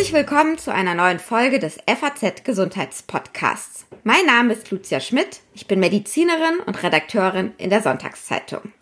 Herzlich 0.00 0.12
willkommen 0.12 0.56
zu 0.56 0.72
einer 0.72 0.94
neuen 0.94 1.18
Folge 1.18 1.58
des 1.58 1.78
FAZ 1.86 2.42
Gesundheitspodcasts. 2.42 3.86
Mein 4.02 4.24
Name 4.24 4.54
ist 4.54 4.70
Lucia 4.70 4.98
Schmidt, 4.98 5.40
ich 5.54 5.66
bin 5.66 5.78
Medizinerin 5.78 6.60
und 6.64 6.82
Redakteurin 6.82 7.52
in 7.58 7.70
der 7.70 7.82
Sonntagszeitung. 7.82 8.72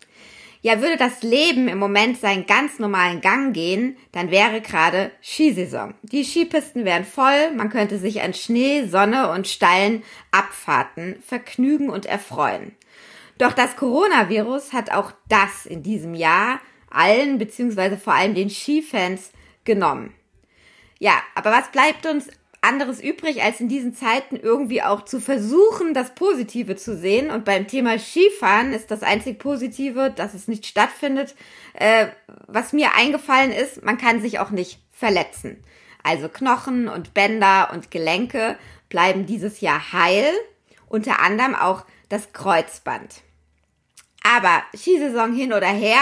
Ja, 0.61 0.81
würde 0.81 0.97
das 0.97 1.21
Leben 1.23 1.67
im 1.67 1.77
Moment 1.77 2.19
seinen 2.19 2.45
ganz 2.45 2.79
normalen 2.79 3.21
Gang 3.21 3.53
gehen, 3.53 3.97
dann 4.11 4.31
wäre 4.31 4.61
gerade 4.61 5.11
Skisaison. 5.21 5.93
Die 6.01 6.23
Skipisten 6.23 6.85
wären 6.85 7.05
voll, 7.05 7.51
man 7.55 7.69
könnte 7.69 7.97
sich 7.97 8.21
an 8.21 8.33
Schnee, 8.33 8.85
Sonne 8.85 9.31
und 9.31 9.47
steilen 9.47 10.03
Abfahrten 10.31 11.21
vergnügen 11.21 11.89
und 11.89 12.05
erfreuen. 12.05 12.75
Doch 13.37 13.53
das 13.53 13.77
Coronavirus 13.77 14.73
hat 14.73 14.91
auch 14.91 15.13
das 15.29 15.65
in 15.65 15.83
diesem 15.83 16.13
Jahr 16.13 16.59
allen 16.91 17.37
beziehungsweise 17.37 17.97
vor 17.97 18.13
allem 18.13 18.35
den 18.35 18.49
Skifans 18.49 19.31
genommen. 19.63 20.13
Ja, 20.99 21.21
aber 21.35 21.51
was 21.51 21.71
bleibt 21.71 22.05
uns 22.05 22.27
anderes 22.61 23.01
übrig, 23.01 23.41
als 23.41 23.61
in 23.61 23.69
diesen 23.69 23.95
Zeiten 23.95 24.35
irgendwie 24.35 24.81
auch 24.81 25.05
zu 25.05 25.21
versuchen, 25.21 25.93
das 25.93 26.13
Positive 26.13 26.75
zu 26.75 26.97
sehen. 26.97 27.31
Und 27.31 27.45
beim 27.45 27.67
Thema 27.67 27.97
Skifahren 27.97 28.73
ist 28.73 28.91
das 28.91 29.01
einzig 29.01 29.39
Positive, 29.39 30.11
dass 30.13 30.33
es 30.33 30.47
nicht 30.47 30.65
stattfindet. 30.65 31.35
Äh, 31.73 32.07
was 32.47 32.73
mir 32.73 32.95
eingefallen 32.95 33.51
ist, 33.51 33.83
man 33.83 33.97
kann 33.97 34.21
sich 34.21 34.39
auch 34.39 34.51
nicht 34.51 34.79
verletzen. 34.91 35.63
Also 36.03 36.27
Knochen 36.27 36.87
und 36.87 37.13
Bänder 37.13 37.69
und 37.73 37.91
Gelenke 37.91 38.57
bleiben 38.89 39.25
dieses 39.25 39.61
Jahr 39.61 39.93
heil. 39.93 40.27
Unter 40.87 41.21
anderem 41.21 41.55
auch 41.55 41.85
das 42.09 42.33
Kreuzband. 42.33 43.21
Aber 44.23 44.63
Skisaison 44.75 45.33
hin 45.33 45.53
oder 45.53 45.67
her, 45.67 46.01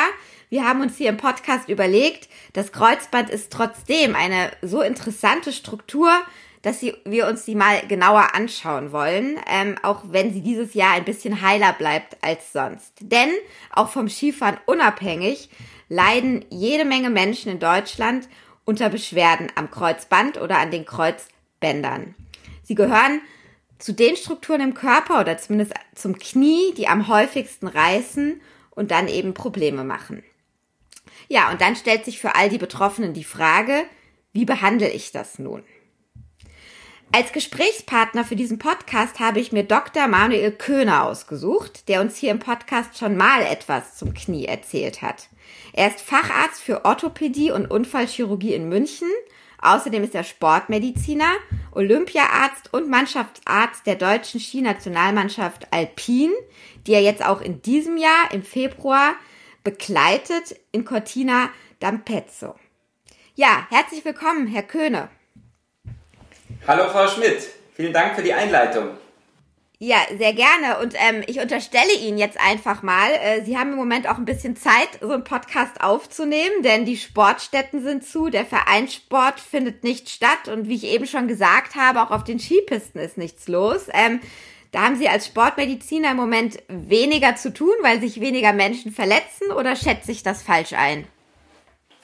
wir 0.49 0.65
haben 0.65 0.81
uns 0.81 0.97
hier 0.97 1.09
im 1.09 1.17
Podcast 1.17 1.69
überlegt, 1.69 2.29
das 2.53 2.71
Kreuzband 2.71 3.29
ist 3.29 3.51
trotzdem 3.51 4.15
eine 4.15 4.51
so 4.61 4.81
interessante 4.81 5.51
Struktur, 5.51 6.11
dass 6.61 6.79
sie, 6.79 6.95
wir 7.05 7.27
uns 7.27 7.45
die 7.45 7.55
mal 7.55 7.81
genauer 7.87 8.33
anschauen 8.33 8.91
wollen, 8.91 9.39
ähm, 9.47 9.75
auch 9.83 10.03
wenn 10.09 10.33
sie 10.33 10.41
dieses 10.41 10.73
Jahr 10.73 10.93
ein 10.93 11.05
bisschen 11.05 11.41
heiler 11.41 11.73
bleibt 11.73 12.17
als 12.21 12.51
sonst. 12.51 12.93
Denn 12.99 13.29
auch 13.71 13.89
vom 13.89 14.09
Skifahren 14.09 14.57
unabhängig 14.65 15.49
leiden 15.89 16.45
jede 16.49 16.85
Menge 16.85 17.09
Menschen 17.09 17.51
in 17.51 17.59
Deutschland 17.59 18.27
unter 18.65 18.89
Beschwerden 18.89 19.47
am 19.55 19.71
Kreuzband 19.71 20.41
oder 20.41 20.57
an 20.57 20.71
den 20.71 20.85
Kreuzbändern. 20.85 22.15
Sie 22.63 22.75
gehören 22.75 23.21
zu 23.79 23.93
den 23.93 24.15
Strukturen 24.15 24.61
im 24.61 24.73
Körper 24.73 25.21
oder 25.21 25.37
zumindest 25.37 25.73
zum 25.95 26.17
Knie, 26.17 26.73
die 26.75 26.87
am 26.87 27.07
häufigsten 27.07 27.67
reißen 27.67 28.41
und 28.71 28.91
dann 28.91 29.07
eben 29.07 29.33
Probleme 29.33 29.83
machen. 29.83 30.23
Ja, 31.27 31.51
und 31.51 31.61
dann 31.61 31.75
stellt 31.75 32.05
sich 32.05 32.19
für 32.19 32.35
all 32.35 32.49
die 32.49 32.57
Betroffenen 32.57 33.13
die 33.13 33.23
Frage, 33.23 33.83
wie 34.33 34.45
behandle 34.45 34.89
ich 34.89 35.11
das 35.11 35.39
nun? 35.39 35.63
Als 37.11 37.31
Gesprächspartner 37.31 38.25
für 38.25 38.35
diesen 38.35 38.59
Podcast 38.59 39.19
habe 39.19 39.39
ich 39.39 39.53
mir 39.53 39.63
Dr. 39.63 40.07
Manuel 40.07 40.51
Köhner 40.51 41.05
ausgesucht, 41.05 41.87
der 41.87 42.01
uns 42.01 42.17
hier 42.17 42.31
im 42.31 42.39
Podcast 42.39 42.97
schon 42.97 43.15
mal 43.15 43.41
etwas 43.43 43.95
zum 43.95 44.13
Knie 44.13 44.45
erzählt 44.45 45.01
hat. 45.01 45.29
Er 45.71 45.87
ist 45.87 46.01
Facharzt 46.01 46.61
für 46.61 46.83
Orthopädie 46.83 47.51
und 47.51 47.71
Unfallchirurgie 47.71 48.53
in 48.53 48.67
München. 48.67 49.07
Außerdem 49.59 50.03
ist 50.03 50.15
er 50.15 50.25
Sportmediziner, 50.25 51.31
Olympiaarzt 51.71 52.73
und 52.73 52.89
Mannschaftsarzt 52.89 53.87
der 53.87 53.95
deutschen 53.95 54.41
Skinationalmannschaft 54.41 55.71
Alpin, 55.71 56.31
die 56.85 56.93
er 56.93 57.01
jetzt 57.01 57.25
auch 57.25 57.41
in 57.41 57.61
diesem 57.61 57.97
Jahr 57.97 58.31
im 58.33 58.43
Februar 58.43 59.15
begleitet 59.67 60.55
in 60.71 60.85
Cortina 60.85 61.49
d'Ampezzo. 61.81 62.55
Ja, 63.35 63.67
herzlich 63.69 64.05
willkommen, 64.05 64.47
Herr 64.47 64.63
Köhne. 64.63 65.09
Hallo, 66.65 66.89
Frau 66.89 67.05
Schmidt. 67.09 67.49
Vielen 67.73 67.91
Dank 67.91 68.15
für 68.15 68.23
die 68.23 68.31
Einleitung. 68.31 68.91
Ja, 69.77 69.97
sehr 70.17 70.31
gerne. 70.31 70.79
Und 70.81 70.93
ähm, 70.95 71.21
ich 71.27 71.41
unterstelle 71.41 71.93
Ihnen 71.99 72.17
jetzt 72.17 72.39
einfach 72.39 72.81
mal, 72.81 73.11
äh, 73.11 73.43
Sie 73.43 73.57
haben 73.57 73.71
im 73.71 73.75
Moment 73.75 74.07
auch 74.07 74.17
ein 74.17 74.23
bisschen 74.23 74.55
Zeit, 74.55 74.87
so 75.01 75.11
einen 75.11 75.25
Podcast 75.25 75.81
aufzunehmen, 75.81 76.63
denn 76.63 76.85
die 76.85 76.95
Sportstätten 76.95 77.83
sind 77.83 78.05
zu, 78.05 78.29
der 78.29 78.45
Vereinssport 78.45 79.41
findet 79.41 79.83
nicht 79.83 80.09
statt 80.09 80.47
und 80.47 80.69
wie 80.69 80.75
ich 80.75 80.85
eben 80.85 81.07
schon 81.07 81.27
gesagt 81.27 81.75
habe, 81.75 82.01
auch 82.01 82.11
auf 82.11 82.23
den 82.23 82.39
Skipisten 82.39 82.99
ist 82.99 83.17
nichts 83.17 83.49
los. 83.49 83.87
Ähm, 83.91 84.21
da 84.71 84.81
haben 84.81 84.95
Sie 84.95 85.07
als 85.07 85.27
Sportmediziner 85.27 86.11
im 86.11 86.17
Moment 86.17 86.57
weniger 86.67 87.35
zu 87.35 87.53
tun, 87.53 87.73
weil 87.81 88.01
sich 88.01 88.19
weniger 88.19 88.53
Menschen 88.53 88.91
verletzen 88.91 89.51
oder 89.51 89.75
schätze 89.75 90.11
ich 90.11 90.23
das 90.23 90.43
falsch 90.43 90.73
ein? 90.73 91.07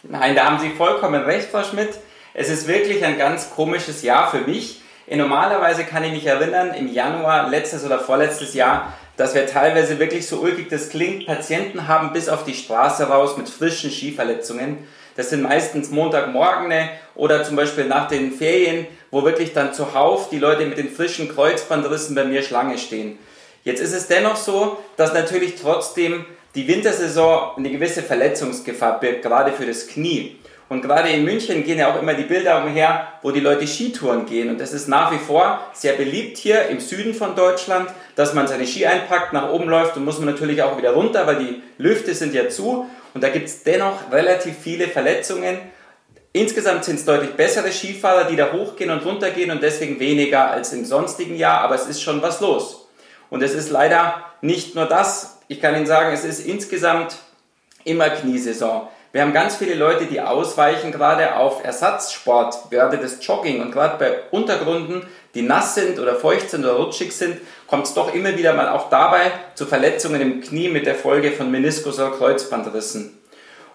Nein, 0.04 0.36
da 0.36 0.46
haben 0.46 0.60
Sie 0.60 0.70
vollkommen 0.70 1.24
recht, 1.24 1.50
Frau 1.50 1.64
Schmidt. 1.64 1.92
Es 2.34 2.50
ist 2.50 2.68
wirklich 2.68 3.06
ein 3.06 3.18
ganz 3.18 3.52
komisches 3.52 4.02
Jahr 4.04 4.30
für 4.32 4.42
mich. 4.42 4.82
Normalerweise 5.10 5.84
kann 5.84 6.04
ich 6.04 6.12
mich 6.12 6.26
erinnern, 6.26 6.74
im 6.74 6.92
Januar 6.92 7.50
letztes 7.50 7.86
oder 7.86 8.00
vorletztes 8.00 8.54
Jahr, 8.54 8.94
dass 9.18 9.36
wir 9.36 9.46
teilweise 9.46 10.00
wirklich 10.00 10.28
so 10.28 10.40
ulkig 10.40 10.70
das 10.70 10.90
klingt, 10.90 11.28
Patienten 11.28 11.88
haben 11.88 12.14
bis 12.14 12.30
auf 12.30 12.46
die 12.46 12.56
Straße 12.56 13.08
raus 13.08 13.38
mit 13.38 13.48
frischen 13.48 13.92
Skiverletzungen. 13.92 14.88
Das 15.16 15.30
sind 15.30 15.44
meistens 15.44 15.92
Montagmorgene 15.92 16.90
oder 17.14 17.44
zum 17.44 17.56
Beispiel 17.56 17.86
nach 17.86 18.08
den 18.08 18.32
Ferien, 18.32 18.88
wo 19.14 19.24
wirklich 19.24 19.54
dann 19.54 19.76
zuhauf 19.76 20.30
die 20.32 20.40
Leute 20.40 20.66
mit 20.66 20.80
den 20.80 20.90
frischen 20.90 21.30
Kreuzbandrissen 21.30 22.16
bei 22.16 22.26
mir 22.26 22.42
Schlange 22.42 22.80
stehen. 22.80 23.20
Jetzt 23.64 23.80
ist 23.80 23.94
es 23.94 24.08
dennoch 24.08 24.36
so, 24.36 24.80
dass 24.98 25.14
natürlich 25.14 25.54
trotzdem 25.62 26.26
die 26.56 26.68
Wintersaison 26.68 27.52
eine 27.56 27.70
gewisse 27.70 28.02
Verletzungsgefahr 28.02 29.00
birgt, 29.00 29.22
gerade 29.22 29.52
für 29.52 29.68
das 29.68 29.86
Knie. 29.86 30.38
Und 30.68 30.82
gerade 30.82 31.10
in 31.10 31.26
München 31.26 31.64
gehen 31.64 31.78
ja 31.78 31.94
auch 31.94 32.02
immer 32.02 32.16
die 32.16 32.24
Bilder 32.24 32.64
umher, 32.64 33.08
wo 33.22 33.30
die 33.30 33.40
Leute 33.40 33.68
Skitouren 33.68 34.26
gehen. 34.26 34.50
Und 34.50 34.60
das 34.60 34.74
ist 34.74 34.88
nach 34.88 35.12
wie 35.12 35.20
vor 35.20 35.60
sehr 35.74 35.94
beliebt 35.94 36.38
hier 36.38 36.70
im 36.70 36.80
Süden 36.80 37.14
von 37.14 37.36
Deutschland, 37.36 37.90
dass 38.16 38.34
man 38.34 38.48
seine 38.48 38.66
Ski 38.66 38.88
einpackt, 38.88 39.32
nach 39.32 39.52
oben 39.52 39.70
läuft 39.70 39.96
und 39.96 40.06
muss 40.06 40.18
man 40.18 40.26
natürlich 40.26 40.64
auch 40.64 40.76
wieder 40.76 40.94
runter, 40.94 41.28
weil 41.28 41.36
die 41.36 41.62
Lüfte 41.78 42.16
sind 42.16 42.34
ja 42.34 42.50
zu. 42.50 42.90
Und 43.14 43.24
da 43.24 43.30
gibt 43.30 43.48
es 43.48 43.62
dennoch 43.62 44.12
relativ 44.12 44.56
viele 44.58 44.88
Verletzungen. 44.88 45.60
Insgesamt 46.36 46.84
sind 46.84 46.96
es 46.96 47.06
deutlich 47.06 47.36
bessere 47.36 47.72
Skifahrer, 47.72 48.24
die 48.24 48.36
da 48.36 48.52
hochgehen 48.52 48.90
und 48.90 49.06
runtergehen 49.06 49.52
und 49.52 49.62
deswegen 49.62 50.00
weniger 50.00 50.50
als 50.50 50.74
im 50.74 50.84
sonstigen 50.84 51.36
Jahr, 51.36 51.62
aber 51.62 51.76
es 51.76 51.86
ist 51.86 52.02
schon 52.02 52.24
was 52.24 52.42
los. 52.42 52.88
Und 53.30 53.44
es 53.44 53.54
ist 53.54 53.70
leider 53.70 54.26
nicht 54.42 54.74
nur 54.74 54.88
das. 54.88 55.38
Ich 55.48 55.62
kann 55.62 55.76
Ihnen 55.76 55.86
sagen, 55.86 56.12
es 56.12 56.26
ist 56.26 56.40
insgesamt 56.40 57.18
immer 57.84 58.10
Kniesaison. 58.10 58.88
Wir 59.12 59.22
haben 59.22 59.32
ganz 59.32 59.58
viele 59.58 59.76
Leute, 59.76 60.08
die 60.08 60.22
ausweichen 60.22 60.92
gerade 60.92 61.36
auf 61.36 61.64
Ersatzsport, 61.64 62.72
gerade 62.72 62.98
das 62.98 63.24
Jogging. 63.24 63.62
Und 63.62 63.72
gerade 63.72 64.00
bei 64.00 64.16
Untergründen, 64.32 65.06
die 65.36 65.44
nass 65.44 65.76
sind 65.76 66.00
oder 66.00 66.16
feucht 66.16 66.50
sind 66.50 66.66
oder 66.66 66.78
rutschig 66.78 67.16
sind, 67.16 67.38
kommt 67.68 67.86
es 67.86 67.94
doch 67.94 68.12
immer 68.16 68.36
wieder 68.36 68.54
mal 68.54 68.70
auch 68.70 68.90
dabei 68.90 69.32
zu 69.54 69.68
Verletzungen 69.68 70.20
im 70.20 70.42
Knie 70.42 70.70
mit 70.70 70.88
der 70.88 70.96
Folge 70.96 71.32
von 71.32 71.52
Meniskus- 71.52 72.00
oder 72.00 72.10
Kreuzbandrissen. 72.10 73.20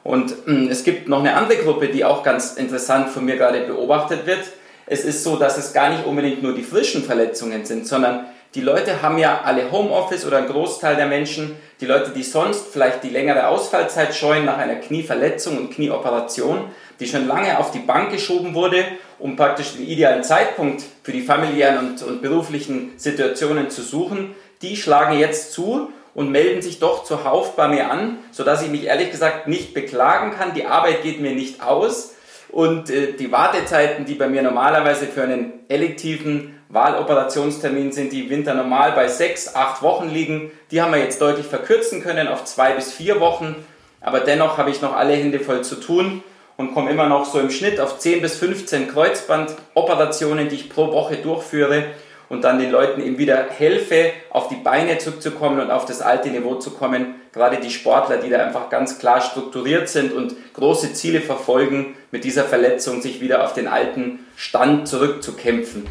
Und 0.08 0.34
hm, 0.46 0.68
es 0.70 0.84
gibt 0.84 1.06
noch 1.06 1.18
eine 1.18 1.34
andere 1.34 1.58
Gruppe, 1.58 1.88
die 1.88 2.02
auch 2.02 2.22
ganz 2.22 2.54
interessant 2.54 3.10
von 3.10 3.26
mir 3.26 3.36
gerade 3.36 3.60
beobachtet 3.60 4.24
wird. 4.24 4.40
Es 4.86 5.04
ist 5.04 5.22
so, 5.22 5.36
dass 5.36 5.58
es 5.58 5.74
gar 5.74 5.90
nicht 5.90 6.06
unbedingt 6.06 6.42
nur 6.42 6.54
die 6.54 6.62
frischen 6.62 7.04
Verletzungen 7.04 7.66
sind, 7.66 7.86
sondern 7.86 8.24
die 8.54 8.62
Leute 8.62 9.02
haben 9.02 9.18
ja 9.18 9.42
alle 9.44 9.70
Homeoffice 9.70 10.24
oder 10.24 10.38
ein 10.38 10.46
Großteil 10.46 10.96
der 10.96 11.04
Menschen, 11.04 11.56
die 11.82 11.84
Leute, 11.84 12.12
die 12.12 12.22
sonst 12.22 12.68
vielleicht 12.72 13.04
die 13.04 13.10
längere 13.10 13.48
Ausfallzeit 13.48 14.14
scheuen 14.14 14.46
nach 14.46 14.56
einer 14.56 14.76
Knieverletzung 14.76 15.58
und 15.58 15.74
Knieoperation, 15.74 16.70
die 17.00 17.06
schon 17.06 17.28
lange 17.28 17.58
auf 17.58 17.70
die 17.70 17.80
Bank 17.80 18.10
geschoben 18.10 18.54
wurde, 18.54 18.86
um 19.18 19.36
praktisch 19.36 19.74
den 19.76 19.86
idealen 19.86 20.24
Zeitpunkt 20.24 20.82
für 21.02 21.12
die 21.12 21.20
familiären 21.20 21.86
und, 21.86 22.02
und 22.02 22.22
beruflichen 22.22 22.94
Situationen 22.96 23.68
zu 23.68 23.82
suchen, 23.82 24.34
die 24.62 24.74
schlagen 24.74 25.18
jetzt 25.18 25.52
zu 25.52 25.92
und 26.18 26.32
melden 26.32 26.62
sich 26.62 26.80
doch 26.80 27.04
zuhauf 27.04 27.54
bei 27.54 27.68
mir 27.68 27.92
an, 27.92 28.18
sodass 28.32 28.60
ich 28.62 28.70
mich 28.70 28.86
ehrlich 28.86 29.12
gesagt 29.12 29.46
nicht 29.46 29.72
beklagen 29.72 30.32
kann. 30.32 30.52
Die 30.52 30.66
Arbeit 30.66 31.04
geht 31.04 31.20
mir 31.20 31.30
nicht 31.30 31.62
aus 31.62 32.12
und 32.48 32.90
äh, 32.90 33.12
die 33.12 33.30
Wartezeiten, 33.30 34.04
die 34.04 34.14
bei 34.14 34.28
mir 34.28 34.42
normalerweise 34.42 35.06
für 35.06 35.22
einen 35.22 35.52
elektiven 35.68 36.58
Wahloperationstermin 36.70 37.92
sind, 37.92 38.12
die 38.12 38.24
im 38.24 38.30
Winter 38.30 38.54
normal 38.54 38.92
bei 38.96 39.06
sechs, 39.06 39.54
acht 39.54 39.80
Wochen 39.82 40.08
liegen, 40.08 40.50
die 40.72 40.82
haben 40.82 40.92
wir 40.92 40.98
jetzt 40.98 41.20
deutlich 41.20 41.46
verkürzen 41.46 42.02
können 42.02 42.26
auf 42.26 42.44
zwei 42.46 42.72
bis 42.72 42.92
vier 42.92 43.20
Wochen. 43.20 43.54
Aber 44.00 44.18
dennoch 44.18 44.58
habe 44.58 44.70
ich 44.70 44.82
noch 44.82 44.96
alle 44.96 45.12
Hände 45.12 45.38
voll 45.38 45.62
zu 45.62 45.76
tun 45.76 46.24
und 46.56 46.74
komme 46.74 46.90
immer 46.90 47.08
noch 47.08 47.26
so 47.26 47.38
im 47.38 47.50
Schnitt 47.50 47.78
auf 47.78 48.00
10 48.00 48.22
bis 48.22 48.36
15 48.38 48.88
Kreuzbandoperationen, 48.88 50.48
die 50.48 50.56
ich 50.56 50.68
pro 50.68 50.90
Woche 50.90 51.18
durchführe 51.18 51.84
und 52.28 52.42
dann 52.42 52.58
den 52.58 52.70
Leuten 52.70 53.00
eben 53.00 53.18
wieder 53.18 53.48
helfe, 53.50 54.12
auf 54.30 54.48
die 54.48 54.56
Beine 54.56 54.98
zurückzukommen 54.98 55.60
und 55.60 55.70
auf 55.70 55.84
das 55.84 56.00
alte 56.00 56.30
Niveau 56.30 56.56
zu 56.56 56.70
kommen. 56.70 57.14
Gerade 57.32 57.58
die 57.58 57.70
Sportler, 57.70 58.18
die 58.18 58.30
da 58.30 58.44
einfach 58.44 58.68
ganz 58.70 58.98
klar 58.98 59.20
strukturiert 59.20 59.88
sind 59.88 60.12
und 60.12 60.34
große 60.54 60.92
Ziele 60.92 61.20
verfolgen, 61.20 61.96
mit 62.10 62.24
dieser 62.24 62.44
Verletzung 62.44 63.02
sich 63.02 63.20
wieder 63.20 63.44
auf 63.44 63.54
den 63.54 63.68
alten 63.68 64.20
Stand 64.36 64.88
zurückzukämpfen. 64.88 65.86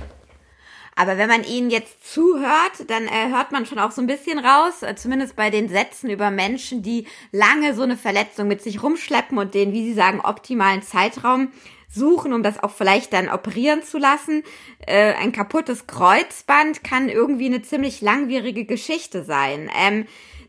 Aber 0.99 1.19
wenn 1.19 1.29
man 1.29 1.43
ihnen 1.43 1.69
jetzt 1.69 2.11
zuhört, 2.11 2.71
dann 2.87 3.05
äh, 3.05 3.29
hört 3.29 3.51
man 3.51 3.67
schon 3.67 3.77
auch 3.77 3.91
so 3.91 4.01
ein 4.01 4.07
bisschen 4.07 4.39
raus, 4.39 4.81
äh, 4.81 4.95
zumindest 4.95 5.35
bei 5.35 5.51
den 5.51 5.69
Sätzen 5.69 6.09
über 6.09 6.31
Menschen, 6.31 6.81
die 6.81 7.05
lange 7.31 7.75
so 7.75 7.83
eine 7.83 7.97
Verletzung 7.97 8.47
mit 8.47 8.63
sich 8.63 8.81
rumschleppen 8.81 9.37
und 9.37 9.53
den, 9.53 9.73
wie 9.73 9.85
sie 9.85 9.93
sagen, 9.93 10.21
optimalen 10.21 10.81
Zeitraum 10.81 11.51
suchen, 11.87 12.33
um 12.33 12.43
das 12.43 12.61
auch 12.61 12.71
vielleicht 12.71 13.13
dann 13.13 13.29
operieren 13.29 13.83
zu 13.83 13.97
lassen. 13.97 14.43
Äh, 14.85 15.13
ein 15.13 15.31
kaputtes 15.31 15.87
Kreuzband 15.87 16.83
kann 16.83 17.09
irgendwie 17.09 17.45
eine 17.45 17.61
ziemlich 17.61 18.01
langwierige 18.01 18.65
Geschichte 18.65 19.23
sein. 19.23 19.69
Ähm, 19.77 20.05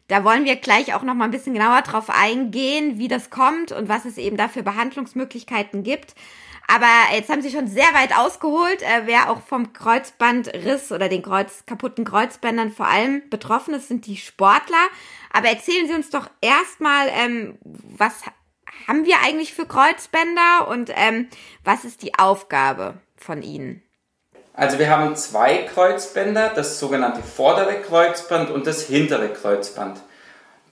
da 0.08 0.24
wollen 0.24 0.46
wir 0.46 0.56
gleich 0.56 0.94
auch 0.94 1.02
noch 1.02 1.14
mal 1.14 1.26
ein 1.26 1.30
bisschen 1.30 1.54
genauer 1.54 1.82
drauf 1.82 2.08
eingehen, 2.08 2.98
wie 2.98 3.08
das 3.08 3.28
kommt 3.30 3.72
und 3.72 3.88
was 3.88 4.06
es 4.06 4.16
eben 4.16 4.38
da 4.38 4.48
für 4.48 4.62
Behandlungsmöglichkeiten 4.62 5.82
gibt. 5.82 6.14
Aber 6.70 6.86
jetzt 7.14 7.30
haben 7.30 7.40
Sie 7.40 7.50
schon 7.50 7.66
sehr 7.66 7.94
weit 7.94 8.14
ausgeholt. 8.14 8.82
Äh, 8.82 9.02
wer 9.06 9.30
auch 9.30 9.40
vom 9.40 9.72
Kreuzbandriss 9.72 10.92
oder 10.92 11.08
den 11.08 11.22
Kreuz, 11.22 11.64
kaputten 11.64 12.04
Kreuzbändern 12.04 12.72
vor 12.72 12.86
allem 12.86 13.22
betroffen 13.30 13.72
ist, 13.72 13.88
sind 13.88 14.06
die 14.06 14.18
Sportler. 14.18 14.76
Aber 15.32 15.48
erzählen 15.48 15.88
Sie 15.88 15.94
uns 15.94 16.10
doch 16.10 16.28
erstmal, 16.42 17.08
ähm, 17.08 17.58
was 17.62 18.22
haben 18.86 19.04
wir 19.04 19.16
eigentlich 19.24 19.54
für 19.54 19.66
Kreuzbänder 19.66 20.68
und 20.68 20.90
ähm, 20.94 21.28
was 21.64 21.84
ist 21.84 22.02
die 22.02 22.14
Aufgabe 22.18 22.94
von 23.16 23.42
Ihnen? 23.42 23.82
Also 24.54 24.78
wir 24.78 24.90
haben 24.90 25.14
zwei 25.14 25.68
Kreuzbänder, 25.72 26.52
das 26.54 26.80
sogenannte 26.80 27.22
vordere 27.22 27.80
Kreuzband 27.80 28.50
und 28.50 28.66
das 28.66 28.82
hintere 28.86 29.28
Kreuzband. 29.28 30.00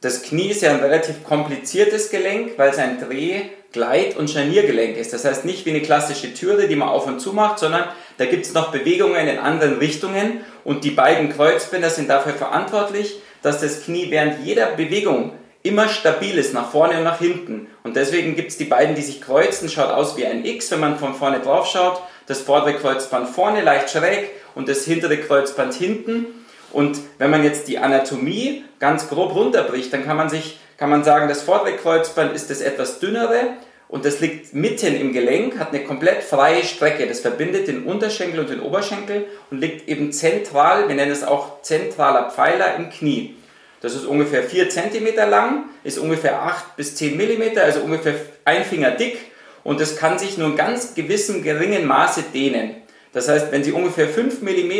Das 0.01 0.23
Knie 0.23 0.51
ist 0.51 0.63
ja 0.63 0.71
ein 0.71 0.81
relativ 0.81 1.25
kompliziertes 1.25 2.11
Gelenk, 2.11 2.59
weil 2.59 2.71
es 2.71 2.79
ein 2.79 2.99
Dreh-, 3.01 3.51
Gleit- 3.73 4.17
und 4.17 4.31
Scharniergelenk 4.31 4.97
ist. 4.97 5.13
Das 5.13 5.25
heißt 5.25 5.45
nicht 5.45 5.67
wie 5.67 5.71
eine 5.71 5.83
klassische 5.83 6.35
Türe, 6.35 6.67
die 6.67 6.77
man 6.77 6.89
auf 6.89 7.07
und 7.07 7.21
zu 7.21 7.33
macht, 7.33 7.59
sondern 7.59 7.85
da 8.19 8.25
gibt 8.25 8.47
es 8.47 8.55
noch 8.55 8.73
Bewegungen 8.73 9.29
in 9.29 9.39
anderen 9.39 9.79
Richtungen 9.79 10.41
und 10.65 10.83
die 10.85 10.91
beiden 10.91 11.29
Kreuzbänder 11.29 11.91
sind 11.91 12.09
dafür 12.09 12.33
verantwortlich, 12.33 13.21
dass 13.43 13.61
das 13.61 13.85
Knie 13.85 14.11
während 14.11 14.45
jeder 14.45 14.67
Bewegung 14.67 15.33
immer 15.67 15.89
stabil 15.89 16.39
ist, 16.39 16.55
nach 16.55 16.71
vorne 16.71 16.99
und 16.99 17.05
nach 17.05 17.19
hinten. 17.19 17.69
Und 17.83 17.97
deswegen 17.97 18.37
gibt 18.37 18.51
es 18.51 18.59
die 18.59 18.65
beiden, 18.65 18.95
die 18.95 19.03
sich 19.03 19.21
kreuzen, 19.21 19.69
schaut 19.69 19.91
aus 19.91 20.17
wie 20.17 20.27
ein 20.27 20.45
X, 20.45 20.71
wenn 20.71 20.81
man 20.81 20.99
von 20.99 21.15
vorne 21.15 21.41
drauf 21.41 21.67
schaut. 21.67 22.01
Das 22.27 22.41
vordere 22.41 22.75
Kreuzband 22.75 23.29
vorne 23.29 23.63
leicht 23.63 23.91
schräg 23.91 24.31
und 24.55 24.69
das 24.69 24.85
hintere 24.85 25.19
Kreuzband 25.19 25.75
hinten. 25.75 26.27
Und 26.73 26.99
wenn 27.19 27.31
man 27.31 27.45
jetzt 27.45 27.69
die 27.69 27.79
Anatomie 27.79 28.65
ganz 28.81 29.09
grob 29.09 29.35
runterbricht, 29.35 29.93
dann 29.93 30.05
kann 30.05 30.17
man 30.17 30.29
sich 30.29 30.59
kann 30.77 30.91
man 30.91 31.05
sagen, 31.05 31.29
das 31.29 31.43
vordere 31.43 31.77
Kreuzband 31.77 32.35
ist 32.35 32.51
das 32.51 32.61
etwas 32.61 32.99
dünnere 32.99 33.57
und 33.89 34.05
das 34.05 34.21
liegt 34.21 34.53
mitten 34.53 34.95
im 34.95 35.13
Gelenk, 35.13 35.59
hat 35.59 35.73
eine 35.73 35.85
komplett 35.85 36.23
freie 36.23 36.65
Strecke. 36.65 37.07
Das 37.07 37.21
verbindet 37.21 37.69
den 37.69 37.85
Unterschenkel 37.85 38.41
und 38.41 38.51
den 38.51 38.61
Oberschenkel 38.61 39.27
und 39.51 39.61
liegt 39.61 39.89
eben 39.89 40.13
zentral, 40.13 40.89
wir 40.89 40.95
nennen 40.95 41.13
es 41.13 41.25
auch 41.25 41.63
zentraler 41.63 42.31
Pfeiler 42.31 42.77
im 42.77 42.91
Knie. 42.91 43.36
Das 43.81 43.95
ist 43.95 44.07
ungefähr 44.07 44.43
4 44.43 44.71
cm 44.71 45.15
lang, 45.29 45.65
ist 45.85 45.99
ungefähr 45.99 46.43
8 46.43 46.77
bis 46.77 46.95
10 46.97 47.17
mm, 47.17 47.59
also 47.59 47.81
ungefähr 47.81 48.15
ein 48.45 48.65
Finger 48.65 48.93
dick 48.93 49.19
und 49.65 49.81
das 49.81 49.97
kann 49.97 50.19
sich 50.19 50.39
nur 50.39 50.49
in 50.49 50.57
ganz 50.57 50.95
gewissem 50.95 51.43
geringen 51.43 51.87
Maße 51.87 52.25
dehnen. 52.33 52.77
Das 53.13 53.29
heißt, 53.29 53.51
wenn 53.51 53.65
Sie 53.65 53.73
ungefähr 53.73 54.09
5 54.09 54.43
mm 54.43 54.73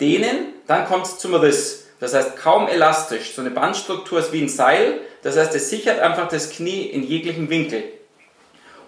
dehnen, 0.00 0.54
dann 0.66 0.86
kommt 0.86 1.06
es 1.06 1.18
zum 1.18 1.34
Riss. 1.34 1.86
Das 2.00 2.14
heißt, 2.14 2.36
kaum 2.36 2.68
elastisch. 2.68 3.34
So 3.34 3.40
eine 3.40 3.50
Bandstruktur 3.50 4.18
ist 4.18 4.32
wie 4.32 4.42
ein 4.42 4.48
Seil. 4.48 5.00
Das 5.22 5.36
heißt, 5.36 5.54
es 5.54 5.70
sichert 5.70 6.00
einfach 6.00 6.28
das 6.28 6.50
Knie 6.50 6.82
in 6.82 7.02
jeglichen 7.02 7.50
Winkel. 7.50 7.82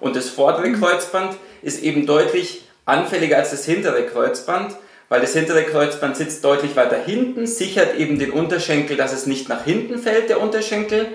Und 0.01 0.17
das 0.17 0.29
vordere. 0.29 0.73
Kreuzband 0.73 1.37
ist 1.63 1.83
eben 1.83 2.07
deutlich 2.07 2.63
anfälliger 2.85 3.39
als 3.39 3.51
das 3.51 3.65
hintere 3.65 4.07
Kreuzband, 4.07 4.77
weil 5.09 5.21
das 5.21 5.33
hintere 5.33 5.63
Kreuzband 5.63 6.17
sitzt 6.17 6.45
deutlich 6.45 6.77
weiter 6.77 6.97
hinten, 6.97 7.47
sichert 7.47 7.97
eben 7.97 8.19
den 8.19 8.33
Unterschenkel, 8.33 8.97
dass 8.97 9.13
es 9.13 9.27
nicht 9.27 9.49
nach 9.49 9.65
hinten 9.65 9.99
fällt, 9.99 10.29
der 10.29 10.41
Unterschenkel, 10.41 11.09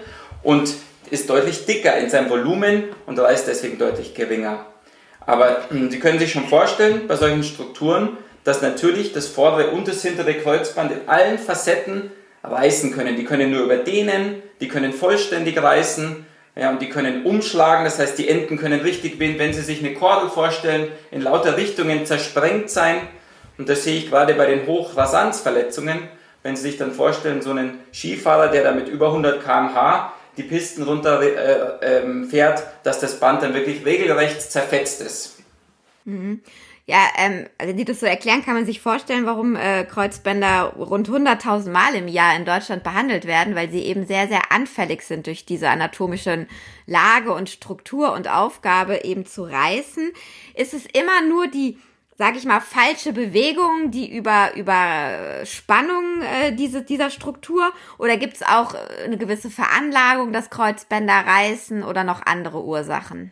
und 0.43 0.73
ist 1.09 1.29
deutlich 1.29 1.65
dicker 1.65 1.97
in 1.97 2.09
seinem 2.09 2.29
Volumen 2.29 2.83
und 3.05 3.19
reißt 3.19 3.47
deswegen 3.47 3.77
deutlich 3.77 4.13
geringer. 4.13 4.65
Aber 5.25 5.65
hm, 5.69 5.91
Sie 5.91 5.99
können 5.99 6.19
sich 6.19 6.31
schon 6.31 6.47
vorstellen, 6.47 7.07
bei 7.07 7.15
solchen 7.15 7.43
Strukturen, 7.43 8.17
dass 8.43 8.61
natürlich 8.61 9.13
das 9.13 9.27
vordere 9.27 9.71
und 9.71 9.88
das 9.88 10.01
hintere 10.01 10.33
Kreuzband 10.35 10.91
in 10.91 11.07
allen 11.07 11.38
Facetten 11.38 12.11
reißen 12.43 12.91
können. 12.91 13.15
Die 13.15 13.25
können 13.25 13.51
nur 13.51 13.63
überdehnen, 13.63 14.41
die 14.61 14.67
können 14.67 14.93
vollständig 14.93 15.61
reißen 15.61 16.25
ja, 16.55 16.71
und 16.71 16.81
die 16.81 16.89
können 16.89 17.25
umschlagen. 17.25 17.85
Das 17.85 17.99
heißt, 17.99 18.17
die 18.17 18.27
Enden 18.27 18.57
können 18.57 18.81
richtig, 18.81 19.19
wenn, 19.19 19.38
wenn 19.38 19.53
Sie 19.53 19.61
sich 19.61 19.79
eine 19.79 19.93
Kordel 19.93 20.29
vorstellen, 20.29 20.88
in 21.11 21.21
lauter 21.21 21.57
Richtungen 21.57 22.05
zersprengt 22.05 22.69
sein. 22.69 22.97
Und 23.62 23.69
das 23.69 23.84
sehe 23.84 24.00
ich 24.00 24.10
gerade 24.10 24.34
bei 24.34 24.48
den 24.48 24.66
Hochrasanzverletzungen. 24.66 26.00
Wenn 26.42 26.56
Sie 26.56 26.63
sich 26.63 26.78
dann 26.78 26.92
vorstellen, 26.92 27.44
so 27.44 27.52
einen 27.52 27.78
Skifahrer, 27.94 28.48
der 28.48 28.63
da 28.63 28.72
mit 28.72 28.88
über 28.88 29.10
100 29.10 29.40
km/h 29.44 30.13
die 30.36 30.42
Pisten 30.42 30.81
runter 30.81 31.22
äh, 31.22 32.00
äh, 32.00 32.24
fährt, 32.25 32.63
dass 32.81 33.00
das 33.00 33.19
Band 33.19 33.44
dann 33.44 33.54
wirklich 33.54 33.86
regelrecht 33.86 34.42
zerfetzt 34.42 35.02
ist. 35.02 35.36
Mhm. 36.06 36.42
Ja, 36.88 36.98
ähm, 37.19 37.46
wenn 37.60 37.78
Sie 37.78 37.86
das 37.86 38.00
so 38.00 38.08
erklären, 38.08 38.44
kann 38.44 38.56
man 38.56 38.66
sich 38.66 38.81
vorstellen, 38.81 39.28
warum 39.28 39.56
äh, 39.56 39.84
Kreuzbänder 39.84 40.74
rund 40.80 41.08
100.000 41.08 41.69
Mal 41.69 41.94
im 41.94 42.08
Jahr 42.08 42.36
in 42.36 42.46
Deutschland 42.46 42.81
behandelt 42.81 43.28
werden, 43.28 43.54
weil 43.54 43.69
sie 43.69 43.84
eben 43.84 44.08
sehr, 44.08 44.28
sehr 44.28 44.52
anfällig 44.52 45.04
sind 45.04 45.28
durch 45.28 45.46
diese 45.46 45.69
anatomischen 45.69 46.48
Lage 46.88 47.31
und 47.31 47.48
Struktur 47.48 48.12
und 48.13 48.28
Aufgabe 48.28 49.04
eben 49.04 49.28
zu 49.28 49.44
reißen. 49.44 50.12
Ist 50.56 50.74
es 50.74 50.88
immer 50.88 51.22
nur 51.30 51.46
die 51.46 51.78
sage 52.21 52.38
ich 52.38 52.45
mal, 52.45 52.62
falsche 52.62 53.13
Bewegung, 53.13 53.89
die 53.89 54.15
über, 54.15 54.51
über 54.56 55.44
Spannung 55.44 56.21
äh, 56.21 56.51
diese, 56.51 56.83
dieser 56.83 57.09
Struktur? 57.09 57.73
Oder 57.97 58.18
gibt 58.18 58.35
es 58.35 58.44
auch 58.44 58.75
äh, 58.75 59.06
eine 59.06 59.18
gewisse 59.18 59.50
Veranlagung, 59.50 60.31
dass 60.31 60.51
Kreuzbänder 60.51 61.15
reißen 61.15 61.83
oder 61.83 62.03
noch 62.03 62.23
andere 62.23 62.63
Ursachen? 62.63 63.31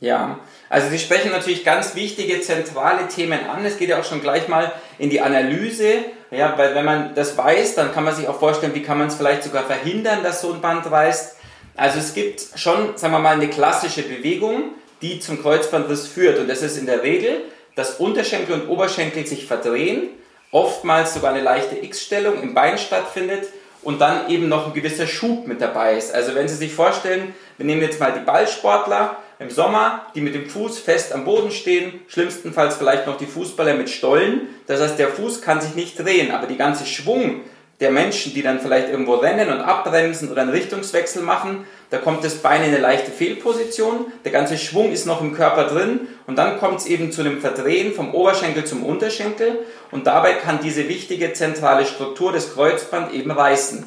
Ja, 0.00 0.40
also 0.70 0.88
Sie 0.88 0.98
sprechen 0.98 1.30
natürlich 1.30 1.62
ganz 1.62 1.94
wichtige 1.94 2.40
zentrale 2.40 3.06
Themen 3.08 3.40
an. 3.50 3.66
Es 3.66 3.76
geht 3.76 3.90
ja 3.90 4.00
auch 4.00 4.04
schon 4.04 4.22
gleich 4.22 4.48
mal 4.48 4.72
in 4.96 5.10
die 5.10 5.20
Analyse, 5.20 6.06
ja, 6.30 6.56
weil 6.56 6.74
wenn 6.74 6.86
man 6.86 7.14
das 7.14 7.36
weiß, 7.36 7.74
dann 7.74 7.92
kann 7.92 8.04
man 8.04 8.14
sich 8.14 8.28
auch 8.28 8.38
vorstellen, 8.38 8.74
wie 8.74 8.82
kann 8.82 8.96
man 8.96 9.08
es 9.08 9.16
vielleicht 9.16 9.42
sogar 9.42 9.64
verhindern, 9.64 10.22
dass 10.22 10.40
so 10.40 10.54
ein 10.54 10.62
Band 10.62 10.90
reißt. 10.90 11.36
Also 11.76 11.98
es 11.98 12.14
gibt 12.14 12.46
schon, 12.54 12.96
sagen 12.96 13.12
wir 13.12 13.20
mal, 13.20 13.34
eine 13.34 13.48
klassische 13.48 14.04
Bewegung, 14.04 14.70
die 15.02 15.20
zum 15.20 15.42
Kreuzbandriss 15.42 16.06
führt 16.06 16.38
und 16.38 16.48
das 16.48 16.62
ist 16.62 16.78
in 16.78 16.86
der 16.86 17.02
Regel, 17.02 17.42
dass 17.74 17.96
Unterschenkel 17.96 18.54
und 18.54 18.68
Oberschenkel 18.68 19.26
sich 19.26 19.46
verdrehen, 19.46 20.08
oftmals 20.50 21.14
sogar 21.14 21.32
eine 21.32 21.42
leichte 21.42 21.76
X-Stellung 21.76 22.42
im 22.42 22.54
Bein 22.54 22.78
stattfindet 22.78 23.48
und 23.82 24.00
dann 24.00 24.30
eben 24.30 24.48
noch 24.48 24.66
ein 24.66 24.72
gewisser 24.72 25.06
Schub 25.06 25.46
mit 25.46 25.60
dabei 25.60 25.96
ist. 25.96 26.14
Also 26.14 26.34
wenn 26.34 26.48
Sie 26.48 26.54
sich 26.54 26.72
vorstellen, 26.72 27.34
wir 27.56 27.66
nehmen 27.66 27.82
jetzt 27.82 28.00
mal 28.00 28.12
die 28.12 28.24
Ballsportler, 28.24 29.16
im 29.38 29.50
Sommer, 29.50 30.06
die 30.14 30.20
mit 30.20 30.34
dem 30.34 30.48
Fuß 30.48 30.78
fest 30.78 31.12
am 31.12 31.24
Boden 31.24 31.50
stehen, 31.50 32.00
schlimmstenfalls 32.08 32.76
vielleicht 32.76 33.06
noch 33.06 33.18
die 33.18 33.26
Fußballer 33.26 33.74
mit 33.74 33.90
Stollen. 33.90 34.42
Das 34.66 34.80
heißt, 34.80 34.98
der 34.98 35.08
Fuß 35.08 35.42
kann 35.42 35.60
sich 35.60 35.74
nicht 35.74 35.98
drehen, 35.98 36.30
aber 36.30 36.46
die 36.46 36.56
ganze 36.56 36.86
Schwung 36.86 37.40
der 37.80 37.90
Menschen, 37.90 38.32
die 38.32 38.42
dann 38.42 38.60
vielleicht 38.60 38.88
irgendwo 38.88 39.14
rennen 39.14 39.50
und 39.50 39.60
abbremsen 39.60 40.30
oder 40.30 40.42
einen 40.42 40.52
Richtungswechsel 40.52 41.22
machen, 41.22 41.66
da 41.94 42.00
kommt 42.00 42.24
das 42.24 42.34
Bein 42.38 42.64
in 42.64 42.70
eine 42.70 42.78
leichte 42.78 43.12
Fehlposition, 43.12 44.06
der 44.24 44.32
ganze 44.32 44.58
Schwung 44.58 44.90
ist 44.90 45.06
noch 45.06 45.20
im 45.20 45.32
Körper 45.32 45.68
drin 45.68 46.08
und 46.26 46.34
dann 46.36 46.58
kommt 46.58 46.80
es 46.80 46.86
eben 46.86 47.12
zu 47.12 47.20
einem 47.20 47.40
Verdrehen 47.40 47.94
vom 47.94 48.12
Oberschenkel 48.12 48.64
zum 48.64 48.84
Unterschenkel 48.84 49.60
und 49.92 50.08
dabei 50.08 50.32
kann 50.32 50.58
diese 50.60 50.88
wichtige 50.88 51.34
zentrale 51.34 51.86
Struktur 51.86 52.32
des 52.32 52.52
Kreuzband 52.52 53.14
eben 53.14 53.30
reißen. 53.30 53.86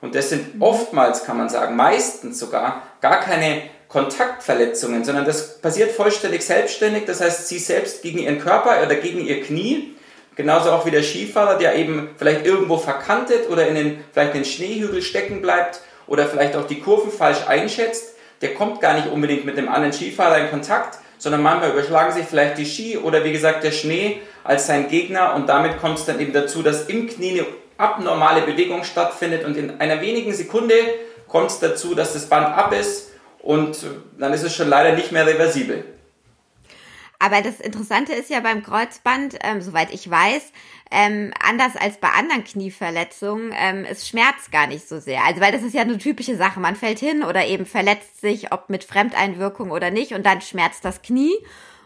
Und 0.00 0.14
das 0.14 0.30
sind 0.30 0.62
oftmals, 0.62 1.24
kann 1.24 1.36
man 1.36 1.48
sagen, 1.48 1.74
meistens 1.74 2.38
sogar 2.38 2.84
gar 3.00 3.18
keine 3.18 3.62
Kontaktverletzungen, 3.88 5.02
sondern 5.02 5.24
das 5.24 5.60
passiert 5.60 5.90
vollständig 5.90 6.46
selbstständig. 6.46 7.06
Das 7.06 7.20
heißt, 7.20 7.48
sie 7.48 7.58
selbst 7.58 8.02
gegen 8.02 8.20
ihren 8.20 8.38
Körper 8.38 8.80
oder 8.86 8.94
gegen 8.94 9.18
ihr 9.26 9.42
Knie, 9.42 9.96
genauso 10.36 10.70
auch 10.70 10.86
wie 10.86 10.92
der 10.92 11.02
Skifahrer, 11.02 11.58
der 11.58 11.74
eben 11.74 12.10
vielleicht 12.18 12.46
irgendwo 12.46 12.76
verkantet 12.76 13.50
oder 13.50 13.66
in 13.66 13.74
den, 13.74 14.04
vielleicht 14.12 14.34
in 14.36 14.42
den 14.42 14.48
Schneehügel 14.48 15.02
stecken 15.02 15.42
bleibt 15.42 15.80
oder 16.08 16.26
vielleicht 16.26 16.56
auch 16.56 16.66
die 16.66 16.80
Kurven 16.80 17.12
falsch 17.12 17.46
einschätzt, 17.46 18.14
der 18.40 18.54
kommt 18.54 18.80
gar 18.80 18.94
nicht 18.94 19.08
unbedingt 19.08 19.44
mit 19.44 19.56
dem 19.56 19.68
anderen 19.68 19.92
Skifahrer 19.92 20.38
in 20.38 20.50
Kontakt, 20.50 20.98
sondern 21.18 21.42
manchmal 21.42 21.70
überschlagen 21.70 22.12
sich 22.12 22.26
vielleicht 22.26 22.58
die 22.58 22.66
Ski 22.66 22.96
oder 22.96 23.24
wie 23.24 23.32
gesagt 23.32 23.64
der 23.64 23.72
Schnee 23.72 24.20
als 24.44 24.66
sein 24.66 24.88
Gegner 24.88 25.34
und 25.34 25.48
damit 25.48 25.80
kommt 25.80 25.98
es 25.98 26.04
dann 26.04 26.20
eben 26.20 26.32
dazu, 26.32 26.62
dass 26.62 26.86
im 26.86 27.08
Knie 27.08 27.40
eine 27.40 27.46
abnormale 27.76 28.42
Bewegung 28.42 28.84
stattfindet 28.84 29.44
und 29.44 29.56
in 29.56 29.80
einer 29.80 30.00
wenigen 30.00 30.32
Sekunde 30.32 30.74
kommt 31.26 31.50
es 31.50 31.58
dazu, 31.58 31.94
dass 31.94 32.12
das 32.12 32.26
Band 32.26 32.46
ab 32.46 32.72
ist 32.72 33.10
und 33.40 33.78
dann 34.18 34.32
ist 34.32 34.42
es 34.42 34.54
schon 34.54 34.68
leider 34.68 34.94
nicht 34.94 35.12
mehr 35.12 35.26
reversibel. 35.26 35.84
Aber 37.20 37.42
das 37.42 37.60
Interessante 37.60 38.12
ist 38.12 38.30
ja 38.30 38.38
beim 38.40 38.62
Kreuzband, 38.62 39.36
ähm, 39.42 39.60
soweit 39.60 39.92
ich 39.92 40.08
weiß, 40.08 40.52
ähm, 40.90 41.32
anders 41.40 41.76
als 41.76 41.98
bei 41.98 42.08
anderen 42.08 42.44
Knieverletzungen, 42.44 43.52
ähm, 43.56 43.84
es 43.88 44.08
schmerzt 44.08 44.50
gar 44.50 44.66
nicht 44.66 44.88
so 44.88 44.98
sehr. 45.00 45.24
Also 45.24 45.40
weil 45.40 45.52
das 45.52 45.62
ist 45.62 45.74
ja 45.74 45.82
eine 45.82 45.98
typische 45.98 46.36
Sache. 46.36 46.60
Man 46.60 46.76
fällt 46.76 46.98
hin 46.98 47.22
oder 47.22 47.46
eben 47.46 47.66
verletzt 47.66 48.20
sich, 48.20 48.52
ob 48.52 48.70
mit 48.70 48.84
Fremdeinwirkung 48.84 49.70
oder 49.70 49.90
nicht, 49.90 50.12
und 50.12 50.24
dann 50.24 50.40
schmerzt 50.40 50.84
das 50.84 51.02
Knie. 51.02 51.34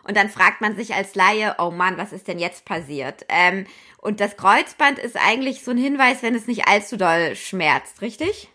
Und 0.05 0.17
dann 0.17 0.29
fragt 0.29 0.61
man 0.61 0.75
sich 0.75 0.95
als 0.95 1.15
Laie, 1.15 1.55
oh 1.59 1.71
Mann, 1.71 1.97
was 1.97 2.13
ist 2.13 2.27
denn 2.27 2.41
jetzt 2.41 2.65
passiert? 2.65 3.25
Ähm, 3.29 3.67
und 3.99 4.19
das 4.19 4.37
Kreuzband 4.37 4.99
ist 4.99 5.17
eigentlich 5.17 5.63
so 5.63 5.71
ein 5.71 5.77
Hinweis, 5.77 6.23
wenn 6.23 6.35
es 6.35 6.49
nicht 6.49 6.67
allzu 6.67 6.97
doll 6.97 7.37
schmerzt, 7.37 8.03
richtig? 8.03 8.49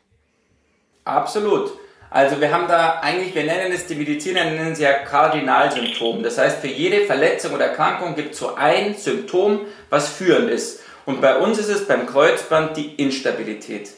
Absolut. 1.05 1.71
Also 2.09 2.39
wir 2.39 2.51
haben 2.51 2.67
da 2.67 2.99
eigentlich, 3.01 3.35
wir 3.35 3.43
nennen 3.43 3.71
es, 3.73 3.85
die 3.85 3.95
Mediziner 3.95 4.45
nennen 4.45 4.71
es 4.71 4.79
ja 4.79 4.93
Kardinalsymptom. 4.93 6.23
Das 6.23 6.37
heißt, 6.37 6.59
für 6.59 6.67
jede 6.67 7.05
Verletzung 7.05 7.53
oder 7.53 7.65
Erkrankung 7.65 8.15
gibt 8.15 8.33
es 8.33 8.39
so 8.39 8.55
ein 8.55 8.95
Symptom, 8.95 9.61
was 9.89 10.09
führend 10.09 10.49
ist. 10.49 10.81
Und 11.05 11.21
bei 11.21 11.37
uns 11.37 11.57
ist 11.57 11.69
es 11.69 11.87
beim 11.87 12.05
Kreuzband 12.07 12.77
die 12.77 12.95
Instabilität. 12.95 13.89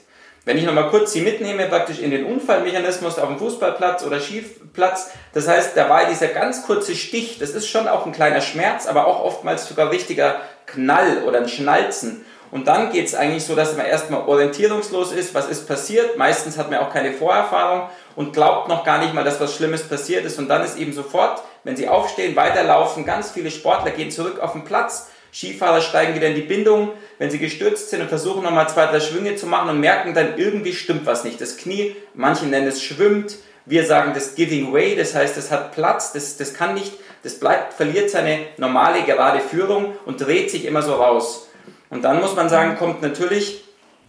Wenn 0.46 0.58
ich 0.58 0.66
nochmal 0.66 0.90
kurz 0.90 1.12
Sie 1.12 1.22
mitnehme, 1.22 1.68
praktisch 1.68 2.00
in 2.00 2.10
den 2.10 2.26
Unfallmechanismus 2.26 3.20
auf 3.20 3.28
dem 3.28 3.38
Fußballplatz 3.38 4.04
oder 4.04 4.20
Skiplatz, 4.20 5.12
das 5.34 5.48
heißt, 5.48 5.78
da 5.78 5.90
war 5.90 6.06
dieser 6.06 6.30
ganz 6.30 6.66
kurze 6.66 6.96
Stich, 6.96 7.38
das 7.38 7.52
ist 7.52 7.68
schon 7.68 7.88
auch 7.88 8.06
ein 8.08 8.12
kleiner 8.12 8.42
Schmerz, 8.42 8.88
aber 8.88 9.06
auch 9.06 9.24
oftmals 9.24 9.68
sogar 9.68 9.92
richtiger 9.92 10.42
Knall 10.66 11.24
oder 11.28 11.40
ein 11.40 11.50
Schnalzen. 11.50 12.26
Und 12.52 12.68
dann 12.68 12.92
geht 12.92 13.06
es 13.06 13.16
eigentlich 13.16 13.44
so, 13.44 13.56
dass 13.56 13.78
man 13.78 13.86
erstmal 13.86 14.22
orientierungslos 14.22 15.12
ist, 15.12 15.36
was 15.36 15.48
ist 15.48 15.68
passiert. 15.68 16.18
Meistens 16.18 16.58
hat 16.58 16.72
man 16.72 16.80
auch 16.80 16.92
keine 16.92 17.14
Vorerfahrung 17.14 17.90
und 18.16 18.34
glaubt 18.34 18.68
noch 18.68 18.84
gar 18.84 19.00
nicht 19.00 19.14
mal, 19.14 19.24
dass 19.24 19.40
was 19.40 19.56
Schlimmes 19.56 19.84
passiert 19.84 20.26
ist. 20.26 20.40
Und 20.40 20.48
dann 20.48 20.64
ist 20.64 20.78
eben 20.78 20.94
sofort, 20.94 21.42
wenn 21.64 21.76
sie 21.76 21.88
aufstehen, 21.88 22.36
weiterlaufen, 22.36 23.06
ganz 23.06 23.32
viele 23.32 23.52
Sportler 23.52 23.92
gehen 23.92 24.12
zurück 24.12 24.40
auf 24.40 24.54
den 24.54 24.64
Platz, 24.64 25.10
Skifahrer 25.32 25.82
steigen 25.82 26.16
wieder 26.16 26.28
in 26.28 26.36
die 26.36 26.42
Bindung, 26.42 26.92
wenn 27.20 27.30
sie 27.30 27.38
gestürzt 27.38 27.90
sind 27.90 28.02
und 28.02 28.10
versuchen 28.10 28.44
nochmal 28.44 28.68
zwei, 28.68 28.88
drei 28.88 29.00
Schwünge 29.00 29.36
zu 29.36 29.46
machen 29.46 29.70
und 29.70 29.80
merken 29.80 30.14
dann, 30.14 30.38
irgendwie 30.38 30.74
stimmt 30.74 31.06
was 31.06 31.24
nicht. 31.24 31.40
Das 31.40 31.58
Knie, 31.58 31.96
manche 32.16 32.46
nennen 32.46 32.68
es 32.68 32.82
schwimmt, 32.82 33.36
wir 33.66 33.86
sagen 33.86 34.14
das 34.16 34.34
Giving 34.34 34.74
Way, 34.74 34.96
das 34.96 35.14
heißt, 35.14 35.38
es 35.38 35.52
hat 35.52 35.74
Platz, 35.74 36.14
das, 36.14 36.38
das 36.38 36.56
kann 36.56 36.74
nicht, 36.74 36.94
das 37.22 37.40
bleibt, 37.40 37.74
verliert 37.74 38.10
seine 38.10 38.40
normale 38.58 39.04
gerade 39.04 39.40
Führung 39.40 39.94
und 40.06 40.22
dreht 40.22 40.50
sich 40.50 40.66
immer 40.66 40.82
so 40.82 40.96
raus. 40.96 41.48
Und 41.92 42.04
dann 42.04 42.20
muss 42.20 42.36
man 42.36 42.50
sagen, 42.50 42.78
kommt 42.78 43.04
natürlich 43.04 43.64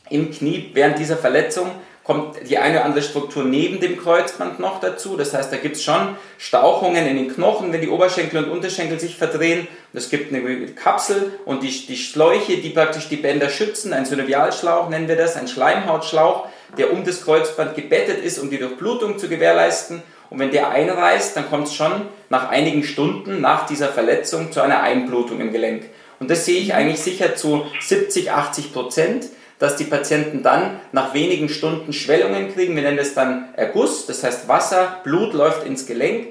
im 0.08 0.30
Knie 0.30 0.70
während 0.72 0.98
dieser 0.98 1.16
Verletzung 1.16 1.70
kommt 2.04 2.36
die 2.48 2.58
eine 2.58 2.76
oder 2.76 2.84
andere 2.86 3.02
Struktur 3.02 3.44
neben 3.44 3.78
dem 3.80 3.98
Kreuzband 3.98 4.58
noch 4.58 4.80
dazu. 4.80 5.16
Das 5.16 5.34
heißt, 5.34 5.52
da 5.52 5.56
gibt 5.56 5.76
es 5.76 5.82
schon 5.82 6.16
Stauchungen 6.38 7.06
in 7.06 7.16
den 7.16 7.28
Knochen, 7.32 7.72
wenn 7.72 7.80
die 7.80 7.88
Oberschenkel 7.88 8.44
und 8.44 8.50
Unterschenkel 8.50 8.98
sich 8.98 9.16
verdrehen. 9.16 9.68
Es 9.92 10.08
gibt 10.08 10.32
eine 10.32 10.66
Kapsel 10.68 11.32
und 11.44 11.62
die, 11.62 11.86
die 11.86 11.96
Schläuche, 11.96 12.56
die 12.56 12.70
praktisch 12.70 13.08
die 13.08 13.16
Bänder 13.16 13.50
schützen. 13.50 13.92
Ein 13.92 14.06
Synovialschlauch 14.06 14.88
nennen 14.88 15.08
wir 15.08 15.16
das, 15.16 15.36
ein 15.36 15.48
Schleimhautschlauch, 15.48 16.46
der 16.78 16.92
um 16.92 17.04
das 17.04 17.24
Kreuzband 17.24 17.74
gebettet 17.74 18.24
ist, 18.24 18.38
um 18.38 18.50
die 18.50 18.58
Durchblutung 18.58 19.18
zu 19.18 19.28
gewährleisten. 19.28 20.02
Und 20.30 20.38
wenn 20.38 20.52
der 20.52 20.70
einreißt, 20.70 21.36
dann 21.36 21.50
kommt 21.50 21.66
es 21.66 21.74
schon 21.74 21.92
nach 22.28 22.48
einigen 22.48 22.84
Stunden 22.84 23.40
nach 23.40 23.66
dieser 23.66 23.88
Verletzung 23.88 24.52
zu 24.52 24.60
einer 24.60 24.80
Einblutung 24.82 25.40
im 25.40 25.52
Gelenk. 25.52 25.84
Und 26.20 26.30
das 26.30 26.44
sehe 26.44 26.60
ich 26.60 26.74
eigentlich 26.74 27.00
sicher 27.00 27.34
zu 27.34 27.66
70, 27.80 28.30
80 28.30 28.72
Prozent 28.72 29.26
dass 29.60 29.76
die 29.76 29.84
Patienten 29.84 30.42
dann 30.42 30.80
nach 30.90 31.14
wenigen 31.14 31.48
Stunden 31.48 31.92
Schwellungen 31.92 32.52
kriegen. 32.52 32.74
Wir 32.74 32.82
nennen 32.82 32.96
das 32.96 33.14
dann 33.14 33.50
Erguss, 33.54 34.06
das 34.06 34.24
heißt 34.24 34.48
Wasser, 34.48 34.96
Blut 35.04 35.34
läuft 35.34 35.64
ins 35.64 35.86
Gelenk, 35.86 36.28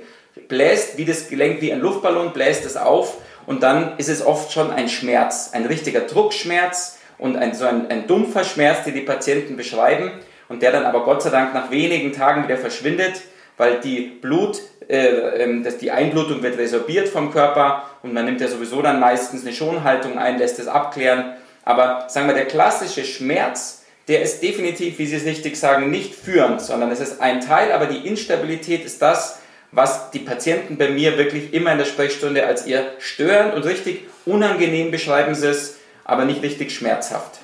bläst 0.50 0.98
wie 0.98 1.06
das 1.06 1.30
Gelenk 1.30 1.62
wie 1.62 1.72
ein 1.72 1.80
Luftballon, 1.80 2.34
bläst 2.34 2.66
es 2.66 2.76
auf 2.76 3.18
und 3.46 3.64
dann 3.64 3.98
ist 3.98 4.10
es 4.10 4.26
oft 4.26 4.52
schon 4.52 4.72
ein 4.72 4.90
Schmerz, 4.90 5.52
ein 5.54 5.66
richtiger 5.66 6.02
Druckschmerz 6.02 6.98
und 7.20 7.38
ein, 7.38 7.54
so 7.54 7.66
ein, 7.66 7.90
ein 7.90 8.08
dumpfer 8.08 8.44
Schmerz, 8.44 8.84
den 8.84 8.96
die 8.96 9.02
Patienten 9.02 9.56
beschreiben 9.58 10.12
und 10.50 10.64
der 10.64 10.72
dann 10.72 10.86
aber 10.86 11.04
Gott 11.04 11.22
sei 11.22 11.30
Dank 11.30 11.54
nach 11.54 11.70
wenigen 11.70 12.12
Tagen 12.12 12.44
wieder 12.44 12.58
verschwindet, 12.58 13.22
weil 13.58 13.80
die 13.80 14.00
Blut, 14.00 14.60
äh, 14.88 15.44
ähm, 15.44 15.64
dass 15.64 15.78
die 15.78 15.92
Einblutung 15.92 16.42
wird 16.42 16.58
resorbiert 16.58 17.10
vom 17.10 17.32
Körper 17.32 17.84
und 18.02 18.12
man 18.12 18.26
nimmt 18.26 18.42
ja 18.42 18.48
sowieso 18.48 18.82
dann 18.82 19.00
meistens 19.00 19.46
eine 19.46 19.54
Schonhaltung 19.54 20.18
ein, 20.18 20.40
lässt 20.40 20.58
es 20.58 20.68
abklären 20.68 21.36
aber 21.64 22.06
sagen 22.08 22.28
wir, 22.28 22.34
der 22.34 22.46
klassische 22.46 23.06
Schmerz, 23.06 23.84
der 24.08 24.22
ist 24.22 24.42
definitiv, 24.42 24.98
wie 24.98 25.06
Sie 25.06 25.18
es 25.18 25.26
richtig 25.26 25.58
sagen, 25.58 25.92
nicht 25.92 26.16
führend, 26.16 26.62
sondern 26.62 26.92
es 26.92 27.00
ist 27.00 27.22
ein 27.22 27.42
Teil, 27.42 27.72
aber 27.72 27.86
die 27.86 28.08
Instabilität 28.08 28.84
ist 28.84 29.02
das, 29.02 29.40
was 29.72 30.10
die 30.12 30.20
Patienten 30.20 30.78
bei 30.78 30.90
mir 30.90 31.18
wirklich 31.18 31.54
immer 31.54 31.72
in 31.72 31.78
der 31.78 31.86
Sprechstunde 31.86 32.46
als 32.46 32.66
ihr 32.66 32.92
störend 32.98 33.54
und 33.54 33.66
richtig 33.66 34.08
unangenehm 34.26 34.90
beschreiben 34.90 35.36
sie 35.36 35.48
es, 35.48 35.78
aber 36.06 36.26
nicht 36.26 36.42
richtig 36.42 36.74
schmerzhaft. 36.74 37.40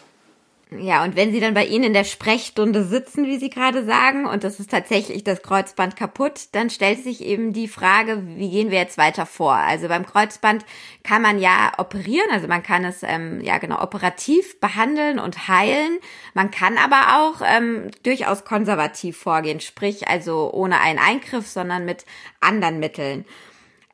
Ja, 0.71 1.03
und 1.03 1.15
wenn 1.15 1.31
Sie 1.31 1.39
dann 1.39 1.53
bei 1.53 1.65
Ihnen 1.65 1.83
in 1.85 1.93
der 1.93 2.03
Sprechstunde 2.03 2.83
sitzen, 2.83 3.27
wie 3.27 3.37
Sie 3.37 3.51
gerade 3.51 3.85
sagen, 3.85 4.25
und 4.25 4.43
das 4.43 4.59
ist 4.59 4.71
tatsächlich 4.71 5.23
das 5.23 5.43
Kreuzband 5.43 5.95
kaputt, 5.95 6.47
dann 6.53 6.71
stellt 6.71 7.03
sich 7.03 7.23
eben 7.23 7.53
die 7.53 7.67
Frage, 7.67 8.23
wie 8.25 8.49
gehen 8.49 8.71
wir 8.71 8.79
jetzt 8.79 8.97
weiter 8.97 9.27
vor? 9.27 9.53
Also 9.53 9.87
beim 9.87 10.07
Kreuzband 10.07 10.65
kann 11.03 11.21
man 11.21 11.37
ja 11.37 11.71
operieren, 11.77 12.31
also 12.31 12.47
man 12.47 12.63
kann 12.63 12.83
es 12.83 13.03
ähm, 13.03 13.41
ja 13.41 13.59
genau 13.59 13.79
operativ 13.79 14.59
behandeln 14.59 15.19
und 15.19 15.47
heilen. 15.47 15.99
Man 16.33 16.49
kann 16.49 16.79
aber 16.79 17.19
auch 17.19 17.45
ähm, 17.45 17.91
durchaus 18.01 18.43
konservativ 18.43 19.17
vorgehen, 19.17 19.59
sprich 19.59 20.07
also 20.07 20.51
ohne 20.51 20.81
einen 20.81 20.99
Eingriff, 20.99 21.47
sondern 21.47 21.85
mit 21.85 22.05
anderen 22.41 22.79
Mitteln. 22.79 23.25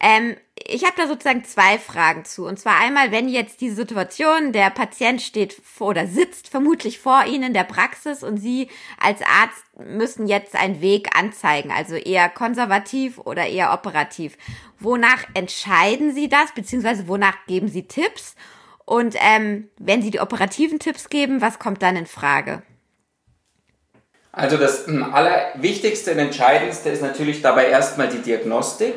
Ähm, 0.01 0.35
ich 0.55 0.83
habe 0.83 0.95
da 0.97 1.07
sozusagen 1.07 1.43
zwei 1.43 1.77
Fragen 1.77 2.25
zu. 2.25 2.45
Und 2.45 2.59
zwar 2.59 2.79
einmal, 2.79 3.11
wenn 3.11 3.29
jetzt 3.29 3.61
die 3.61 3.69
Situation, 3.69 4.51
der 4.51 4.71
Patient 4.71 5.21
steht 5.21 5.53
vor 5.53 5.89
oder 5.89 6.07
sitzt 6.07 6.49
vermutlich 6.49 6.99
vor 6.99 7.25
Ihnen 7.25 7.43
in 7.43 7.53
der 7.53 7.63
Praxis 7.63 8.23
und 8.23 8.37
Sie 8.37 8.67
als 8.99 9.21
Arzt 9.21 9.63
müssen 9.77 10.27
jetzt 10.27 10.55
einen 10.55 10.81
Weg 10.81 11.15
anzeigen, 11.15 11.71
also 11.71 11.95
eher 11.95 12.29
konservativ 12.29 13.19
oder 13.19 13.47
eher 13.47 13.73
operativ. 13.73 14.37
Wonach 14.79 15.23
entscheiden 15.35 16.13
Sie 16.13 16.29
das, 16.29 16.51
beziehungsweise 16.53 17.07
wonach 17.07 17.35
geben 17.45 17.67
Sie 17.67 17.83
Tipps? 17.83 18.35
Und 18.85 19.15
ähm, 19.19 19.69
wenn 19.77 20.01
Sie 20.01 20.09
die 20.09 20.19
operativen 20.19 20.79
Tipps 20.79 21.09
geben, 21.09 21.41
was 21.41 21.59
kommt 21.59 21.83
dann 21.83 21.95
in 21.95 22.07
Frage? 22.07 22.63
Also 24.31 24.57
das 24.57 24.87
hm, 24.87 25.13
Allerwichtigste 25.13 26.13
und 26.13 26.19
Entscheidendste 26.19 26.89
ist 26.89 27.01
natürlich 27.01 27.41
dabei 27.41 27.67
erstmal 27.67 28.09
die 28.09 28.21
Diagnostik 28.21 28.95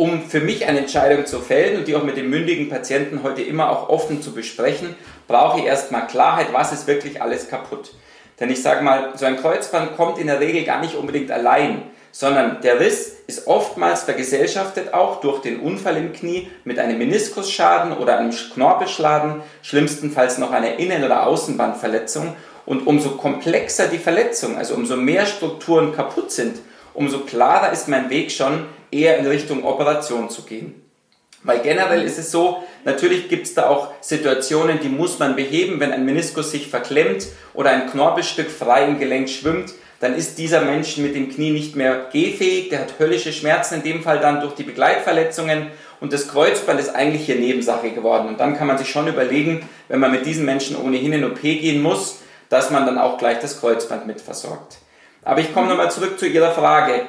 um 0.00 0.22
für 0.22 0.40
mich 0.40 0.66
eine 0.66 0.78
Entscheidung 0.78 1.26
zu 1.26 1.40
fällen 1.40 1.76
und 1.76 1.86
die 1.86 1.94
auch 1.94 2.02
mit 2.02 2.16
dem 2.16 2.30
mündigen 2.30 2.70
Patienten 2.70 3.22
heute 3.22 3.42
immer 3.42 3.68
auch 3.68 3.90
offen 3.90 4.22
zu 4.22 4.32
besprechen, 4.32 4.94
brauche 5.28 5.60
ich 5.60 5.66
erstmal 5.66 6.06
Klarheit, 6.06 6.46
was 6.54 6.72
ist 6.72 6.86
wirklich 6.86 7.20
alles 7.20 7.50
kaputt. 7.50 7.92
Denn 8.40 8.48
ich 8.48 8.62
sage 8.62 8.82
mal, 8.82 9.12
so 9.16 9.26
ein 9.26 9.36
Kreuzband 9.36 9.98
kommt 9.98 10.16
in 10.16 10.28
der 10.28 10.40
Regel 10.40 10.64
gar 10.64 10.80
nicht 10.80 10.94
unbedingt 10.94 11.30
allein, 11.30 11.82
sondern 12.12 12.62
der 12.62 12.80
Riss 12.80 13.18
ist 13.26 13.46
oftmals 13.46 14.04
vergesellschaftet 14.04 14.94
auch 14.94 15.20
durch 15.20 15.42
den 15.42 15.60
Unfall 15.60 15.98
im 15.98 16.14
Knie 16.14 16.48
mit 16.64 16.78
einem 16.78 16.96
Meniskusschaden 16.96 17.92
oder 17.92 18.16
einem 18.16 18.30
Knorpelschaden, 18.30 19.42
schlimmstenfalls 19.60 20.38
noch 20.38 20.50
einer 20.50 20.78
Innen- 20.78 21.04
oder 21.04 21.26
Außenbandverletzung. 21.26 22.36
Und 22.64 22.86
umso 22.86 23.10
komplexer 23.10 23.88
die 23.88 23.98
Verletzung, 23.98 24.56
also 24.56 24.76
umso 24.76 24.96
mehr 24.96 25.26
Strukturen 25.26 25.94
kaputt 25.94 26.32
sind, 26.32 26.56
umso 26.94 27.20
klarer 27.20 27.70
ist 27.70 27.86
mein 27.88 28.08
Weg 28.08 28.32
schon, 28.32 28.64
eher 28.90 29.18
in 29.18 29.26
Richtung 29.26 29.64
Operation 29.64 30.30
zu 30.30 30.42
gehen. 30.42 30.82
Weil 31.42 31.60
generell 31.60 32.02
ist 32.02 32.18
es 32.18 32.30
so, 32.30 32.62
natürlich 32.84 33.28
gibt 33.28 33.46
es 33.46 33.54
da 33.54 33.68
auch 33.68 33.88
Situationen, 34.02 34.80
die 34.80 34.88
muss 34.88 35.18
man 35.18 35.36
beheben, 35.36 35.80
wenn 35.80 35.92
ein 35.92 36.04
Meniskus 36.04 36.50
sich 36.50 36.68
verklemmt 36.68 37.26
oder 37.54 37.70
ein 37.70 37.88
Knorpelstück 37.88 38.50
frei 38.50 38.84
im 38.84 38.98
Gelenk 38.98 39.28
schwimmt, 39.30 39.72
dann 40.00 40.14
ist 40.14 40.38
dieser 40.38 40.62
Mensch 40.62 40.96
mit 40.96 41.14
dem 41.14 41.30
Knie 41.30 41.50
nicht 41.50 41.76
mehr 41.76 42.08
gehfähig, 42.10 42.70
der 42.70 42.80
hat 42.80 42.98
höllische 42.98 43.32
Schmerzen, 43.32 43.76
in 43.76 43.82
dem 43.82 44.02
Fall 44.02 44.18
dann 44.18 44.40
durch 44.40 44.54
die 44.54 44.62
Begleitverletzungen 44.62 45.68
und 46.00 46.12
das 46.12 46.28
Kreuzband 46.28 46.80
ist 46.80 46.94
eigentlich 46.94 47.26
hier 47.26 47.36
Nebensache 47.36 47.90
geworden. 47.90 48.28
Und 48.28 48.40
dann 48.40 48.56
kann 48.56 48.66
man 48.66 48.78
sich 48.78 48.88
schon 48.88 49.06
überlegen, 49.06 49.68
wenn 49.88 50.00
man 50.00 50.10
mit 50.10 50.24
diesen 50.24 50.46
Menschen 50.46 50.76
ohnehin 50.76 51.12
in 51.12 51.24
OP 51.24 51.42
gehen 51.42 51.82
muss, 51.82 52.20
dass 52.48 52.70
man 52.70 52.86
dann 52.86 52.98
auch 52.98 53.18
gleich 53.18 53.38
das 53.38 53.60
Kreuzband 53.60 54.06
mit 54.06 54.20
versorgt. 54.20 54.78
Aber 55.22 55.40
ich 55.40 55.52
komme 55.52 55.68
nochmal 55.68 55.90
zurück 55.90 56.18
zu 56.18 56.26
Ihrer 56.26 56.52
Frage. 56.52 57.02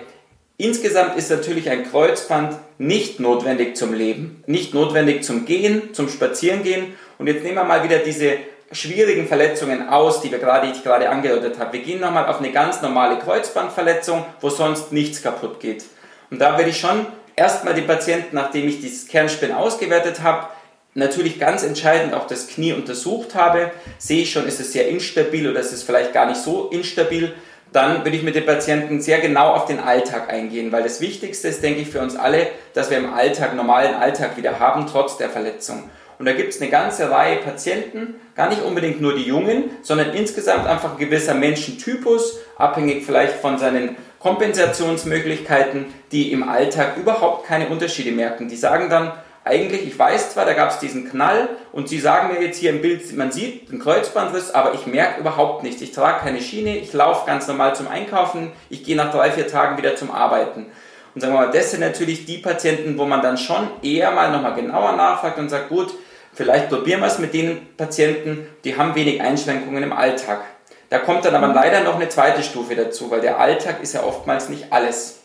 Insgesamt 0.62 1.18
ist 1.18 1.32
natürlich 1.32 1.72
ein 1.72 1.90
Kreuzband 1.90 2.56
nicht 2.78 3.20
notwendig 3.20 3.76
zum 3.76 3.96
Leben, 3.96 4.44
nicht 4.46 4.76
notwendig 4.76 5.24
zum 5.24 5.46
Gehen, 5.46 5.96
zum 5.96 6.08
Spazierengehen. 6.08 6.94
Und 7.18 7.26
jetzt 7.26 7.42
nehmen 7.42 7.56
wir 7.56 7.64
mal 7.64 7.84
wieder 7.84 7.98
diese 7.98 8.34
schwierigen 8.72 9.28
Verletzungen 9.28 9.90
aus, 9.90 10.22
die 10.22 10.30
wir 10.30 10.38
gerade, 10.38 10.70
ich 10.70 10.84
gerade 10.84 11.10
angedeutet 11.10 11.58
habe. 11.58 11.74
Wir 11.74 11.82
gehen 11.82 12.00
nochmal 12.00 12.28
auf 12.28 12.38
eine 12.38 12.52
ganz 12.52 12.80
normale 12.84 13.18
Kreuzbandverletzung, 13.18 14.24
wo 14.40 14.52
sonst 14.52 14.92
nichts 14.92 15.24
kaputt 15.24 15.60
geht. 15.60 15.84
Und 16.30 16.40
da 16.40 16.56
werde 16.60 16.70
ich 16.70 16.80
schon 16.80 17.08
erstmal 17.36 17.74
den 17.74 17.88
Patienten, 17.88 18.36
nachdem 18.36 18.68
ich 18.68 18.82
dieses 18.82 19.08
Kernspin 19.08 19.54
ausgewertet 19.54 20.22
habe, 20.22 20.46
natürlich 20.94 21.40
ganz 21.40 21.64
entscheidend 21.64 22.14
auch 22.14 22.28
das 22.28 22.48
Knie 22.48 22.74
untersucht 22.74 23.34
habe, 23.34 23.72
sehe 23.98 24.22
ich 24.22 24.32
schon, 24.32 24.46
ist 24.46 24.60
es 24.60 24.74
sehr 24.74 24.88
instabil 24.90 25.50
oder 25.50 25.60
ist 25.60 25.74
es 25.74 25.82
vielleicht 25.82 26.14
gar 26.14 26.28
nicht 26.28 26.40
so 26.40 26.70
instabil 26.70 27.34
dann 27.74 28.04
würde 28.04 28.18
ich 28.18 28.24
mit 28.24 28.36
den 28.36 28.46
Patienten 28.46 29.02
sehr 29.02 29.20
genau 29.20 29.54
auf 29.54 29.66
den 29.66 29.80
Alltag 29.80 30.30
eingehen, 30.32 30.72
weil 30.72 30.84
das 30.84 31.00
Wichtigste 31.00 31.48
ist, 31.48 31.64
denke 31.64 31.82
ich, 31.82 31.90
für 31.90 32.02
uns 32.02 32.16
alle, 32.16 32.48
dass 32.74 32.90
wir 32.90 32.98
im 32.98 33.14
Alltag, 33.14 33.56
normalen 33.56 33.96
Alltag 33.96 34.36
wieder 34.38 34.60
haben, 34.60 34.88
trotz 34.88 35.18
der 35.18 35.30
Verletzung. 35.30 35.90
Und 36.20 36.26
da 36.26 36.34
gibt 36.34 36.54
es 36.54 36.62
eine 36.62 36.70
ganze 36.70 37.10
Reihe 37.10 37.38
Patienten, 37.38 38.16
gar 38.36 38.50
nicht 38.50 38.62
unbedingt 38.62 39.02
nur 39.02 39.16
die 39.16 39.24
Jungen, 39.24 39.72
sondern 39.82 40.14
insgesamt 40.14 40.68
einfach 40.68 40.92
ein 40.92 41.00
gewisser 41.00 41.34
Menschentypus, 41.34 42.40
abhängig 42.58 43.06
vielleicht 43.06 43.36
von 43.36 43.58
seinen 43.58 43.96
Kompensationsmöglichkeiten, 44.20 45.88
die 46.12 46.32
im 46.32 46.48
Alltag 46.48 46.98
überhaupt 46.98 47.48
keine 47.48 47.70
Unterschiede 47.70 48.12
merken. 48.12 48.50
Die 48.50 48.56
sagen 48.56 48.90
dann, 48.90 49.14
eigentlich, 49.44 49.88
ich 49.88 49.98
weiß 49.98 50.34
zwar, 50.34 50.46
da 50.46 50.54
gab 50.54 50.70
es 50.70 50.80
diesen 50.80 51.10
Knall 51.10 51.50
und 51.72 51.90
Sie 51.90 52.00
sagen 52.00 52.34
mir 52.34 52.44
jetzt 52.44 52.60
hier 52.60 52.70
im 52.70 52.82
Bild, 52.82 53.16
man 53.18 53.32
sieht 53.32 53.72
einen 53.72 53.82
Kreuzbandriss, 53.82 54.52
aber 54.52 54.76
ich 54.76 54.86
merke 54.86 55.20
überhaupt 55.20 55.64
nichts. 55.64 55.82
Ich 55.82 55.92
trage 55.92 56.20
keine 56.20 56.42
Schiene, 56.42 56.78
ich 56.78 56.94
laufe 56.94 57.26
ganz 57.26 57.48
normal 57.48 57.76
zum 57.76 57.88
Einkaufen, 57.88 58.52
ich 58.70 58.84
gehe 58.84 58.96
nach 58.96 59.12
drei, 59.12 59.32
vier 59.32 59.48
Tagen 59.48 59.78
wieder 59.78 59.96
zum 59.96 60.12
Arbeiten. 60.12 60.68
Und 61.14 61.22
sagen 61.22 61.34
wir 61.34 61.42
mal, 61.42 61.52
das 61.52 61.72
sind 61.72 61.80
natürlich 61.80 62.26
die 62.26 62.38
Patienten, 62.38 62.98
wo 62.98 63.06
man 63.06 63.22
dann 63.22 63.38
schon 63.38 63.68
eher 63.82 64.12
mal 64.12 64.32
nochmal 64.32 64.54
genauer 64.54 64.94
nachfragt 64.94 65.40
und 65.40 65.50
sagt, 65.50 65.70
gut, 65.70 65.94
vielleicht 66.34 66.70
probieren 66.70 67.02
wir 67.02 67.08
es 67.08 67.18
mit 67.20 67.34
den 67.34 67.76
Patienten, 67.76 68.48
die 68.64 68.78
haben 68.78 68.96
wenig 68.96 69.22
Einschränkungen 69.22 69.84
im 69.84 69.92
Alltag. 69.92 70.42
Da 70.90 71.00
kommt 71.00 71.26
dann 71.26 71.36
aber 71.36 71.54
leider 71.54 71.82
noch 71.82 71.96
eine 71.96 72.10
zweite 72.10 72.44
Stufe 72.44 72.76
dazu, 72.76 73.10
weil 73.10 73.22
der 73.22 73.40
Alltag 73.40 73.82
ist 73.82 73.94
ja 73.94 74.04
oftmals 74.04 74.50
nicht 74.50 74.72
alles. 74.72 75.22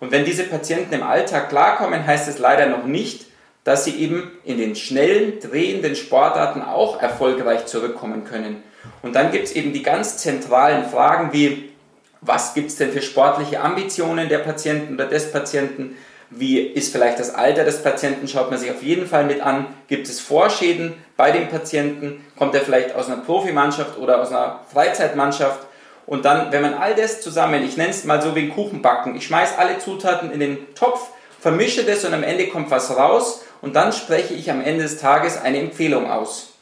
Und 0.00 0.12
wenn 0.12 0.24
diese 0.24 0.44
Patienten 0.44 0.92
im 0.92 1.02
Alltag 1.02 1.48
klarkommen, 1.48 2.06
heißt 2.06 2.28
es 2.28 2.38
leider 2.38 2.66
noch 2.66 2.84
nicht, 2.84 3.26
dass 3.64 3.84
sie 3.84 3.96
eben 3.96 4.30
in 4.44 4.58
den 4.58 4.76
schnellen, 4.76 5.40
drehenden 5.40 5.96
Sportarten 5.96 6.62
auch 6.62 7.00
erfolgreich 7.00 7.66
zurückkommen 7.66 8.24
können. 8.24 8.62
Und 9.02 9.14
dann 9.14 9.32
gibt 9.32 9.44
es 9.44 9.52
eben 9.52 9.72
die 9.72 9.82
ganz 9.82 10.18
zentralen 10.18 10.84
Fragen 10.84 11.32
wie, 11.32 11.70
was 12.20 12.54
gibt 12.54 12.70
es 12.70 12.76
denn 12.76 12.92
für 12.92 13.02
sportliche 13.02 13.60
Ambitionen 13.60 14.28
der 14.28 14.38
Patienten 14.38 14.94
oder 14.94 15.06
des 15.06 15.32
Patienten? 15.32 15.96
Wie 16.30 16.58
ist 16.58 16.92
vielleicht 16.92 17.20
das 17.20 17.34
Alter 17.34 17.64
des 17.64 17.82
Patienten? 17.82 18.28
Schaut 18.28 18.50
man 18.50 18.58
sich 18.58 18.70
auf 18.70 18.82
jeden 18.82 19.06
Fall 19.06 19.24
mit 19.24 19.40
an. 19.40 19.66
Gibt 19.88 20.08
es 20.08 20.20
Vorschäden 20.20 20.94
bei 21.16 21.30
dem 21.30 21.48
Patienten? 21.48 22.24
Kommt 22.36 22.54
er 22.54 22.62
vielleicht 22.62 22.94
aus 22.94 23.06
einer 23.06 23.22
Profimannschaft 23.22 23.98
oder 23.98 24.20
aus 24.20 24.30
einer 24.30 24.60
Freizeitmannschaft? 24.72 25.60
Und 26.06 26.24
dann, 26.24 26.50
wenn 26.52 26.62
man 26.62 26.74
all 26.74 26.94
das 26.94 27.20
zusammen, 27.20 27.64
ich 27.64 27.76
nenne 27.76 27.90
es 27.90 28.04
mal 28.04 28.20
so 28.20 28.34
wie 28.34 28.40
ein 28.40 28.50
Kuchenbacken, 28.50 29.16
ich 29.16 29.26
schmeiße 29.26 29.58
alle 29.58 29.78
Zutaten 29.78 30.32
in 30.32 30.40
den 30.40 30.74
Topf, 30.74 31.08
vermische 31.40 31.84
das 31.84 32.04
und 32.04 32.14
am 32.14 32.22
Ende 32.22 32.48
kommt 32.48 32.70
was 32.70 32.94
raus 32.96 33.44
und 33.64 33.74
dann 33.74 33.92
spreche 33.94 34.34
ich 34.34 34.50
am 34.50 34.60
Ende 34.60 34.82
des 34.82 34.98
Tages 34.98 35.40
eine 35.40 35.58
Empfehlung 35.58 36.10
aus. 36.10 36.52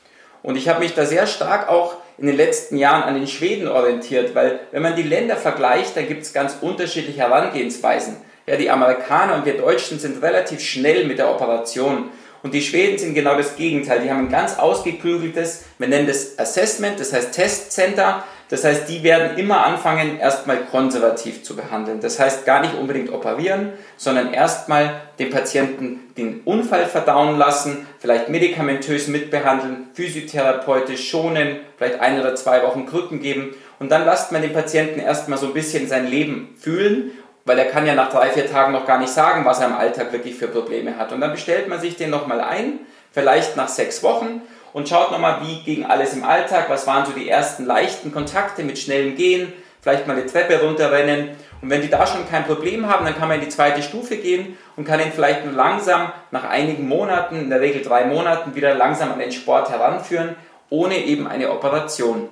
Und 0.44 0.56
ich 0.56 0.68
habe 0.68 0.80
mich 0.80 0.94
da 0.94 1.04
sehr 1.04 1.26
stark 1.26 1.68
auch 1.68 1.96
in 2.16 2.26
den 2.26 2.36
letzten 2.36 2.76
Jahren 2.76 3.02
an 3.02 3.14
den 3.14 3.26
Schweden 3.26 3.66
orientiert, 3.66 4.36
weil 4.36 4.60
wenn 4.70 4.82
man 4.82 4.94
die 4.94 5.02
Länder 5.02 5.36
vergleicht, 5.36 5.96
dann 5.96 6.06
gibt 6.06 6.22
es 6.22 6.32
ganz 6.32 6.58
unterschiedliche 6.60 7.18
Herangehensweisen. 7.18 8.18
Ja, 8.46 8.56
die 8.56 8.70
Amerikaner 8.70 9.34
und 9.34 9.46
wir 9.46 9.56
Deutschen 9.56 9.98
sind 9.98 10.22
relativ 10.22 10.60
schnell 10.60 11.06
mit 11.06 11.18
der 11.18 11.30
Operation. 11.30 12.10
Und 12.44 12.54
die 12.54 12.62
Schweden 12.62 12.98
sind 12.98 13.14
genau 13.14 13.36
das 13.36 13.56
Gegenteil. 13.56 14.00
Die 14.00 14.10
haben 14.10 14.26
ein 14.26 14.32
ganz 14.32 14.58
ausgeklügeltes, 14.58 15.64
wir 15.78 15.88
nennen 15.88 16.06
das 16.06 16.38
Assessment, 16.38 17.00
das 17.00 17.12
heißt 17.12 17.32
Testcenter. 17.32 18.22
Das 18.52 18.64
heißt, 18.64 18.86
die 18.86 19.02
werden 19.02 19.38
immer 19.38 19.64
anfangen, 19.64 20.18
erstmal 20.18 20.58
konservativ 20.66 21.42
zu 21.42 21.56
behandeln. 21.56 22.00
Das 22.00 22.20
heißt, 22.20 22.44
gar 22.44 22.60
nicht 22.60 22.74
unbedingt 22.74 23.10
operieren, 23.10 23.72
sondern 23.96 24.34
erstmal 24.34 25.00
den 25.18 25.30
Patienten 25.30 26.00
den 26.18 26.42
Unfall 26.44 26.84
verdauen 26.84 27.38
lassen, 27.38 27.86
vielleicht 27.98 28.28
medikamentös 28.28 29.08
mitbehandeln, 29.08 29.88
physiotherapeutisch 29.94 31.08
schonen, 31.08 31.60
vielleicht 31.78 32.00
ein 32.00 32.20
oder 32.20 32.34
zwei 32.34 32.62
Wochen 32.62 32.84
Krücken 32.84 33.22
geben. 33.22 33.54
Und 33.78 33.90
dann 33.90 34.04
lasst 34.04 34.32
man 34.32 34.42
den 34.42 34.52
Patienten 34.52 35.00
erstmal 35.00 35.38
so 35.38 35.46
ein 35.46 35.54
bisschen 35.54 35.88
sein 35.88 36.06
Leben 36.06 36.54
fühlen, 36.60 37.12
weil 37.46 37.58
er 37.58 37.70
kann 37.70 37.86
ja 37.86 37.94
nach 37.94 38.10
drei, 38.10 38.28
vier 38.28 38.50
Tagen 38.50 38.74
noch 38.74 38.84
gar 38.84 38.98
nicht 38.98 39.14
sagen, 39.14 39.46
was 39.46 39.60
er 39.60 39.68
im 39.68 39.76
Alltag 39.76 40.12
wirklich 40.12 40.34
für 40.34 40.48
Probleme 40.48 40.98
hat. 40.98 41.10
Und 41.10 41.22
dann 41.22 41.32
bestellt 41.32 41.68
man 41.68 41.80
sich 41.80 41.96
den 41.96 42.10
nochmal 42.10 42.42
ein, 42.42 42.80
vielleicht 43.12 43.56
nach 43.56 43.68
sechs 43.68 44.02
Wochen 44.02 44.42
und 44.72 44.88
schaut 44.88 45.10
nochmal, 45.12 45.42
wie 45.42 45.62
ging 45.62 45.84
alles 45.84 46.14
im 46.14 46.24
Alltag, 46.24 46.68
was 46.68 46.86
waren 46.86 47.06
so 47.06 47.12
die 47.12 47.28
ersten 47.28 47.66
leichten 47.66 48.12
Kontakte 48.12 48.62
mit 48.62 48.78
schnellem 48.78 49.16
Gehen, 49.16 49.52
vielleicht 49.80 50.06
mal 50.06 50.16
eine 50.16 50.26
Treppe 50.26 50.60
runterrennen. 50.62 51.30
Und 51.60 51.70
wenn 51.70 51.82
die 51.82 51.90
da 51.90 52.06
schon 52.06 52.28
kein 52.28 52.44
Problem 52.44 52.88
haben, 52.88 53.04
dann 53.04 53.16
kann 53.16 53.28
man 53.28 53.38
in 53.38 53.44
die 53.44 53.50
zweite 53.50 53.82
Stufe 53.82 54.16
gehen 54.16 54.56
und 54.76 54.84
kann 54.84 55.00
ihn 55.00 55.12
vielleicht 55.12 55.44
nur 55.44 55.54
langsam 55.54 56.12
nach 56.30 56.44
einigen 56.44 56.88
Monaten, 56.88 57.36
in 57.36 57.50
der 57.50 57.60
Regel 57.60 57.82
drei 57.82 58.04
Monaten, 58.04 58.54
wieder 58.54 58.74
langsam 58.74 59.12
an 59.12 59.18
den 59.18 59.32
Sport 59.32 59.70
heranführen, 59.70 60.36
ohne 60.70 60.96
eben 60.96 61.26
eine 61.26 61.50
Operation. 61.50 62.28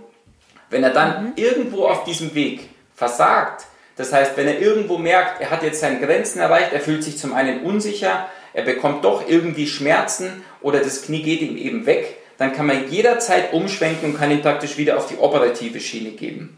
Wenn 0.70 0.82
er 0.82 0.90
dann 0.90 1.24
mhm. 1.24 1.32
irgendwo 1.36 1.86
auf 1.86 2.04
diesem 2.04 2.34
Weg 2.34 2.70
versagt, 2.94 3.66
das 3.96 4.12
heißt, 4.12 4.36
wenn 4.36 4.48
er 4.48 4.58
irgendwo 4.58 4.98
merkt, 4.98 5.40
er 5.40 5.50
hat 5.50 5.62
jetzt 5.62 5.80
seine 5.80 6.00
Grenzen 6.00 6.40
erreicht, 6.40 6.72
er 6.72 6.80
fühlt 6.80 7.04
sich 7.04 7.18
zum 7.18 7.34
einen 7.34 7.62
unsicher, 7.62 8.28
er 8.52 8.64
bekommt 8.64 9.04
doch 9.04 9.28
irgendwie 9.28 9.66
Schmerzen 9.66 10.42
oder 10.60 10.80
das 10.80 11.02
Knie 11.02 11.22
geht 11.22 11.42
ihm 11.42 11.56
eben 11.56 11.86
weg, 11.86 12.19
dann 12.40 12.54
kann 12.54 12.66
man 12.66 12.88
jederzeit 12.88 13.52
umschwenken 13.52 14.12
und 14.12 14.18
kann 14.18 14.30
ihn 14.30 14.40
praktisch 14.40 14.78
wieder 14.78 14.96
auf 14.96 15.06
die 15.06 15.18
operative 15.18 15.78
Schiene 15.78 16.12
geben. 16.12 16.56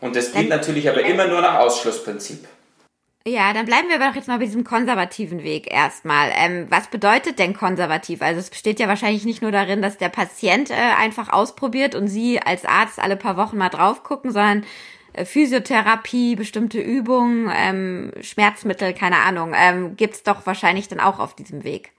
Und 0.00 0.16
das 0.16 0.32
geht 0.32 0.48
natürlich 0.48 0.88
aber 0.88 1.04
immer 1.04 1.28
nur 1.28 1.40
nach 1.40 1.60
Ausschlussprinzip. 1.60 2.44
Ja, 3.24 3.52
dann 3.52 3.66
bleiben 3.66 3.88
wir 3.88 3.94
aber 3.94 4.08
doch 4.08 4.16
jetzt 4.16 4.26
mal 4.26 4.40
bei 4.40 4.46
diesem 4.46 4.64
konservativen 4.64 5.44
Weg 5.44 5.72
erstmal. 5.72 6.32
Ähm, 6.34 6.66
was 6.70 6.88
bedeutet 6.88 7.38
denn 7.38 7.54
konservativ? 7.54 8.20
Also 8.20 8.40
es 8.40 8.50
besteht 8.50 8.80
ja 8.80 8.88
wahrscheinlich 8.88 9.24
nicht 9.24 9.42
nur 9.42 9.52
darin, 9.52 9.80
dass 9.80 9.96
der 9.96 10.08
Patient 10.08 10.72
äh, 10.72 10.74
einfach 10.74 11.32
ausprobiert 11.32 11.94
und 11.94 12.08
Sie 12.08 12.42
als 12.42 12.64
Arzt 12.64 12.98
alle 12.98 13.16
paar 13.16 13.36
Wochen 13.36 13.56
mal 13.56 13.68
drauf 13.68 14.02
gucken, 14.02 14.32
sondern 14.32 14.66
äh, 15.12 15.24
Physiotherapie, 15.24 16.34
bestimmte 16.34 16.80
Übungen, 16.80 17.48
ähm, 17.54 18.10
Schmerzmittel, 18.22 18.92
keine 18.92 19.18
Ahnung, 19.18 19.54
ähm, 19.56 19.94
gibt's 19.94 20.24
doch 20.24 20.46
wahrscheinlich 20.46 20.88
dann 20.88 20.98
auch 20.98 21.20
auf 21.20 21.36
diesem 21.36 21.62
Weg. 21.62 21.92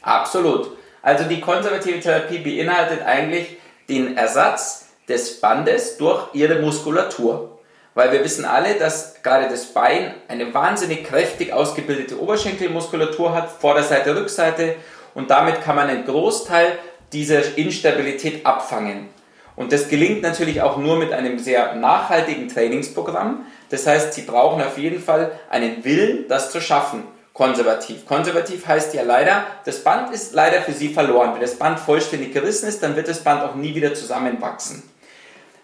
Absolut. 0.00 0.76
Also 1.02 1.24
die 1.24 1.40
konservative 1.40 2.00
Therapie 2.00 2.38
beinhaltet 2.38 3.02
eigentlich 3.02 3.56
den 3.88 4.16
Ersatz 4.16 4.86
des 5.08 5.40
Bandes 5.40 5.96
durch 5.98 6.28
ihre 6.32 6.60
Muskulatur. 6.60 7.58
Weil 7.94 8.12
wir 8.12 8.24
wissen 8.24 8.44
alle, 8.44 8.74
dass 8.76 9.22
gerade 9.22 9.48
das 9.48 9.66
Bein 9.66 10.14
eine 10.28 10.54
wahnsinnig 10.54 11.04
kräftig 11.04 11.52
ausgebildete 11.52 12.18
Oberschenkelmuskulatur 12.18 13.34
hat, 13.34 13.50
Vorderseite, 13.50 14.16
Rückseite 14.16 14.76
und 15.14 15.30
damit 15.30 15.62
kann 15.62 15.76
man 15.76 15.90
einen 15.90 16.06
Großteil 16.06 16.78
dieser 17.12 17.58
Instabilität 17.58 18.46
abfangen. 18.46 19.08
Und 19.56 19.72
das 19.72 19.88
gelingt 19.88 20.22
natürlich 20.22 20.62
auch 20.62 20.78
nur 20.78 20.96
mit 20.96 21.12
einem 21.12 21.38
sehr 21.38 21.74
nachhaltigen 21.74 22.48
Trainingsprogramm. 22.48 23.44
Das 23.68 23.86
heißt, 23.86 24.14
Sie 24.14 24.22
brauchen 24.22 24.62
auf 24.62 24.78
jeden 24.78 25.02
Fall 25.02 25.32
einen 25.50 25.84
Willen, 25.84 26.26
das 26.28 26.50
zu 26.50 26.62
schaffen 26.62 27.02
konservativ. 27.32 28.06
Konservativ 28.06 28.66
heißt 28.66 28.94
ja 28.94 29.02
leider, 29.02 29.46
das 29.64 29.78
Band 29.78 30.12
ist 30.12 30.34
leider 30.34 30.62
für 30.62 30.72
Sie 30.72 30.92
verloren. 30.92 31.32
Wenn 31.34 31.40
das 31.40 31.56
Band 31.56 31.80
vollständig 31.80 32.32
gerissen 32.32 32.68
ist, 32.68 32.82
dann 32.82 32.96
wird 32.96 33.08
das 33.08 33.20
Band 33.20 33.42
auch 33.42 33.54
nie 33.54 33.74
wieder 33.74 33.94
zusammenwachsen. 33.94 34.82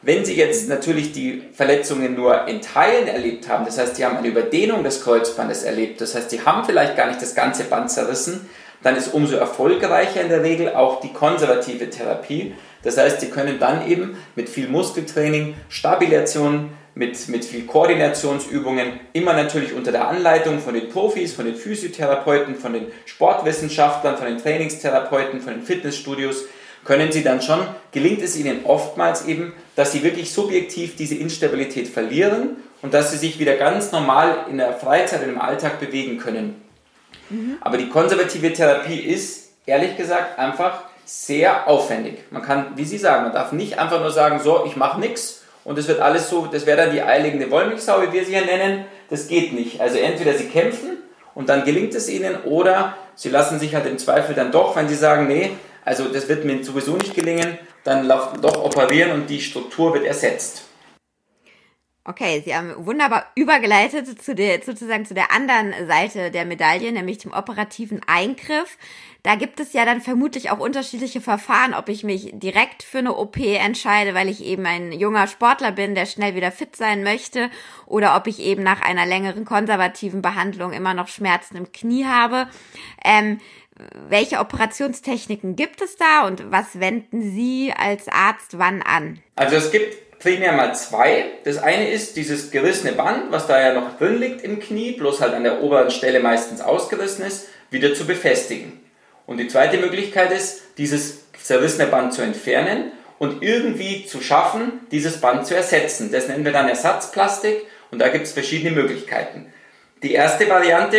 Wenn 0.01 0.25
Sie 0.25 0.37
jetzt 0.37 0.69
natürlich 0.69 1.13
die 1.13 1.43
Verletzungen 1.53 2.15
nur 2.15 2.47
in 2.47 2.61
Teilen 2.63 3.09
erlebt 3.09 3.49
haben, 3.49 3.65
das 3.65 3.79
heißt, 3.79 3.97
Sie 3.97 4.05
haben 4.05 4.17
eine 4.17 4.29
Überdehnung 4.29 4.85
des 4.85 5.03
Kreuzbandes 5.03 5.65
erlebt, 5.65 6.01
das 6.01 6.15
heißt, 6.15 6.31
Sie 6.31 6.43
haben 6.43 6.65
vielleicht 6.65 6.97
gar 6.97 7.09
nicht 7.09 7.21
das 7.21 7.35
ganze 7.35 7.65
Band 7.65 7.91
zerrissen, 7.91 8.49
dann 8.83 8.95
ist 8.95 9.13
umso 9.13 9.37
erfolgreicher 9.37 10.21
in 10.21 10.29
der 10.29 10.45
Regel 10.45 10.75
auch 10.75 11.01
die 11.01 11.13
konservative 11.13 11.91
Therapie. 11.91 12.55
Das 12.85 12.97
heißt, 12.97 13.21
Sie 13.21 13.29
können 13.29 13.59
dann 13.59 13.89
eben 13.89 14.17
mit 14.37 14.49
viel 14.49 14.69
Muskeltraining, 14.69 15.57
Stabilisation, 15.69 16.71
mit, 16.95 17.29
mit 17.29 17.45
viel 17.45 17.67
Koordinationsübungen, 17.67 19.01
immer 19.13 19.33
natürlich 19.35 19.73
unter 19.73 19.93
der 19.93 20.09
Anleitung 20.09 20.59
von 20.59 20.75
den 20.75 20.89
Profis, 20.89 21.35
von 21.35 21.45
den 21.45 21.55
Physiotherapeuten, 21.55 22.57
von 22.57 22.73
den 22.73 22.87
Sportwissenschaftlern, 23.05 24.17
von 24.17 24.27
den 24.27 24.39
Trainingstherapeuten, 24.39 25.41
von 25.41 25.55
den 25.55 25.63
Fitnessstudios, 25.63 26.45
können 26.85 27.13
sie 27.13 27.23
dann 27.23 27.43
schon, 27.43 27.61
gelingt 27.93 28.23
es 28.23 28.37
ihnen 28.37 28.65
oftmals 28.65 29.27
eben, 29.27 29.53
dass 29.77 29.93
sie 29.93 30.03
wirklich 30.03 30.33
subjektiv 30.33 30.97
diese 30.97 31.17
Instabilität 31.17 31.89
verlieren 31.89 32.57
und 32.83 32.95
dass 32.95 33.11
sie 33.11 33.19
sich 33.19 33.39
wieder 33.39 33.57
ganz 33.57 33.93
normal 33.93 34.47
in 34.51 34.59
der 34.59 34.73
Freizeit 34.73 35.23
und 35.23 35.31
im 35.31 35.41
Alltag 35.41 35.81
bewegen 35.81 36.19
können. 36.19 36.63
Mhm. 37.31 37.59
Aber 37.61 37.77
die 37.77 37.89
konservative 37.89 38.53
Therapie 38.53 39.01
ist, 39.01 39.51
ehrlich 39.67 39.97
gesagt, 39.97 40.39
einfach 40.39 40.85
sehr 41.05 41.69
aufwendig. 41.69 42.19
Man 42.31 42.43
kann, 42.43 42.73
wie 42.77 42.85
Sie 42.85 42.99
sagen, 42.99 43.25
man 43.25 43.33
darf 43.33 43.53
nicht 43.53 43.79
einfach 43.79 44.01
nur 44.01 44.11
sagen, 44.11 44.41
so, 44.41 44.65
ich 44.67 44.77
mache 44.77 45.01
nichts, 45.01 45.38
und 45.69 45.79
es 45.79 45.87
wird 45.87 46.01
alles 46.01 46.31
so, 46.31 46.47
das 46.47 46.65
wäre 46.65 46.79
dann 46.79 46.93
die 46.93 47.03
eierlegende 47.03 47.51
Wollmilchsau, 47.51 48.01
wie 48.01 48.13
wir 48.15 48.25
sie 48.25 48.33
hier 48.35 48.47
nennen. 48.47 48.87
Das 49.11 49.29
geht 49.29 49.53
nicht. 49.53 49.83
Also 49.83 49.99
entweder 49.99 50.33
sie 50.33 50.47
kämpfen 50.47 50.97
und 51.35 51.51
dann 51.51 51.67
gelingt 51.67 51.95
es 51.95 52.09
ihnen 52.09 52.37
oder 52.45 52.97
sie 53.15 53.29
lassen 53.29 53.61
sich 53.61 53.75
halt 53.75 53.85
im 53.85 53.99
Zweifel 53.99 54.35
dann 54.35 54.51
doch, 54.51 54.77
wenn 54.77 54.89
sie 54.89 54.95
sagen, 54.95 55.27
nee, 55.27 55.51
also 55.85 56.09
das 56.09 56.27
wird 56.27 56.47
mir 56.47 56.65
sowieso 56.65 56.97
nicht 56.97 57.15
gelingen, 57.15 57.59
dann 57.85 58.09
doch 58.09 58.65
operieren 58.65 59.13
und 59.13 59.29
die 59.29 59.43
Struktur 59.43 59.93
wird 59.93 60.07
ersetzt. 60.07 60.63
Okay, 62.09 62.43
Sie 62.43 62.57
haben 62.57 62.87
wunderbar 62.87 63.27
übergeleitet 63.35 64.23
zu 64.23 64.35
der, 64.35 64.63
sozusagen 64.63 65.05
zu 65.05 65.13
der 65.13 65.31
anderen 65.31 65.75
Seite 65.87 66.31
der 66.31 66.47
Medaille, 66.47 66.91
nämlich 66.93 67.19
dem 67.19 67.35
operativen 67.35 68.01
Eingriff. 68.07 68.79
Da 69.25 69.35
gibt 69.35 69.59
es 69.59 69.73
ja 69.73 69.85
dann 69.85 70.01
vermutlich 70.01 70.51
auch 70.51 70.59
unterschiedliche 70.59 71.21
Verfahren, 71.21 71.75
ob 71.75 71.89
ich 71.89 72.05
mich 72.05 72.31
direkt 72.35 72.83
für 72.83 72.99
eine 72.99 73.17
OP 73.17 73.37
entscheide, 73.37 74.15
weil 74.15 74.29
ich 74.29 74.45
eben 74.45 74.65
ein 74.65 74.93
junger 74.93 75.27
Sportler 75.27 75.73
bin, 75.73 75.95
der 75.95 76.07
schnell 76.07 76.35
wieder 76.35 76.53
fit 76.53 76.77
sein 76.77 77.03
möchte, 77.03 77.51
oder 77.87 78.17
ob 78.17 78.27
ich 78.29 78.39
eben 78.41 78.63
nach 78.63 78.81
einer 78.81 79.07
längeren 79.07 79.45
konservativen 79.45 80.23
Behandlung 80.23 80.73
immer 80.73 80.95
noch 80.95 81.09
Schmerzen 81.09 81.57
im 81.57 81.73
Knie 81.73 82.07
habe. 82.07 82.47
Ähm, 83.05 83.41
welche 84.09 84.39
Operationstechniken 84.39 85.57
gibt 85.57 85.83
es 85.83 85.97
da 85.97 86.27
und 86.27 86.51
was 86.51 86.81
wenden 86.81 87.23
Sie 87.35 87.73
als 87.77 88.09
Arzt 88.09 88.59
wann 88.59 88.83
an? 88.83 89.21
Also 89.37 89.57
es 89.57 89.71
gibt 89.71 90.19
primär 90.19 90.53
mal 90.53 90.75
zwei. 90.75 91.27
Das 91.45 91.59
eine 91.59 91.91
ist 91.91 92.17
dieses 92.17 92.51
gerissene 92.51 92.93
Band, 92.93 93.31
was 93.31 93.47
da 93.47 93.61
ja 93.61 93.75
noch 93.75 93.99
drin 93.99 94.19
liegt 94.19 94.43
im 94.43 94.59
Knie, 94.59 94.93
bloß 94.93 95.21
halt 95.21 95.35
an 95.35 95.45
der 95.45 95.63
oberen 95.63 95.91
Stelle 95.91 96.21
meistens 96.21 96.61
ausgerissen 96.61 97.25
ist, 97.25 97.49
wieder 97.71 97.95
zu 97.95 98.07
befestigen. 98.07 98.88
Und 99.29 99.37
die 99.37 99.47
zweite 99.47 99.77
Möglichkeit 99.77 100.33
ist, 100.33 100.63
dieses 100.79 101.31
zerrissene 101.35 101.87
Band 101.87 102.15
zu 102.15 102.23
entfernen 102.23 102.93
und 103.19 103.43
irgendwie 103.43 104.07
zu 104.07 104.23
schaffen, 104.23 104.81
dieses 104.91 105.21
Band 105.21 105.47
zu 105.47 105.55
ersetzen. 105.55 106.11
Das 106.11 106.29
nennen 106.29 106.47
wir 106.47 106.53
dann 106.53 106.67
Ersatzplastik 106.67 107.67
und 107.91 107.99
da 107.99 108.09
gibt 108.09 108.25
es 108.25 108.33
verschiedene 108.33 108.71
Möglichkeiten. 108.75 109.53
Die 110.03 110.15
erste 110.15 110.49
Variante 110.49 110.99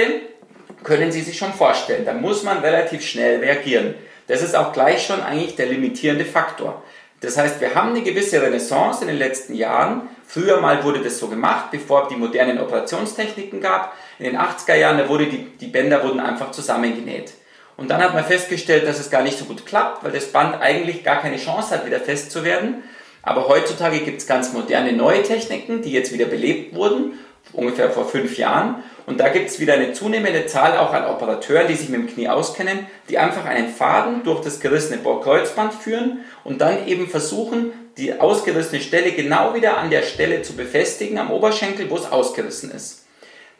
können 0.83 1.11
Sie 1.11 1.21
sich 1.21 1.39
schon 1.39 1.53
vorstellen. 1.53 2.05
Da 2.05 2.13
muss 2.13 2.43
man 2.43 2.59
relativ 2.59 3.03
schnell 3.03 3.39
reagieren. 3.39 3.95
Das 4.27 4.43
ist 4.43 4.55
auch 4.55 4.73
gleich 4.73 5.03
schon 5.03 5.21
eigentlich 5.23 5.55
der 5.55 5.65
limitierende 5.65 6.25
Faktor. 6.25 6.83
Das 7.21 7.35
heißt, 7.35 7.59
wir 7.59 7.73
haben 7.73 7.89
eine 7.89 8.03
gewisse 8.03 8.43
Renaissance 8.43 9.01
in 9.01 9.07
den 9.07 9.17
letzten 9.17 9.55
Jahren. 9.55 10.03
Früher 10.27 10.61
mal 10.61 10.83
wurde 10.83 11.01
das 11.01 11.17
so 11.17 11.29
gemacht, 11.29 11.71
bevor 11.71 12.03
es 12.03 12.09
die 12.09 12.15
modernen 12.15 12.59
Operationstechniken 12.59 13.59
gab. 13.59 13.97
In 14.19 14.25
den 14.25 14.37
80er 14.37 14.75
Jahren, 14.75 14.99
da 14.99 15.09
wurde 15.09 15.25
die, 15.25 15.45
die 15.59 15.67
Bänder 15.67 16.03
wurden 16.03 16.19
einfach 16.19 16.51
zusammengenäht. 16.51 17.33
Und 17.79 17.89
dann 17.89 18.03
hat 18.03 18.13
man 18.13 18.25
festgestellt, 18.25 18.85
dass 18.85 18.99
es 18.99 19.09
gar 19.09 19.23
nicht 19.23 19.37
so 19.37 19.45
gut 19.45 19.65
klappt, 19.65 20.03
weil 20.03 20.11
das 20.11 20.25
Band 20.33 20.59
eigentlich 20.59 21.01
gar 21.01 21.21
keine 21.21 21.37
Chance 21.37 21.73
hat, 21.73 21.85
wieder 21.85 22.01
fest 22.01 22.29
zu 22.29 22.43
werden. 22.43 22.83
Aber 23.21 23.47
heutzutage 23.47 23.99
gibt 23.99 24.19
es 24.19 24.27
ganz 24.27 24.51
moderne 24.51 24.91
neue 24.91 25.23
Techniken, 25.23 25.81
die 25.81 25.93
jetzt 25.93 26.11
wieder 26.11 26.25
belebt 26.25 26.75
wurden, 26.75 27.13
ungefähr 27.53 27.89
vor 27.89 28.05
fünf 28.05 28.37
Jahren. 28.37 28.83
Und 29.05 29.21
da 29.21 29.29
gibt 29.29 29.49
es 29.49 29.61
wieder 29.61 29.75
eine 29.75 29.93
zunehmende 29.93 30.45
Zahl 30.45 30.77
auch 30.77 30.91
an 30.91 31.05
Operateuren, 31.05 31.67
die 31.67 31.75
sich 31.75 31.87
mit 31.87 32.01
dem 32.01 32.13
Knie 32.13 32.27
auskennen, 32.27 32.85
die 33.07 33.17
einfach 33.17 33.45
einen 33.45 33.69
Faden 33.69 34.23
durch 34.25 34.41
das 34.41 34.59
gerissene 34.59 35.01
Kreuzband 35.01 35.73
führen 35.73 36.19
und 36.43 36.59
dann 36.59 36.85
eben 36.85 37.07
versuchen, 37.07 37.71
die 37.95 38.19
ausgerissene 38.19 38.81
Stelle 38.81 39.13
genau 39.13 39.53
wieder 39.55 39.77
an 39.77 39.89
der 39.89 40.03
Stelle 40.03 40.41
zu 40.41 40.53
befestigen, 40.53 41.17
am 41.17 41.31
Oberschenkel, 41.31 41.89
wo 41.89 41.95
es 41.95 42.11
ausgerissen 42.11 42.71
ist. 42.71 43.05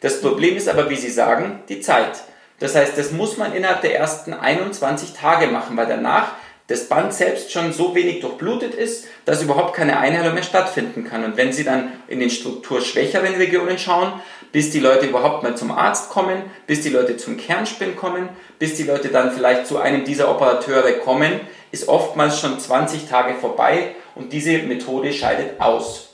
Das 0.00 0.20
Problem 0.20 0.58
ist 0.58 0.68
aber, 0.68 0.90
wie 0.90 0.96
Sie 0.96 1.10
sagen, 1.10 1.60
die 1.70 1.80
Zeit. 1.80 2.22
Das 2.60 2.76
heißt, 2.76 2.96
das 2.96 3.10
muss 3.10 3.36
man 3.36 3.54
innerhalb 3.54 3.80
der 3.80 3.96
ersten 3.96 4.32
21 4.32 5.14
Tage 5.14 5.48
machen, 5.48 5.76
weil 5.76 5.86
danach 5.86 6.32
das 6.70 6.88
Band 6.88 7.12
selbst 7.12 7.50
schon 7.50 7.72
so 7.72 7.96
wenig 7.96 8.20
durchblutet 8.20 8.74
ist, 8.74 9.08
dass 9.24 9.42
überhaupt 9.42 9.74
keine 9.74 9.98
Einheilung 9.98 10.34
mehr 10.34 10.44
stattfinden 10.44 11.04
kann. 11.04 11.24
Und 11.24 11.36
wenn 11.36 11.52
Sie 11.52 11.64
dann 11.64 11.94
in 12.06 12.20
den 12.20 12.30
strukturschwächeren 12.30 13.34
Regionen 13.34 13.76
schauen, 13.76 14.12
bis 14.52 14.70
die 14.70 14.78
Leute 14.78 15.06
überhaupt 15.06 15.42
mal 15.42 15.56
zum 15.56 15.72
Arzt 15.72 16.10
kommen, 16.10 16.42
bis 16.68 16.82
die 16.82 16.90
Leute 16.90 17.16
zum 17.16 17.36
Kernspin 17.38 17.96
kommen, 17.96 18.28
bis 18.60 18.76
die 18.76 18.84
Leute 18.84 19.08
dann 19.08 19.32
vielleicht 19.32 19.66
zu 19.66 19.78
einem 19.78 20.04
dieser 20.04 20.30
Operateure 20.30 20.92
kommen, 20.92 21.40
ist 21.72 21.88
oftmals 21.88 22.38
schon 22.38 22.60
20 22.60 23.08
Tage 23.08 23.34
vorbei 23.34 23.96
und 24.14 24.32
diese 24.32 24.58
Methode 24.58 25.12
scheidet 25.12 25.60
aus. 25.60 26.10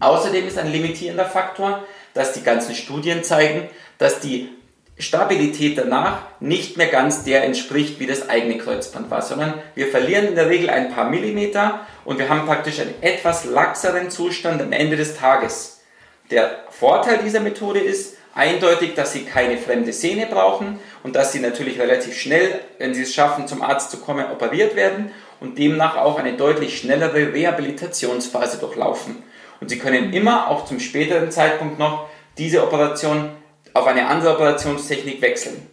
Außerdem 0.00 0.46
ist 0.46 0.58
ein 0.58 0.70
limitierender 0.70 1.24
Faktor, 1.24 1.82
dass 2.12 2.32
die 2.34 2.42
ganzen 2.42 2.74
Studien 2.74 3.24
zeigen, 3.24 3.68
dass 3.96 4.20
die 4.20 4.50
Stabilität 4.98 5.78
danach 5.78 6.22
nicht 6.40 6.76
mehr 6.76 6.88
ganz 6.88 7.22
der 7.22 7.44
entspricht, 7.44 8.00
wie 8.00 8.06
das 8.06 8.28
eigene 8.28 8.58
Kreuzband 8.58 9.10
war, 9.10 9.22
sondern 9.22 9.54
wir 9.76 9.86
verlieren 9.86 10.26
in 10.26 10.34
der 10.34 10.48
Regel 10.48 10.70
ein 10.70 10.92
paar 10.92 11.08
Millimeter 11.08 11.86
und 12.04 12.18
wir 12.18 12.28
haben 12.28 12.46
praktisch 12.46 12.80
einen 12.80 12.94
etwas 13.00 13.44
laxeren 13.44 14.10
Zustand 14.10 14.60
am 14.60 14.72
Ende 14.72 14.96
des 14.96 15.16
Tages. 15.16 15.80
Der 16.32 16.64
Vorteil 16.70 17.18
dieser 17.24 17.40
Methode 17.40 17.78
ist 17.78 18.16
eindeutig, 18.34 18.94
dass 18.94 19.12
Sie 19.12 19.24
keine 19.24 19.56
fremde 19.56 19.92
Sehne 19.92 20.26
brauchen 20.26 20.80
und 21.04 21.14
dass 21.14 21.32
Sie 21.32 21.40
natürlich 21.40 21.78
relativ 21.78 22.18
schnell, 22.18 22.60
wenn 22.78 22.92
Sie 22.92 23.02
es 23.02 23.14
schaffen, 23.14 23.46
zum 23.46 23.62
Arzt 23.62 23.92
zu 23.92 23.98
kommen, 23.98 24.26
operiert 24.30 24.74
werden 24.74 25.12
und 25.40 25.58
demnach 25.58 25.96
auch 25.96 26.18
eine 26.18 26.34
deutlich 26.34 26.78
schnellere 26.78 27.32
Rehabilitationsphase 27.32 28.58
durchlaufen. 28.58 29.22
Und 29.60 29.68
Sie 29.68 29.78
können 29.78 30.12
immer 30.12 30.48
auch 30.48 30.64
zum 30.64 30.80
späteren 30.80 31.30
Zeitpunkt 31.30 31.78
noch 31.78 32.08
diese 32.36 32.62
Operation 32.62 33.30
auf 33.78 33.86
eine 33.86 34.06
andere 34.06 34.34
Operationstechnik 34.34 35.22
wechseln. 35.22 35.66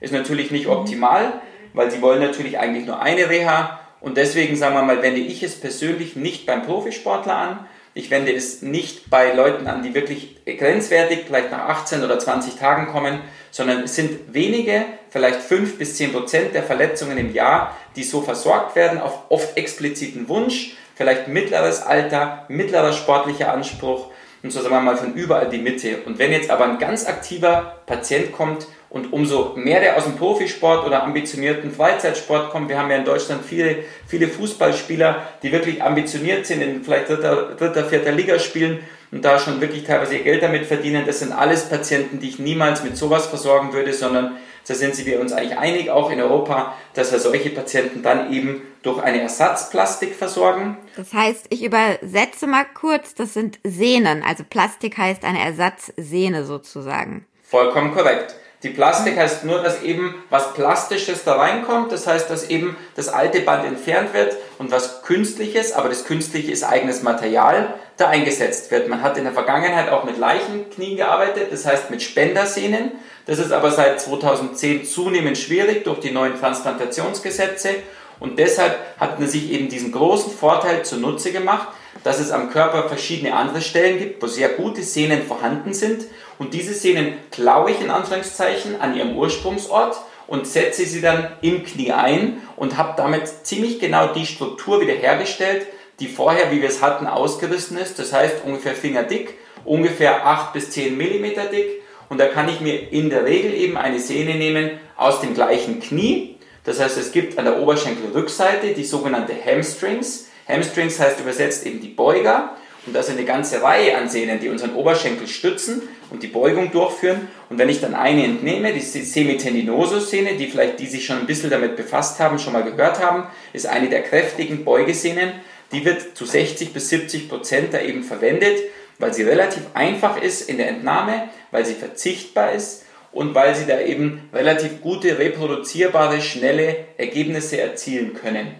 Ist 0.00 0.12
natürlich 0.12 0.50
nicht 0.50 0.66
optimal, 0.66 1.40
weil 1.74 1.90
sie 1.90 2.02
wollen 2.02 2.20
natürlich 2.20 2.58
eigentlich 2.58 2.86
nur 2.86 3.00
eine 3.00 3.28
Reha 3.28 3.80
und 4.00 4.16
deswegen 4.16 4.56
sagen 4.56 4.74
wir 4.74 4.82
mal, 4.82 5.02
wende 5.02 5.20
ich 5.20 5.42
es 5.42 5.60
persönlich 5.60 6.16
nicht 6.16 6.46
beim 6.46 6.62
Profisportler 6.62 7.36
an. 7.36 7.68
Ich 7.92 8.10
wende 8.10 8.32
es 8.32 8.62
nicht 8.62 9.10
bei 9.10 9.32
Leuten 9.32 9.66
an, 9.66 9.82
die 9.82 9.94
wirklich 9.94 10.36
grenzwertig, 10.46 11.24
vielleicht 11.26 11.50
nach 11.50 11.68
18 11.68 12.02
oder 12.02 12.18
20 12.18 12.54
Tagen 12.54 12.86
kommen, 12.86 13.20
sondern 13.50 13.82
es 13.82 13.96
sind 13.96 14.32
wenige, 14.32 14.84
vielleicht 15.10 15.40
5 15.40 15.76
bis 15.76 15.96
10 15.96 16.12
Prozent 16.12 16.54
der 16.54 16.62
Verletzungen 16.62 17.18
im 17.18 17.34
Jahr, 17.34 17.76
die 17.96 18.04
so 18.04 18.22
versorgt 18.22 18.76
werden 18.76 19.00
auf 19.00 19.24
oft 19.28 19.56
expliziten 19.56 20.28
Wunsch, 20.28 20.76
vielleicht 20.94 21.28
mittleres 21.28 21.82
Alter, 21.82 22.44
mittlerer 22.48 22.92
sportlicher 22.92 23.52
Anspruch 23.52 24.09
und 24.42 24.50
so 24.50 24.60
sagen 24.60 24.74
wir 24.74 24.80
mal 24.80 24.96
von 24.96 25.14
überall 25.14 25.48
die 25.48 25.58
Mitte. 25.58 25.98
Und 26.06 26.18
wenn 26.18 26.32
jetzt 26.32 26.50
aber 26.50 26.64
ein 26.64 26.78
ganz 26.78 27.06
aktiver 27.06 27.80
Patient 27.86 28.32
kommt 28.32 28.66
und 28.88 29.12
umso 29.12 29.52
mehr 29.56 29.80
der 29.80 29.96
aus 29.96 30.04
dem 30.04 30.16
Profisport 30.16 30.86
oder 30.86 31.02
ambitionierten 31.02 31.72
Freizeitsport 31.72 32.50
kommt, 32.50 32.68
wir 32.68 32.78
haben 32.78 32.90
ja 32.90 32.96
in 32.96 33.04
Deutschland 33.04 33.44
viele, 33.44 33.84
viele 34.06 34.28
Fußballspieler, 34.28 35.22
die 35.42 35.52
wirklich 35.52 35.82
ambitioniert 35.82 36.46
sind, 36.46 36.62
in 36.62 36.82
vielleicht 36.82 37.08
dritter, 37.10 37.54
dritter, 37.56 37.84
vierter 37.84 38.12
Liga 38.12 38.38
spielen 38.38 38.80
und 39.12 39.24
da 39.24 39.38
schon 39.38 39.60
wirklich 39.60 39.84
teilweise 39.84 40.16
ihr 40.16 40.24
Geld 40.24 40.42
damit 40.42 40.66
verdienen. 40.66 41.04
Das 41.06 41.18
sind 41.18 41.32
alles 41.32 41.68
Patienten, 41.68 42.18
die 42.18 42.28
ich 42.28 42.38
niemals 42.38 42.82
mit 42.82 42.96
sowas 42.96 43.26
versorgen 43.26 43.72
würde, 43.72 43.92
sondern 43.92 44.36
da 44.70 44.76
sind 44.76 45.04
wir 45.04 45.18
uns 45.18 45.32
eigentlich 45.32 45.58
einig, 45.58 45.90
auch 45.90 46.12
in 46.12 46.20
Europa, 46.20 46.76
dass 46.94 47.10
wir 47.10 47.18
solche 47.18 47.50
Patienten 47.50 48.04
dann 48.04 48.32
eben 48.32 48.62
durch 48.82 49.02
eine 49.02 49.20
Ersatzplastik 49.20 50.14
versorgen. 50.14 50.76
Das 50.96 51.12
heißt, 51.12 51.46
ich 51.48 51.64
übersetze 51.64 52.46
mal 52.46 52.64
kurz, 52.72 53.16
das 53.16 53.34
sind 53.34 53.58
Sehnen, 53.64 54.22
also 54.22 54.44
Plastik 54.48 54.96
heißt 54.96 55.24
eine 55.24 55.40
Ersatzsehne 55.40 56.44
sozusagen. 56.44 57.26
Vollkommen 57.42 57.92
korrekt. 57.92 58.36
Die 58.62 58.68
Plastik 58.68 59.16
heißt 59.16 59.44
nur, 59.44 59.62
dass 59.62 59.82
eben 59.82 60.14
was 60.28 60.52
Plastisches 60.52 61.24
da 61.24 61.36
reinkommt. 61.36 61.92
Das 61.92 62.06
heißt, 62.06 62.28
dass 62.28 62.50
eben 62.50 62.76
das 62.94 63.08
alte 63.08 63.40
Band 63.40 63.64
entfernt 63.64 64.12
wird 64.12 64.36
und 64.58 64.70
was 64.70 65.02
Künstliches, 65.02 65.72
aber 65.72 65.88
das 65.88 66.04
Künstliche 66.04 66.52
ist 66.52 66.62
eigenes 66.62 67.02
Material, 67.02 67.74
da 67.96 68.08
eingesetzt 68.08 68.70
wird. 68.70 68.88
Man 68.88 69.02
hat 69.02 69.16
in 69.16 69.24
der 69.24 69.32
Vergangenheit 69.32 69.88
auch 69.90 70.04
mit 70.04 70.18
Leichenknien 70.18 70.96
gearbeitet, 70.98 71.50
das 71.50 71.64
heißt 71.64 71.90
mit 71.90 72.02
Spendersehnen. 72.02 72.92
Das 73.24 73.38
ist 73.38 73.52
aber 73.52 73.70
seit 73.70 73.98
2010 73.98 74.84
zunehmend 74.84 75.38
schwierig 75.38 75.84
durch 75.84 76.00
die 76.00 76.10
neuen 76.10 76.38
Transplantationsgesetze. 76.38 77.76
Und 78.18 78.38
deshalb 78.38 78.78
hat 78.98 79.18
man 79.18 79.28
sich 79.28 79.50
eben 79.52 79.70
diesen 79.70 79.92
großen 79.92 80.32
Vorteil 80.32 80.84
zunutze 80.84 81.32
gemacht, 81.32 81.68
dass 82.04 82.20
es 82.20 82.30
am 82.30 82.50
Körper 82.50 82.88
verschiedene 82.88 83.34
andere 83.34 83.60
Stellen 83.60 83.98
gibt, 83.98 84.22
wo 84.22 84.26
sehr 84.26 84.50
gute 84.50 84.82
Sehnen 84.82 85.22
vorhanden 85.22 85.74
sind 85.74 86.04
und 86.40 86.54
diese 86.54 86.72
Sehnen 86.72 87.18
klaue 87.30 87.70
ich 87.70 87.82
in 87.82 87.90
Anführungszeichen 87.90 88.80
an 88.80 88.96
ihrem 88.96 89.14
Ursprungsort 89.14 89.96
und 90.26 90.46
setze 90.46 90.86
sie 90.86 91.02
dann 91.02 91.28
im 91.42 91.64
Knie 91.64 91.92
ein 91.92 92.40
und 92.56 92.78
habe 92.78 92.94
damit 92.96 93.28
ziemlich 93.42 93.78
genau 93.78 94.14
die 94.14 94.24
Struktur 94.24 94.80
wiederhergestellt, 94.80 95.66
die 95.98 96.08
vorher, 96.08 96.50
wie 96.50 96.62
wir 96.62 96.68
es 96.70 96.80
hatten, 96.80 97.06
ausgerissen 97.06 97.76
ist. 97.76 97.98
Das 97.98 98.14
heißt 98.14 98.36
ungefähr 98.44 98.74
fingerdick, 98.74 99.34
ungefähr 99.66 100.26
8 100.26 100.54
bis 100.54 100.70
10 100.70 100.96
Millimeter 100.96 101.44
dick. 101.44 101.82
Und 102.08 102.18
da 102.18 102.26
kann 102.26 102.48
ich 102.48 102.62
mir 102.62 102.90
in 102.90 103.10
der 103.10 103.26
Regel 103.26 103.52
eben 103.52 103.76
eine 103.76 104.00
Sehne 104.00 104.36
nehmen 104.36 104.80
aus 104.96 105.20
dem 105.20 105.34
gleichen 105.34 105.80
Knie. 105.80 106.36
Das 106.64 106.80
heißt, 106.80 106.96
es 106.96 107.12
gibt 107.12 107.38
an 107.38 107.44
der 107.44 107.60
Oberschenkelrückseite 107.60 108.68
die 108.68 108.84
sogenannte 108.84 109.34
Hamstrings. 109.44 110.29
Hamstrings 110.50 110.98
heißt 110.98 111.20
übersetzt 111.20 111.66
eben 111.66 111.80
die 111.80 111.88
Beuger. 111.88 112.56
Und 112.86 112.94
das 112.94 113.08
ist 113.08 113.16
eine 113.16 113.26
ganze 113.26 113.62
Reihe 113.62 113.96
an 113.96 114.08
Sehnen, 114.08 114.40
die 114.40 114.48
unseren 114.48 114.74
Oberschenkel 114.74 115.26
stützen 115.26 115.82
und 116.10 116.22
die 116.22 116.28
Beugung 116.28 116.72
durchführen. 116.72 117.28
Und 117.50 117.58
wenn 117.58 117.68
ich 117.68 117.80
dann 117.80 117.94
eine 117.94 118.24
entnehme, 118.24 118.72
die 118.72 118.80
Semitendinosus-Sehne, 118.80 120.36
die 120.36 120.46
vielleicht 120.46 120.80
die 120.80 120.86
sich 120.86 121.04
schon 121.04 121.18
ein 121.18 121.26
bisschen 121.26 121.50
damit 121.50 121.76
befasst 121.76 122.18
haben, 122.20 122.38
schon 122.38 122.54
mal 122.54 122.64
gehört 122.64 123.00
haben, 123.00 123.24
ist 123.52 123.66
eine 123.66 123.90
der 123.90 124.02
kräftigen 124.02 124.64
Beugesehnen. 124.64 125.32
Die 125.72 125.84
wird 125.84 126.16
zu 126.16 126.24
60 126.24 126.72
bis 126.72 126.88
70 126.88 127.28
Prozent 127.28 127.74
da 127.74 127.80
eben 127.80 128.02
verwendet, 128.02 128.58
weil 128.98 129.12
sie 129.12 129.22
relativ 129.24 129.62
einfach 129.74 130.20
ist 130.20 130.48
in 130.48 130.56
der 130.56 130.68
Entnahme, 130.68 131.28
weil 131.50 131.66
sie 131.66 131.74
verzichtbar 131.74 132.52
ist 132.52 132.84
und 133.12 133.34
weil 133.34 133.54
sie 133.54 133.66
da 133.66 133.80
eben 133.80 134.28
relativ 134.32 134.80
gute, 134.80 135.18
reproduzierbare, 135.18 136.20
schnelle 136.20 136.86
Ergebnisse 136.96 137.60
erzielen 137.60 138.14
können. 138.14 138.54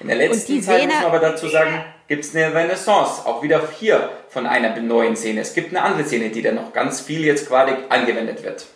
In 0.00 0.08
der 0.08 0.16
letzten 0.16 0.62
Zeit 0.62 0.86
muss 0.86 0.94
man 0.94 1.04
aber 1.06 1.18
dazu 1.18 1.48
sagen, 1.48 1.84
gibt 2.06 2.24
es 2.24 2.34
eine 2.34 2.54
Renaissance, 2.54 3.26
auch 3.26 3.42
wieder 3.42 3.68
hier 3.78 4.10
von 4.28 4.46
einer 4.46 4.76
neuen 4.80 5.16
Szene. 5.16 5.40
Es 5.40 5.54
gibt 5.54 5.70
eine 5.70 5.82
andere 5.82 6.06
Szene, 6.06 6.30
die 6.30 6.42
da 6.42 6.52
noch 6.52 6.72
ganz 6.72 7.00
viel 7.00 7.24
jetzt 7.24 7.48
gerade 7.48 7.76
angewendet 7.90 8.42
wird. 8.44 8.66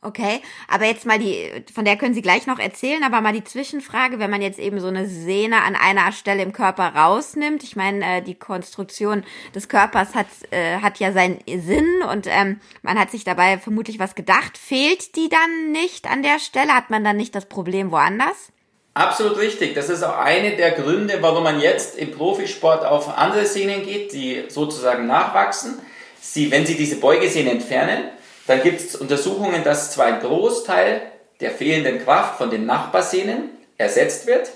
Okay, 0.00 0.40
aber 0.68 0.84
jetzt 0.84 1.06
mal 1.06 1.18
die, 1.18 1.50
von 1.74 1.84
der 1.84 1.96
können 1.96 2.14
Sie 2.14 2.22
gleich 2.22 2.46
noch 2.46 2.60
erzählen, 2.60 3.02
aber 3.02 3.20
mal 3.20 3.32
die 3.32 3.42
Zwischenfrage, 3.42 4.20
wenn 4.20 4.30
man 4.30 4.40
jetzt 4.40 4.60
eben 4.60 4.78
so 4.78 4.86
eine 4.86 5.08
Sehne 5.08 5.62
an 5.62 5.74
einer 5.74 6.12
Stelle 6.12 6.44
im 6.44 6.52
Körper 6.52 6.94
rausnimmt, 6.94 7.64
ich 7.64 7.74
meine, 7.74 8.18
äh, 8.18 8.22
die 8.22 8.36
Konstruktion 8.36 9.24
des 9.56 9.68
Körpers 9.68 10.14
hat, 10.14 10.28
äh, 10.50 10.78
hat 10.78 11.00
ja 11.00 11.10
seinen 11.10 11.40
Sinn 11.48 12.02
und 12.12 12.28
ähm, 12.28 12.60
man 12.82 12.96
hat 12.96 13.10
sich 13.10 13.24
dabei 13.24 13.58
vermutlich 13.58 13.98
was 13.98 14.14
gedacht. 14.14 14.56
Fehlt 14.56 15.16
die 15.16 15.28
dann 15.28 15.72
nicht 15.72 16.08
an 16.08 16.22
der 16.22 16.38
Stelle? 16.38 16.74
Hat 16.74 16.90
man 16.90 17.02
dann 17.02 17.16
nicht 17.16 17.34
das 17.34 17.46
Problem 17.46 17.90
woanders? 17.90 18.52
Absolut 18.98 19.38
richtig. 19.38 19.76
Das 19.76 19.90
ist 19.90 20.02
auch 20.02 20.18
eine 20.18 20.56
der 20.56 20.72
Gründe, 20.72 21.18
warum 21.20 21.44
man 21.44 21.60
jetzt 21.60 21.96
im 21.96 22.10
Profisport 22.10 22.84
auf 22.84 23.16
andere 23.16 23.46
Sehnen 23.46 23.84
geht, 23.84 24.12
die 24.12 24.46
sozusagen 24.48 25.06
nachwachsen. 25.06 25.78
Sie, 26.20 26.50
wenn 26.50 26.66
Sie 26.66 26.74
diese 26.74 26.96
Beugesehne 26.96 27.52
entfernen, 27.52 28.08
dann 28.48 28.60
gibt 28.60 28.80
es 28.80 28.96
Untersuchungen, 28.96 29.62
dass 29.62 29.92
zwar 29.92 30.06
ein 30.06 30.18
Großteil 30.18 31.00
der 31.40 31.52
fehlenden 31.52 32.04
Kraft 32.04 32.38
von 32.38 32.50
den 32.50 32.66
Nachbarsehnen 32.66 33.50
ersetzt 33.76 34.26
wird, 34.26 34.50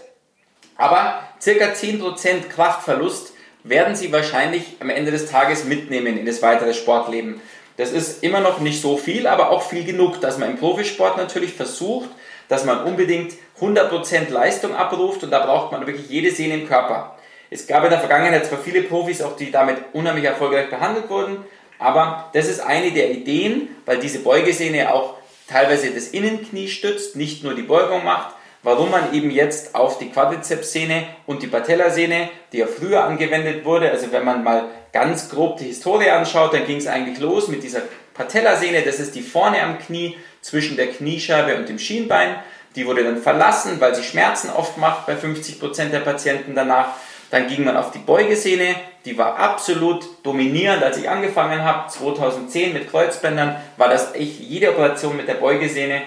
aber 0.77 1.23
circa 1.41 1.67
10% 1.67 2.49
Kraftverlust 2.49 3.35
werden 3.63 3.95
Sie 3.95 4.11
wahrscheinlich 4.11 4.65
am 4.81 4.91
Ende 4.91 5.13
des 5.13 5.31
Tages 5.31 5.67
mitnehmen 5.67 6.19
in 6.19 6.27
das 6.27 6.43
weitere 6.43 6.75
Sportleben. 6.75 7.41
Das 7.77 7.93
ist 7.93 8.25
immer 8.25 8.41
noch 8.41 8.59
nicht 8.59 8.83
so 8.83 8.97
viel, 8.97 9.29
aber 9.29 9.51
auch 9.51 9.63
viel 9.63 9.85
genug, 9.85 10.21
dass 10.21 10.39
man 10.39 10.51
im 10.51 10.59
Profisport 10.59 11.17
natürlich 11.17 11.53
versucht, 11.53 12.09
dass 12.53 12.67
man 12.67 12.85
unbedingt 12.85 13.33
100% 13.63 14.31
Leistung 14.31 14.77
abruft 14.77 15.25
und 15.25 15.31
da 15.31 15.39
braucht 15.39 15.73
man 15.73 15.87
wirklich 15.87 16.11
jede 16.11 16.31
Sehne 16.31 16.53
im 16.53 16.69
Körper. 16.69 17.17
Es 17.49 17.67
gab 17.67 17.83
in 17.83 17.89
der 17.89 17.99
Vergangenheit 17.99 18.45
zwar 18.45 18.59
viele 18.59 18.83
Profis, 18.83 19.23
auch 19.23 19.37
die 19.37 19.51
damit 19.51 19.79
unheimlich 19.95 20.27
erfolgreich 20.27 20.69
behandelt 20.69 21.09
wurden, 21.09 21.39
aber 21.79 22.29
das 22.35 22.49
ist 22.49 22.61
eine 22.61 22.91
der 22.91 23.11
Ideen, 23.11 23.75
weil 23.87 24.01
diese 24.01 24.19
Beugesehne 24.19 24.93
auch 24.93 25.15
teilweise 25.49 25.93
das 25.93 26.09
Innenknie 26.09 26.69
stützt, 26.69 27.17
nicht 27.17 27.43
nur 27.43 27.55
die 27.55 27.63
Beugung 27.63 28.05
macht, 28.05 28.35
warum 28.63 28.91
man 28.91 29.15
eben 29.15 29.31
jetzt 29.31 29.75
auf 29.75 29.97
die 29.97 30.11
Quadrizepssehne 30.11 31.07
und 31.25 31.43
die 31.43 31.47
Patellasehne, 31.47 32.29
die 32.53 32.59
ja 32.59 32.67
früher 32.67 33.05
angewendet 33.05 33.65
wurde, 33.65 33.91
also 33.91 34.13
wenn 34.13 34.27
man 34.27 34.45
mal 34.45 34.67
ganz 34.93 35.31
grob 35.31 35.57
die 35.57 35.69
Historie 35.69 36.11
anschaut, 36.11 36.53
dann 36.53 36.67
ging 36.67 36.77
es 36.77 36.87
eigentlich 36.87 37.19
los 37.19 37.49
mit 37.49 37.63
dieser 37.63 37.81
Patellasehne, 38.15 38.83
das 38.83 39.01
ist 39.01 39.15
die 39.15 39.23
vorne 39.23 39.63
am 39.63 39.79
Knie 39.79 40.17
zwischen 40.41 40.77
der 40.77 40.89
Kniescheibe 40.89 41.57
und 41.57 41.69
dem 41.69 41.79
Schienbein. 41.79 42.37
Die 42.77 42.87
wurde 42.87 43.05
dann 43.05 43.19
verlassen, 43.19 43.81
weil 43.81 43.95
sie 43.95 44.03
Schmerzen 44.03 44.51
oft 44.51 44.79
macht 44.79 45.07
bei 45.07 45.15
50% 45.15 45.91
der 45.91 46.01
Patienten 46.01 46.55
danach. 46.55 46.89
Dann 47.31 47.49
ging 47.49 47.65
man 47.65 47.77
auf 47.77 47.91
die 47.91 47.99
Beugesehne, 47.99 48.75
die 49.05 49.17
war 49.19 49.37
absolut 49.37 50.07
dominierend, 50.23 50.83
als 50.83 50.99
ich 50.99 51.09
angefangen 51.09 51.65
habe. 51.65 51.91
2010 51.91 52.73
mit 52.73 52.91
Kreuzbändern 52.91 53.57
war 53.77 53.89
das 53.89 54.15
echt 54.15 54.39
jede 54.41 54.71
Operation 54.71 55.17
mit 55.17 55.29
der 55.29 55.35
Beugesehne. 55.35 56.03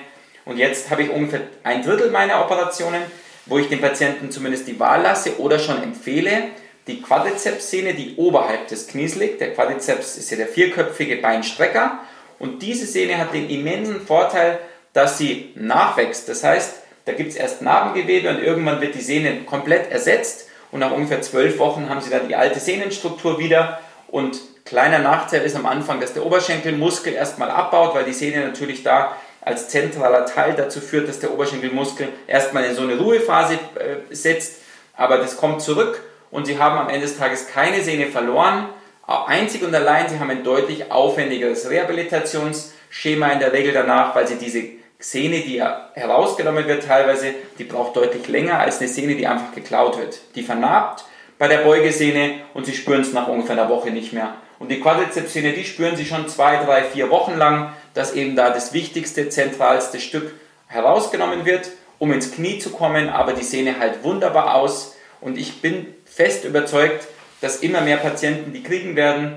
Und 0.45 0.57
jetzt 0.57 0.91
habe 0.91 1.03
ich 1.03 1.09
ungefähr 1.09 1.41
ein 1.63 1.83
Drittel 1.83 2.11
meiner 2.11 2.41
Operationen, 2.41 3.01
wo 3.47 3.57
ich 3.57 3.67
den 3.67 3.81
Patienten 3.81 4.31
zumindest 4.31 4.67
die 4.67 4.79
Wahl 4.79 5.01
lasse 5.01 5.39
oder 5.39 5.59
schon 5.59 5.81
empfehle, 5.81 6.43
die 6.87 7.01
Quadrizepssehne, 7.01 7.93
die 7.93 8.15
oberhalb 8.17 8.67
des 8.67 8.87
Knies 8.87 9.15
liegt. 9.15 9.41
Der 9.41 9.53
Quadrizeps 9.53 10.17
ist 10.17 10.29
ja 10.29 10.37
der 10.37 10.47
vierköpfige 10.47 11.17
Beinstrecker. 11.17 11.99
Und 12.37 12.61
diese 12.61 12.85
Sehne 12.85 13.17
hat 13.17 13.33
den 13.33 13.49
immensen 13.49 14.05
Vorteil, 14.05 14.59
dass 14.93 15.17
sie 15.17 15.51
nachwächst. 15.55 16.29
Das 16.29 16.43
heißt, 16.43 16.75
da 17.05 17.13
gibt 17.13 17.31
es 17.31 17.35
erst 17.35 17.61
Narbengewebe 17.61 18.29
und 18.29 18.41
irgendwann 18.41 18.81
wird 18.81 18.95
die 18.95 19.01
Sehne 19.01 19.41
komplett 19.45 19.91
ersetzt. 19.91 20.47
Und 20.71 20.79
nach 20.79 20.91
ungefähr 20.91 21.21
zwölf 21.21 21.57
Wochen 21.59 21.89
haben 21.89 22.01
sie 22.01 22.09
dann 22.09 22.27
die 22.27 22.35
alte 22.35 22.59
Sehnenstruktur 22.59 23.39
wieder. 23.39 23.79
Und 24.07 24.39
kleiner 24.65 24.99
Nachteil 24.99 25.41
ist 25.41 25.55
am 25.55 25.65
Anfang, 25.65 25.99
dass 25.99 26.13
der 26.13 26.25
Oberschenkelmuskel 26.25 27.13
erstmal 27.13 27.49
abbaut, 27.49 27.95
weil 27.95 28.05
die 28.05 28.13
Sehne 28.13 28.45
natürlich 28.45 28.83
da 28.83 29.15
als 29.41 29.69
zentraler 29.69 30.25
Teil 30.25 30.53
dazu 30.53 30.81
führt, 30.81 31.07
dass 31.07 31.19
der 31.19 31.31
Oberschenkelmuskel 31.31 32.09
erstmal 32.27 32.65
in 32.65 32.75
so 32.75 32.81
eine 32.81 32.97
Ruhephase 32.97 33.55
äh, 33.75 34.13
setzt. 34.13 34.61
Aber 34.95 35.17
das 35.17 35.37
kommt 35.37 35.61
zurück 35.61 36.01
und 36.35 36.45
sie 36.45 36.59
haben 36.59 36.77
am 36.77 36.89
Ende 36.89 37.07
des 37.07 37.17
Tages 37.17 37.47
keine 37.47 37.81
Sehne 37.81 38.07
verloren. 38.07 38.67
Einzig 39.07 39.63
und 39.63 39.73
allein, 39.73 40.09
sie 40.09 40.19
haben 40.19 40.29
ein 40.29 40.43
deutlich 40.43 40.91
aufwendigeres 40.91 41.69
Rehabilitationsschema 41.69 43.29
in 43.29 43.39
der 43.39 43.53
Regel 43.53 43.71
danach, 43.71 44.13
weil 44.15 44.27
sie 44.27 44.35
diese 44.35 44.63
Sehne, 44.99 45.39
die 45.39 45.63
herausgenommen 45.93 46.67
wird 46.67 46.85
teilweise, 46.85 47.27
die 47.57 47.63
braucht 47.63 47.95
deutlich 47.95 48.27
länger 48.27 48.59
als 48.59 48.79
eine 48.79 48.89
Sehne, 48.89 49.15
die 49.15 49.25
einfach 49.25 49.55
geklaut 49.55 49.97
wird. 49.97 50.19
Die 50.35 50.43
vernarbt 50.43 51.05
bei 51.39 51.47
der 51.47 51.59
Beugesehne 51.59 52.41
und 52.53 52.65
sie 52.65 52.73
spüren 52.73 53.01
es 53.01 53.13
nach 53.13 53.29
ungefähr 53.29 53.57
einer 53.57 53.69
Woche 53.69 53.91
nicht 53.91 54.11
mehr. 54.11 54.33
Und 54.59 54.69
die 54.71 54.81
Quadrizepssehne, 54.81 55.53
die 55.53 55.63
spüren 55.63 55.95
sie 55.95 56.05
schon 56.05 56.27
zwei, 56.27 56.57
drei, 56.57 56.83
vier 56.83 57.09
Wochen 57.09 57.37
lang, 57.37 57.71
dass 57.93 58.13
eben 58.13 58.35
da 58.35 58.49
das 58.49 58.73
wichtigste, 58.73 59.29
zentralste 59.29 60.01
Stück 60.01 60.33
herausgenommen 60.67 61.45
wird, 61.45 61.69
um 61.97 62.11
ins 62.11 62.33
Knie 62.33 62.59
zu 62.59 62.71
kommen, 62.71 63.07
aber 63.07 63.31
die 63.31 63.43
Sehne 63.43 63.79
halt 63.79 64.03
wunderbar 64.03 64.55
aus 64.55 64.97
und 65.21 65.37
ich 65.37 65.61
bin 65.61 65.94
fest 66.15 66.45
überzeugt, 66.45 67.07
dass 67.41 67.57
immer 67.57 67.81
mehr 67.81 67.97
Patienten 67.97 68.53
die 68.53 68.63
kriegen 68.63 68.95
werden. 68.95 69.35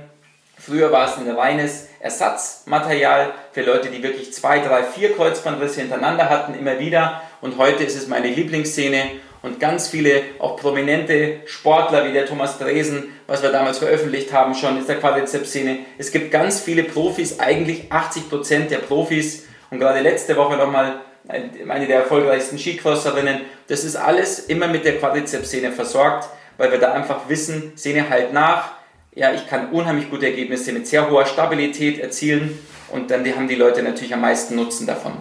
Früher 0.57 0.93
war 0.93 1.09
es 1.09 1.17
ein 1.17 1.29
reines 1.29 1.89
Ersatzmaterial 2.01 3.33
für 3.53 3.63
Leute, 3.63 3.89
die 3.89 4.03
wirklich 4.03 4.33
zwei, 4.33 4.61
drei, 4.61 4.85
vier 4.85 5.15
Kreuzbandrisse 5.17 5.81
hintereinander 5.81 6.31
hatten, 6.31 6.55
immer 6.55 6.79
wieder. 6.79 7.23
Und 7.41 7.59
heute 7.59 7.83
ist 7.83 7.97
es 7.97 8.07
meine 8.07 8.29
Lieblingsszene 8.29 9.03
und 9.43 9.59
ganz 9.59 9.89
viele 9.89 10.23
auch 10.39 10.57
prominente 10.57 11.41
Sportler 11.47 12.07
wie 12.07 12.13
der 12.13 12.27
Thomas 12.27 12.59
Dresen, 12.59 13.13
was 13.27 13.43
wir 13.43 13.51
damals 13.51 13.79
veröffentlicht 13.79 14.33
haben 14.33 14.55
schon, 14.55 14.79
ist 14.79 14.89
der 14.89 14.99
Quadrizepsszene. 14.99 15.81
Es 15.97 16.13
gibt 16.13 16.31
ganz 16.31 16.61
viele 16.61 16.85
Profis, 16.85 17.41
eigentlich 17.41 17.91
80 17.91 18.29
Prozent 18.29 18.71
der 18.71 18.79
Profis 18.79 19.47
und 19.71 19.81
gerade 19.81 20.01
letzte 20.01 20.37
Woche 20.37 20.57
nochmal 20.57 21.01
eine 21.29 21.87
der 21.87 22.01
erfolgreichsten 22.01 22.59
Skicrosserinnen. 22.59 23.43
Das 23.67 23.85
ist 23.85 23.97
alles 23.97 24.39
immer 24.39 24.69
mit 24.69 24.85
der 24.85 24.99
Quadrizepsszene 24.99 25.73
versorgt 25.73 26.29
weil 26.59 26.71
wir 26.71 26.79
da 26.79 26.93
einfach 26.93 27.29
wissen, 27.29 27.73
Sehne 27.77 28.11
halt 28.11 28.35
nach. 28.35 28.73
Ja, 29.15 29.33
ich 29.33 29.49
kann 29.49 29.71
unheimlich 29.71 30.11
gute 30.11 30.27
Ergebnisse 30.27 30.73
mit 30.73 30.87
sehr 30.87 31.11
hoher 31.11 31.25
Stabilität 31.25 31.99
erzielen 31.99 32.59
und 32.91 33.11
dann 33.11 33.25
haben 33.35 33.49
die 33.49 33.55
Leute 33.55 33.83
natürlich 33.83 34.13
am 34.13 34.21
meisten 34.21 34.55
Nutzen 34.55 34.87
davon 34.87 35.13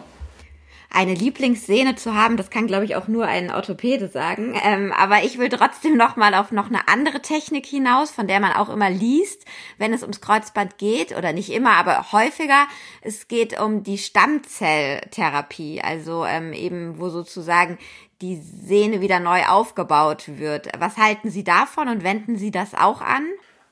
eine 0.97 1.13
Lieblingssehne 1.13 1.95
zu 1.95 2.15
haben, 2.15 2.37
das 2.37 2.49
kann, 2.49 2.65
glaube 2.65 2.83
ich, 2.83 2.95
auch 2.95 3.07
nur 3.07 3.27
ein 3.27 3.51
Orthopäde 3.51 4.07
sagen. 4.07 4.59
Ähm, 4.63 4.91
aber 4.91 5.23
ich 5.23 5.37
will 5.37 5.47
trotzdem 5.49 5.95
noch 5.95 6.15
mal 6.15 6.33
auf 6.33 6.51
noch 6.51 6.69
eine 6.69 6.87
andere 6.87 7.21
Technik 7.21 7.67
hinaus, 7.67 8.09
von 8.09 8.27
der 8.27 8.39
man 8.39 8.53
auch 8.53 8.69
immer 8.69 8.89
liest, 8.89 9.45
wenn 9.77 9.93
es 9.93 10.01
ums 10.01 10.21
Kreuzband 10.21 10.79
geht, 10.79 11.15
oder 11.15 11.33
nicht 11.33 11.51
immer, 11.51 11.77
aber 11.77 12.11
häufiger. 12.11 12.65
Es 13.03 13.27
geht 13.27 13.61
um 13.61 13.83
die 13.83 13.99
Stammzelltherapie, 13.99 15.81
also 15.83 16.25
ähm, 16.25 16.51
eben, 16.51 16.99
wo 16.99 17.09
sozusagen 17.09 17.77
die 18.21 18.37
Sehne 18.37 18.99
wieder 18.99 19.19
neu 19.19 19.45
aufgebaut 19.45 20.23
wird. 20.39 20.69
Was 20.79 20.97
halten 20.97 21.29
Sie 21.29 21.43
davon 21.43 21.89
und 21.89 22.03
wenden 22.03 22.37
Sie 22.37 22.49
das 22.49 22.73
auch 22.73 23.01
an? 23.01 23.27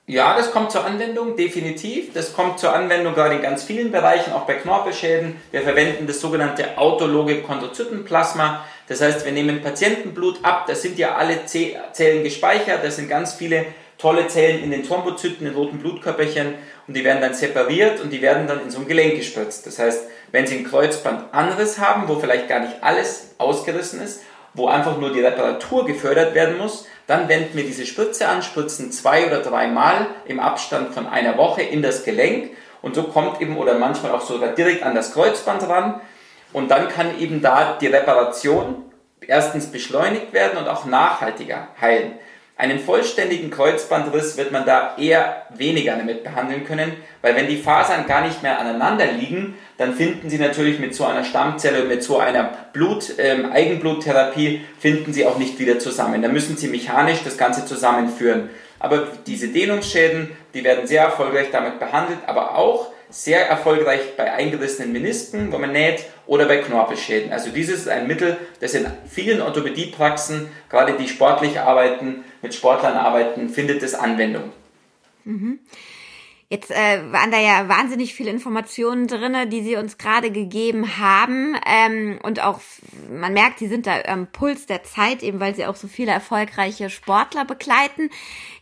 Ja, 0.08 0.38
das 0.38 0.52
kommt 0.52 0.72
zur 0.72 0.86
Anwendung, 0.86 1.36
definitiv. 1.36 2.14
Das 2.14 2.34
kommt 2.34 2.60
zur 2.60 2.72
Anwendung 2.72 3.16
gerade 3.16 3.36
in 3.36 3.42
ganz 3.42 3.64
vielen 3.64 3.92
Bereichen, 3.92 4.34
auch 4.34 4.46
bei 4.46 4.54
Knorpelschäden. 4.54 5.36
Wir 5.52 5.62
verwenden 5.62 6.06
das 6.06 6.22
sogenannte 6.22 6.78
autologe 6.78 7.42
Chondrozytenplasma. 7.42 8.64
Das 8.88 9.02
heißt, 9.02 9.26
wir 9.26 9.32
nehmen 9.32 9.64
Patientenblut 9.64 10.38
ab, 10.44 10.66
da 10.68 10.76
sind 10.76 11.00
ja 11.00 11.16
alle 11.16 11.48
Zellen 11.48 12.24
gespeichert, 12.24 12.84
da 12.84 12.92
sind 12.92 13.10
ganz 13.10 13.34
viele 13.34 13.66
tolle 13.98 14.28
Zellen 14.28 14.62
in 14.62 14.70
den 14.70 14.84
Thrombozyten, 14.84 15.48
in 15.48 15.56
roten 15.56 15.80
Blutkörperchen 15.80 16.54
und 16.88 16.96
die 16.96 17.04
werden 17.04 17.22
dann 17.22 17.34
separiert 17.34 18.00
und 18.00 18.12
die 18.12 18.22
werden 18.22 18.46
dann 18.46 18.62
in 18.62 18.70
so 18.70 18.82
ein 18.82 18.88
Gelenk 18.88 19.16
gespritzt. 19.16 19.66
Das 19.66 19.80
heißt, 19.80 20.04
wenn 20.32 20.46
Sie 20.46 20.58
ein 20.58 20.66
Kreuzbandanriss 20.66 21.80
haben, 21.80 22.08
wo 22.08 22.20
vielleicht 22.20 22.48
gar 22.48 22.60
nicht 22.60 22.76
alles 22.82 23.32
ausgerissen 23.40 24.02
ist, 24.02 24.22
wo 24.56 24.68
einfach 24.68 24.98
nur 24.98 25.14
die 25.14 25.22
Reparatur 25.22 25.86
gefördert 25.86 26.34
werden 26.34 26.58
muss, 26.58 26.88
dann 27.08 27.28
wenden 27.28 27.56
wir 27.56 27.66
diese 27.66 27.86
Spritze 27.86 28.28
an, 28.28 28.42
spritzen 28.42 28.92
zwei 28.92 29.28
oder 29.28 29.42
dreimal 29.42 30.08
im 30.26 30.40
Abstand 30.40 30.94
von 30.94 31.08
einer 31.08 31.38
Woche 31.38 31.62
in 31.62 31.82
das 31.82 32.04
Gelenk 32.04 32.52
und 32.82 32.96
so 32.96 33.04
kommt 33.04 33.42
eben 33.42 33.58
oder 33.58 33.76
manchmal 33.76 34.12
auch 34.12 34.22
sogar 34.22 34.50
direkt 34.50 34.84
an 34.84 34.96
das 34.96 35.14
Kreuzband 35.14 35.68
ran 35.68 36.02
und 36.54 36.72
dann 36.72 36.90
kann 36.90 37.20
eben 37.20 37.42
da 37.42 37.78
die 37.80 37.88
Reparation 37.88 38.86
erstens 39.22 39.68
beschleunigt 39.68 40.34
werden 40.34 40.58
und 40.58 40.68
auch 40.68 40.86
nachhaltiger 40.86 41.68
heilen. 41.80 42.14
Einen 42.58 42.80
vollständigen 42.80 43.52
Kreuzbandriss 43.52 44.38
wird 44.38 44.54
man 44.54 44.66
da 44.66 44.96
eher 44.98 45.46
weniger 45.54 45.98
damit 45.98 46.24
behandeln 46.24 46.64
können, 46.66 46.94
weil 47.22 47.36
wenn 47.36 47.50
die 47.50 47.58
Fasern 47.58 48.08
gar 48.08 48.26
nicht 48.26 48.44
mehr 48.44 48.58
aneinander 48.60 49.08
liegen, 49.12 49.56
dann 49.78 49.94
finden 49.94 50.30
Sie 50.30 50.38
natürlich 50.38 50.80
mit 50.80 50.96
so 50.96 51.04
einer 51.04 51.26
Stammzelle, 51.26 51.84
mit 51.84 52.02
so 52.02 52.18
einer 52.18 52.50
Blut, 52.72 53.12
ähm, 53.18 53.52
Eigenbluttherapie, 53.52 54.62
finden 54.80 55.12
Sie 55.12 55.26
auch 55.26 55.38
nicht 55.38 55.60
wieder 55.60 55.80
zusammen. 55.80 56.22
Da 56.22 56.30
müssen 56.30 56.56
Sie 56.56 56.70
mechanisch 56.70 57.24
das 57.26 57.38
Ganze 57.38 57.66
zusammenführen. 57.66 58.50
Aber 58.80 59.08
diese 59.28 59.50
Dehnungsschäden, 59.50 60.32
die 60.54 60.64
werden 60.64 60.88
sehr 60.88 61.04
erfolgreich 61.04 61.48
damit 61.52 61.80
behandelt, 61.80 62.20
aber 62.26 62.58
auch 62.58 62.94
sehr 63.10 63.48
erfolgreich 63.48 64.16
bei 64.18 64.32
eingerissenen 64.34 64.92
Menisken, 64.92 65.52
wo 65.52 65.58
man 65.58 65.72
näht, 65.72 66.06
oder 66.28 66.46
bei 66.46 66.58
Knorpelschäden. 66.58 67.32
Also 67.32 67.52
dieses 67.52 67.82
ist 67.82 67.88
ein 67.88 68.08
Mittel, 68.08 68.38
das 68.60 68.74
in 68.74 68.88
vielen 69.10 69.42
Orthopädiepraxen, 69.42 70.50
gerade 70.70 70.94
die 70.94 71.08
sportlich 71.08 71.60
arbeiten, 71.60 72.24
mit 72.42 72.54
Sportlern 72.54 72.96
arbeiten, 72.96 73.50
findet 73.50 73.84
es 73.84 73.94
Anwendung. 73.94 74.52
Mhm. 75.24 75.60
Jetzt 76.48 76.70
äh, 76.70 77.12
waren 77.12 77.32
da 77.32 77.40
ja 77.40 77.68
wahnsinnig 77.68 78.14
viele 78.14 78.30
Informationen 78.30 79.08
drinne, 79.08 79.48
die 79.48 79.64
Sie 79.64 79.78
uns 79.78 79.98
gerade 79.98 80.30
gegeben 80.30 81.00
haben. 81.00 81.56
Ähm, 81.66 82.20
und 82.22 82.40
auch, 82.40 82.60
man 83.10 83.34
merkt, 83.34 83.58
Sie 83.58 83.68
sind 83.68 83.88
da 83.88 84.00
am 84.06 84.28
Puls 84.28 84.68
der 84.68 84.84
Zeit, 84.84 85.24
eben 85.24 85.40
weil 85.40 85.56
Sie 85.56 85.66
auch 85.66 85.76
so 85.76 85.88
viele 85.88 86.12
erfolgreiche 86.12 86.92
Sportler 86.92 87.46
begleiten. 87.46 88.12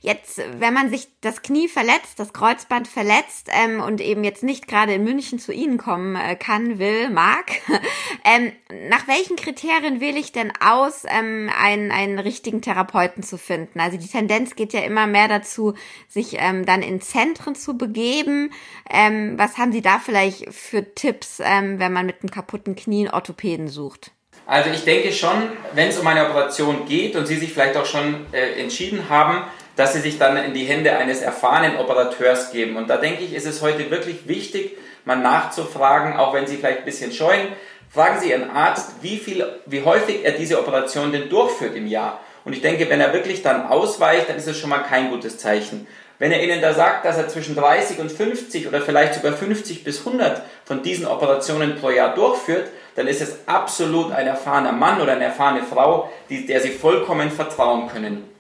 Jetzt, 0.06 0.42
wenn 0.60 0.74
man 0.74 0.90
sich 0.90 1.08
das 1.22 1.44
Knie 1.44 1.70
verletzt, 1.70 2.20
das 2.20 2.34
Kreuzband 2.34 2.90
verletzt 2.90 3.48
ähm, 3.50 3.80
und 3.80 4.02
eben 4.02 4.26
jetzt 4.26 4.44
nicht 4.44 4.68
gerade 4.68 4.94
in 4.94 5.06
München 5.06 5.40
zu 5.40 5.54
Ihnen 5.54 5.78
kommen 5.78 6.18
äh, 6.18 6.36
kann, 6.36 6.78
will, 6.78 7.10
mag, 7.10 7.46
ähm, 8.26 8.52
nach 8.90 9.08
welchen 9.08 9.38
Kriterien 9.38 10.02
wähle 10.02 10.20
ich 10.20 10.34
denn 10.34 10.52
aus, 10.60 11.04
ähm, 11.08 11.50
einen, 11.58 11.94
einen 11.94 12.20
richtigen 12.20 12.62
Therapeuten 12.62 13.24
zu 13.24 13.38
finden? 13.38 13.80
Also 13.80 13.96
die 13.98 14.10
Tendenz 14.10 14.58
geht 14.58 14.74
ja 14.74 14.82
immer 14.82 15.08
mehr 15.08 15.30
dazu, 15.30 15.74
sich 16.10 16.36
ähm, 16.38 16.66
dann 16.66 16.82
in 16.82 17.00
Zentren 17.00 17.56
zu 17.56 17.78
begeben. 17.78 18.52
Ähm, 18.90 19.36
was 19.38 19.58
haben 19.58 19.72
Sie 19.72 19.82
da 19.82 20.00
vielleicht 20.00 20.54
für 20.54 20.94
Tipps, 20.96 21.40
ähm, 21.42 21.80
wenn 21.80 21.94
man 21.94 22.06
mit 22.06 22.18
einem 22.22 22.30
kaputten 22.30 22.76
Knie 22.76 23.06
einen 23.06 23.14
Orthopäden 23.14 23.70
sucht? 23.70 24.12
Also 24.46 24.70
ich 24.70 24.84
denke 24.84 25.14
schon, 25.14 25.50
wenn 25.74 25.88
es 25.88 25.98
um 25.98 26.06
eine 26.08 26.26
Operation 26.26 26.86
geht 26.86 27.16
und 27.16 27.26
Sie 27.26 27.38
sich 27.38 27.54
vielleicht 27.54 27.78
auch 27.78 27.86
schon 27.86 28.26
äh, 28.34 28.60
entschieden 28.60 29.08
haben, 29.08 29.46
dass 29.76 29.94
Sie 29.94 30.02
sich 30.02 30.20
dann 30.20 30.38
in 30.38 30.54
die 30.54 30.66
Hände 30.66 30.96
eines 30.96 31.22
erfahrenen 31.22 31.78
Operateurs 31.78 32.52
geben. 32.52 32.78
Und 32.78 32.90
da 32.90 32.98
denke 32.98 33.24
ich, 33.24 33.34
ist 33.34 33.46
es 33.46 33.62
heute 33.62 33.90
wirklich 33.90 34.28
wichtig, 34.28 34.78
mal 35.06 35.16
nachzufragen, 35.16 36.18
auch 36.18 36.34
wenn 36.34 36.48
Sie 36.48 36.58
vielleicht 36.58 36.80
ein 36.80 36.86
bisschen 36.86 37.12
scheuen. 37.12 37.48
Fragen 37.90 38.20
Sie 38.20 38.30
Ihren 38.30 38.50
Arzt, 38.50 38.92
wie, 39.02 39.18
viel, 39.18 39.46
wie 39.66 39.84
häufig 39.84 40.24
er 40.24 40.32
diese 40.32 40.60
Operation 40.60 41.12
denn 41.12 41.30
durchführt 41.30 41.76
im 41.76 41.88
Jahr. 41.88 42.20
Und 42.46 42.54
ich 42.54 42.62
denke, 42.62 42.90
wenn 42.90 43.00
er 43.00 43.14
wirklich 43.14 43.42
dann 43.42 43.68
ausweicht, 43.68 44.30
dann 44.30 44.38
ist 44.38 44.48
es 44.48 44.58
schon 44.58 44.70
mal 44.70 44.80
kein 44.80 45.10
gutes 45.10 45.38
Zeichen. 45.38 45.88
Wenn 46.20 46.32
er 46.32 46.44
Ihnen 46.44 46.62
da 46.62 46.74
sagt, 46.74 47.06
dass 47.06 47.18
er 47.18 47.28
zwischen 47.28 47.56
30 47.56 48.00
und 48.00 48.12
50 48.12 48.68
oder 48.68 48.82
vielleicht 48.82 49.16
sogar 49.16 49.34
50 49.34 49.84
bis 49.84 50.06
100 50.06 50.42
von 50.64 50.84
diesen 50.84 51.08
Operationen 51.08 51.78
pro 51.78 51.90
Jahr 51.90 52.14
durchführt, 52.14 52.70
dann 52.96 53.08
ist 53.08 53.22
es 53.22 53.48
absolut 53.48 54.12
ein 54.12 54.28
erfahrener 54.28 54.72
Mann 54.72 55.02
oder 55.02 55.14
eine 55.14 55.26
erfahrene 55.26 55.64
Frau, 55.64 56.12
die, 56.30 56.46
der 56.46 56.62
Sie 56.62 56.70
vollkommen 56.70 57.32
vertrauen 57.32 57.90
können. 57.90 58.33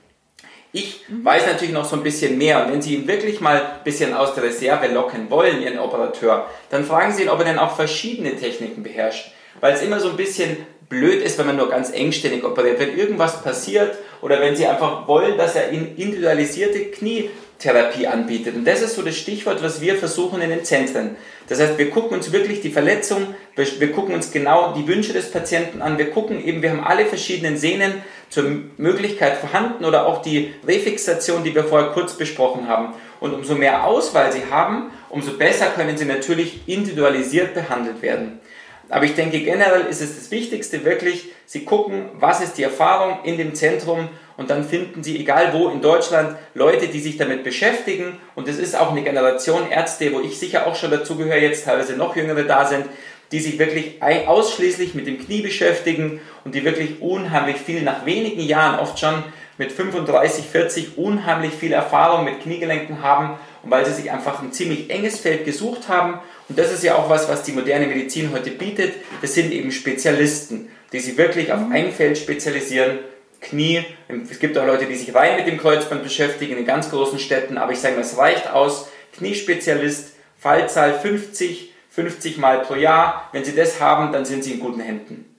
Ich 0.75 1.01
mhm. 1.07 1.23
weiß 1.23 1.45
natürlich 1.45 1.73
noch 1.73 1.86
so 1.86 1.95
ein 1.95 2.03
bisschen 2.03 2.38
mehr 2.38 2.65
und 2.65 2.73
wenn 2.73 2.81
Sie 2.81 2.95
ihn 2.95 3.07
wirklich 3.07 3.39
mal 3.39 3.62
ein 3.62 3.83
bisschen 3.83 4.13
aus 4.13 4.33
der 4.33 4.43
Reserve 4.43 4.88
locken 4.88 5.29
wollen, 5.29 5.62
Ihren 5.62 5.77
Operateur, 5.77 6.47
dann 6.71 6.83
fragen 6.83 7.13
Sie 7.13 7.23
ihn, 7.23 7.29
ob 7.29 7.39
er 7.39 7.45
denn 7.45 7.59
auch 7.59 7.75
verschiedene 7.75 8.36
Techniken 8.36 8.81
beherrscht. 8.81 9.31
Weil 9.62 9.75
es 9.75 9.83
immer 9.83 9.99
so 9.99 10.09
ein 10.09 10.17
bisschen 10.17 10.57
blöd 10.89 11.21
ist, 11.21 11.38
wenn 11.38 11.45
man 11.45 11.57
nur 11.57 11.69
ganz 11.69 11.91
engständig 11.91 12.43
operiert. 12.43 12.79
Wenn 12.79 12.97
irgendwas 12.97 13.43
passiert 13.43 13.95
oder 14.21 14.41
wenn 14.41 14.55
Sie 14.55 14.65
einfach 14.65 15.07
wollen, 15.07 15.38
dass 15.38 15.55
er 15.55 15.71
Ihnen 15.71 15.95
individualisierte 15.95 16.86
Knie 16.86 17.29
Therapie 17.60 18.08
anbietet. 18.08 18.56
Und 18.56 18.66
das 18.66 18.82
ist 18.82 18.96
so 18.96 19.02
das 19.02 19.16
Stichwort, 19.16 19.63
was 19.63 19.82
wir 19.82 19.96
versuchen 19.96 20.42
in 20.42 20.50
den 20.50 20.66
Zentren. 20.66 21.16
Das 21.48 21.60
heißt, 21.60 21.78
wir 21.78 21.89
gucken 21.89 22.18
uns 22.18 22.32
wirklich 22.32 22.62
die 22.62 22.72
Verletzung, 22.72 23.36
wir 23.56 23.92
gucken 23.92 24.16
uns 24.16 24.32
genau 24.32 24.74
die 24.74 24.88
Wünsche 24.88 25.13
des 25.13 25.32
Patienten 25.32 25.82
an, 25.82 25.98
wir 25.98 26.12
gucken 26.12 26.44
eben, 26.44 26.62
wir 26.62 26.72
haben 26.72 26.84
alle 26.84 27.06
verschiedenen 27.06 27.58
Sehnen 27.58 28.02
zur 28.30 28.46
Möglichkeit 28.78 29.38
vorhanden 29.38 29.86
oder 29.86 30.08
auch 30.08 30.22
die 30.22 30.54
Refixation, 30.68 31.44
die 31.44 31.54
wir 31.54 31.63
vorher 31.63 31.92
kurz 31.92 32.18
besprochen 32.18 32.68
haben. 32.68 32.94
Und 33.20 33.34
umso 33.34 33.56
mehr 33.56 33.86
Auswahl 33.86 34.32
Sie 34.32 34.44
haben, 34.50 34.92
umso 35.10 35.38
besser 35.38 35.68
können 35.68 35.98
Sie 35.98 36.06
natürlich 36.06 36.68
individualisiert 36.68 37.54
behandelt 37.54 38.02
werden. 38.02 38.39
Aber 38.89 39.06
ich 39.06 39.16
denke, 39.16 39.39
generell 39.39 39.86
ist 39.89 40.02
es 40.02 40.16
das 40.16 40.32
Wichtigste 40.32 40.84
wirklich, 40.84 41.32
Sie 41.46 41.66
gucken, 41.66 42.10
was 42.20 42.42
ist 42.42 42.58
die 42.58 42.63
Erfahrung 42.63 43.20
in 43.24 43.38
dem 43.38 43.56
Zentrum 43.56 44.10
und 44.36 44.50
dann 44.50 44.63
finden 44.63 45.04
Sie, 45.04 45.19
egal 45.19 45.54
wo 45.54 45.69
in 45.69 45.82
Deutschland, 45.82 46.36
Leute, 46.56 46.88
die 46.88 47.00
sich 47.00 47.17
damit 47.17 47.43
beschäftigen. 47.43 48.17
Und 48.36 48.48
es 48.48 48.58
ist 48.58 48.76
auch 48.76 48.91
eine 48.91 49.04
Generation 49.04 49.69
Ärzte, 49.69 50.12
wo 50.13 50.22
ich 50.22 50.39
sicher 50.39 50.65
auch 50.65 50.76
schon 50.76 50.91
dazugehöre, 50.91 51.38
jetzt 51.38 51.65
teilweise 51.65 51.96
noch 51.96 52.15
jüngere 52.15 52.43
da 52.43 52.65
sind, 52.65 52.86
die 53.32 53.39
sich 53.39 53.60
wirklich 53.60 54.02
ausschließlich 54.02 54.96
mit 54.96 55.08
dem 55.08 55.19
Knie 55.19 55.41
beschäftigen 55.41 56.22
und 56.46 56.56
die 56.56 56.65
wirklich 56.65 57.02
unheimlich 57.02 57.58
viel, 57.58 57.82
nach 57.82 58.06
wenigen 58.06 58.41
Jahren 58.41 58.80
oft 58.80 59.00
schon 59.00 59.24
mit 59.58 59.72
35, 59.72 60.46
40 60.46 60.98
unheimlich 60.98 61.54
viel 61.54 61.74
Erfahrung 61.74 62.26
mit 62.26 62.41
Kniegelenken 62.41 63.02
haben 63.02 63.38
und 63.62 63.72
weil 63.72 63.86
sie 63.86 63.93
sich 63.93 64.12
einfach 64.12 64.41
ein 64.41 64.52
ziemlich 64.52 64.89
enges 64.89 65.19
Feld 65.19 65.46
gesucht 65.46 65.89
haben. 65.89 66.19
Und 66.50 66.58
das 66.58 66.72
ist 66.72 66.84
ja 66.84 66.96
auch 66.96 67.10
was, 67.10 67.30
was 67.30 67.43
die 67.43 67.52
moderne 67.52 67.88
Medizin 67.88 68.32
heute 68.34 68.52
bietet. 68.52 68.93
Das 69.22 69.36
sind 69.36 69.52
eben 69.52 69.72
Spezialisten, 69.72 70.69
die 70.91 71.00
sich 71.00 71.17
wirklich 71.17 71.52
auf 71.54 71.62
ein 71.72 71.91
Feld 71.91 72.17
spezialisieren 72.17 73.00
Knie. 73.43 73.86
Es 74.29 74.39
gibt 74.39 74.58
auch 74.58 74.65
Leute, 74.65 74.86
die 74.86 74.95
sich 74.95 75.13
rein 75.13 75.38
mit 75.38 75.47
dem 75.47 75.60
Kreuzband 75.60 76.03
beschäftigen 76.03 76.58
in 76.58 76.65
ganz 76.65 76.89
großen 76.89 77.19
Städten, 77.19 77.58
aber 77.58 77.71
ich 77.71 77.79
sage 77.79 77.95
mal, 77.95 78.01
es 78.01 78.17
reicht 78.17 78.49
aus. 78.49 78.89
Kniespezialist, 79.13 80.15
Fallzahl 80.38 80.99
50, 80.99 81.71
50 81.89 82.38
Mal 82.38 82.62
pro 82.62 82.75
Jahr. 82.75 83.29
Wenn 83.32 83.45
Sie 83.45 83.56
das 83.56 83.79
haben, 83.79 84.12
dann 84.12 84.25
sind 84.25 84.43
Sie 84.43 84.53
in 84.53 84.60
guten 84.60 84.82
Händen. 84.82 85.33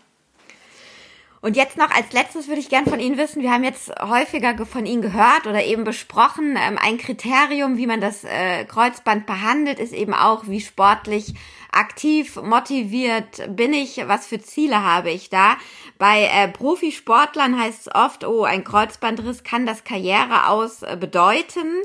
Und 1.44 1.58
jetzt 1.58 1.76
noch 1.76 1.90
als 1.90 2.10
letztes 2.14 2.48
würde 2.48 2.62
ich 2.62 2.70
gern 2.70 2.86
von 2.86 2.98
Ihnen 2.98 3.18
wissen, 3.18 3.42
wir 3.42 3.52
haben 3.52 3.64
jetzt 3.64 3.92
häufiger 4.00 4.64
von 4.64 4.86
Ihnen 4.86 5.02
gehört 5.02 5.46
oder 5.46 5.62
eben 5.62 5.84
besprochen, 5.84 6.56
ähm, 6.58 6.78
ein 6.80 6.96
Kriterium, 6.96 7.76
wie 7.76 7.86
man 7.86 8.00
das 8.00 8.24
äh, 8.24 8.64
Kreuzband 8.64 9.26
behandelt, 9.26 9.78
ist 9.78 9.92
eben 9.92 10.14
auch, 10.14 10.48
wie 10.48 10.62
sportlich 10.62 11.34
aktiv, 11.70 12.36
motiviert 12.36 13.42
bin 13.54 13.74
ich, 13.74 14.00
was 14.06 14.26
für 14.26 14.40
Ziele 14.40 14.82
habe 14.82 15.10
ich 15.10 15.28
da. 15.28 15.58
Bei 15.98 16.30
äh, 16.32 16.48
Profisportlern 16.48 17.60
heißt 17.60 17.88
es 17.88 17.94
oft, 17.94 18.24
oh, 18.24 18.44
ein 18.44 18.64
Kreuzbandriss 18.64 19.44
kann 19.44 19.66
das 19.66 19.84
Karriere 19.84 20.48
aus 20.48 20.82
äh, 20.82 20.96
bedeuten. 20.98 21.82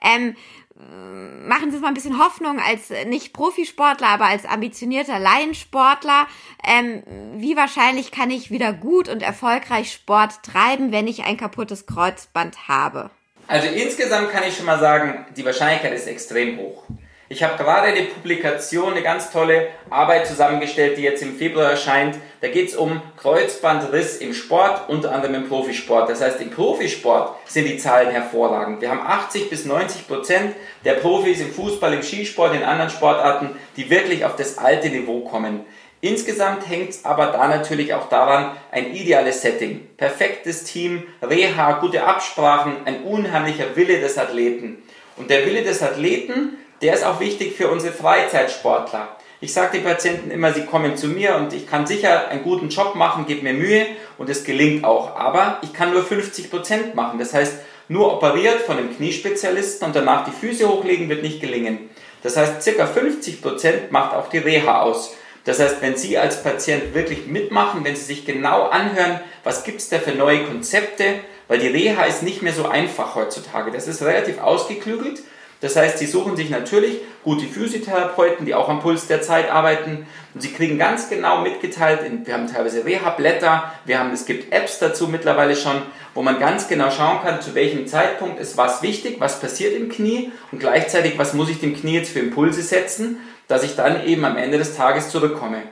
Ähm, 0.00 0.34
machen 0.76 1.70
Sie 1.70 1.76
es 1.76 1.82
mal 1.82 1.88
ein 1.88 1.94
bisschen 1.94 2.18
Hoffnung 2.18 2.58
als 2.58 2.90
nicht 3.06 3.32
Profisportler, 3.32 4.08
aber 4.08 4.26
als 4.26 4.44
ambitionierter 4.44 5.18
Laiensportler. 5.18 6.26
Ähm, 6.66 7.02
wie 7.36 7.56
wahrscheinlich 7.56 8.10
kann 8.10 8.30
ich 8.30 8.50
wieder 8.50 8.72
gut 8.72 9.08
und 9.08 9.22
erfolgreich 9.22 9.92
Sport 9.92 10.42
treiben, 10.42 10.90
wenn 10.90 11.06
ich 11.06 11.24
ein 11.24 11.36
kaputtes 11.36 11.86
Kreuzband 11.86 12.68
habe? 12.68 13.10
Also 13.46 13.68
insgesamt 13.68 14.30
kann 14.30 14.42
ich 14.48 14.56
schon 14.56 14.66
mal 14.66 14.80
sagen, 14.80 15.26
die 15.36 15.44
Wahrscheinlichkeit 15.44 15.92
ist 15.92 16.06
extrem 16.06 16.58
hoch. 16.58 16.84
Ich 17.30 17.42
habe 17.42 17.56
gerade 17.56 17.86
eine 17.86 18.02
Publikation, 18.02 18.92
eine 18.92 19.02
ganz 19.02 19.30
tolle 19.30 19.68
Arbeit 19.88 20.26
zusammengestellt, 20.26 20.98
die 20.98 21.02
jetzt 21.02 21.22
im 21.22 21.36
Februar 21.36 21.70
erscheint. 21.70 22.18
Da 22.42 22.48
geht 22.48 22.68
es 22.68 22.76
um 22.76 23.00
Kreuzbandriss 23.16 24.18
im 24.18 24.34
Sport, 24.34 24.90
unter 24.90 25.10
anderem 25.10 25.36
im 25.36 25.48
Profisport. 25.48 26.10
Das 26.10 26.20
heißt, 26.20 26.42
im 26.42 26.50
Profisport 26.50 27.36
sind 27.46 27.64
die 27.64 27.78
Zahlen 27.78 28.10
hervorragend. 28.10 28.82
Wir 28.82 28.90
haben 28.90 29.00
80 29.00 29.48
bis 29.48 29.64
90 29.64 30.06
Prozent 30.06 30.54
der 30.84 30.94
Profis 30.94 31.40
im 31.40 31.50
Fußball, 31.50 31.94
im 31.94 32.02
Skisport, 32.02 32.54
in 32.54 32.62
anderen 32.62 32.90
Sportarten, 32.90 33.56
die 33.78 33.88
wirklich 33.88 34.26
auf 34.26 34.36
das 34.36 34.58
alte 34.58 34.90
Niveau 34.90 35.20
kommen. 35.20 35.64
Insgesamt 36.02 36.68
hängt 36.68 36.90
es 36.90 37.06
aber 37.06 37.28
da 37.28 37.48
natürlich 37.48 37.94
auch 37.94 38.10
daran, 38.10 38.54
ein 38.70 38.92
ideales 38.92 39.40
Setting, 39.40 39.88
perfektes 39.96 40.64
Team, 40.64 41.04
Reha, 41.22 41.78
gute 41.80 42.04
Absprachen, 42.04 42.76
ein 42.84 43.04
unheimlicher 43.04 43.74
Wille 43.76 43.98
des 43.98 44.18
Athleten. 44.18 44.82
Und 45.16 45.30
der 45.30 45.46
Wille 45.46 45.62
des 45.62 45.82
Athleten, 45.82 46.58
der 46.82 46.94
ist 46.94 47.04
auch 47.04 47.20
wichtig 47.20 47.54
für 47.56 47.68
unsere 47.68 47.92
Freizeitsportler. 47.92 49.16
Ich 49.40 49.52
sage 49.52 49.78
den 49.78 49.84
Patienten 49.84 50.30
immer, 50.30 50.54
sie 50.54 50.64
kommen 50.64 50.96
zu 50.96 51.08
mir 51.08 51.36
und 51.36 51.52
ich 51.52 51.66
kann 51.66 51.86
sicher 51.86 52.28
einen 52.28 52.42
guten 52.42 52.70
Job 52.70 52.94
machen, 52.94 53.26
gebe 53.26 53.42
mir 53.42 53.52
Mühe 53.52 53.86
und 54.16 54.30
es 54.30 54.44
gelingt 54.44 54.84
auch. 54.84 55.16
Aber 55.16 55.58
ich 55.62 55.74
kann 55.74 55.92
nur 55.92 56.02
50 56.02 56.50
Prozent 56.50 56.94
machen. 56.94 57.18
Das 57.18 57.34
heißt, 57.34 57.58
nur 57.88 58.14
operiert 58.14 58.62
von 58.62 58.78
einem 58.78 58.96
Kniespezialisten 58.96 59.86
und 59.86 59.94
danach 59.94 60.24
die 60.24 60.30
Füße 60.30 60.66
hochlegen 60.66 61.08
wird 61.10 61.22
nicht 61.22 61.40
gelingen. 61.40 61.90
Das 62.22 62.38
heißt, 62.38 62.62
circa 62.62 62.86
50 62.86 63.42
Prozent 63.42 63.92
macht 63.92 64.14
auch 64.14 64.30
die 64.30 64.38
Reha 64.38 64.80
aus. 64.80 65.14
Das 65.44 65.60
heißt, 65.60 65.82
wenn 65.82 65.96
Sie 65.96 66.16
als 66.16 66.42
Patient 66.42 66.94
wirklich 66.94 67.26
mitmachen, 67.26 67.84
wenn 67.84 67.96
Sie 67.96 68.04
sich 68.04 68.24
genau 68.24 68.68
anhören, 68.68 69.20
was 69.42 69.64
gibt 69.64 69.82
es 69.82 69.90
da 69.90 69.98
für 69.98 70.12
neue 70.12 70.44
Konzepte, 70.44 71.20
weil 71.48 71.58
die 71.58 71.68
Reha 71.68 72.04
ist 72.04 72.22
nicht 72.22 72.40
mehr 72.40 72.54
so 72.54 72.66
einfach 72.66 73.14
heutzutage. 73.14 73.70
Das 73.70 73.86
ist 73.86 74.00
relativ 74.00 74.40
ausgeklügelt 74.40 75.22
das 75.64 75.76
heißt, 75.76 75.96
sie 75.96 76.04
suchen 76.04 76.36
sich 76.36 76.50
natürlich 76.50 77.00
gute 77.22 77.46
Physiotherapeuten, 77.46 78.44
die 78.44 78.54
auch 78.54 78.68
am 78.68 78.80
Puls 78.80 79.06
der 79.06 79.22
Zeit 79.22 79.50
arbeiten 79.50 80.06
und 80.34 80.42
sie 80.42 80.52
kriegen 80.52 80.76
ganz 80.76 81.08
genau 81.08 81.40
mitgeteilt, 81.40 82.00
wir 82.26 82.34
haben 82.34 82.52
teilweise 82.52 82.84
Reha-Blätter, 82.84 83.72
es 84.12 84.26
gibt 84.26 84.52
Apps 84.52 84.78
dazu 84.78 85.08
mittlerweile 85.08 85.56
schon, 85.56 85.80
wo 86.12 86.20
man 86.20 86.38
ganz 86.38 86.68
genau 86.68 86.90
schauen 86.90 87.22
kann, 87.22 87.40
zu 87.40 87.54
welchem 87.54 87.86
Zeitpunkt 87.86 88.38
ist 88.40 88.58
was 88.58 88.82
wichtig, 88.82 89.16
was 89.20 89.40
passiert 89.40 89.74
im 89.74 89.88
Knie 89.88 90.32
und 90.52 90.58
gleichzeitig, 90.58 91.16
was 91.16 91.32
muss 91.32 91.48
ich 91.48 91.60
dem 91.60 91.74
Knie 91.74 91.94
jetzt 91.94 92.12
für 92.12 92.18
Impulse 92.18 92.60
setzen, 92.60 93.20
dass 93.48 93.62
ich 93.62 93.74
dann 93.74 94.04
eben 94.04 94.26
am 94.26 94.36
Ende 94.36 94.58
des 94.58 94.76
Tages 94.76 95.08
zurückkomme. 95.08 95.62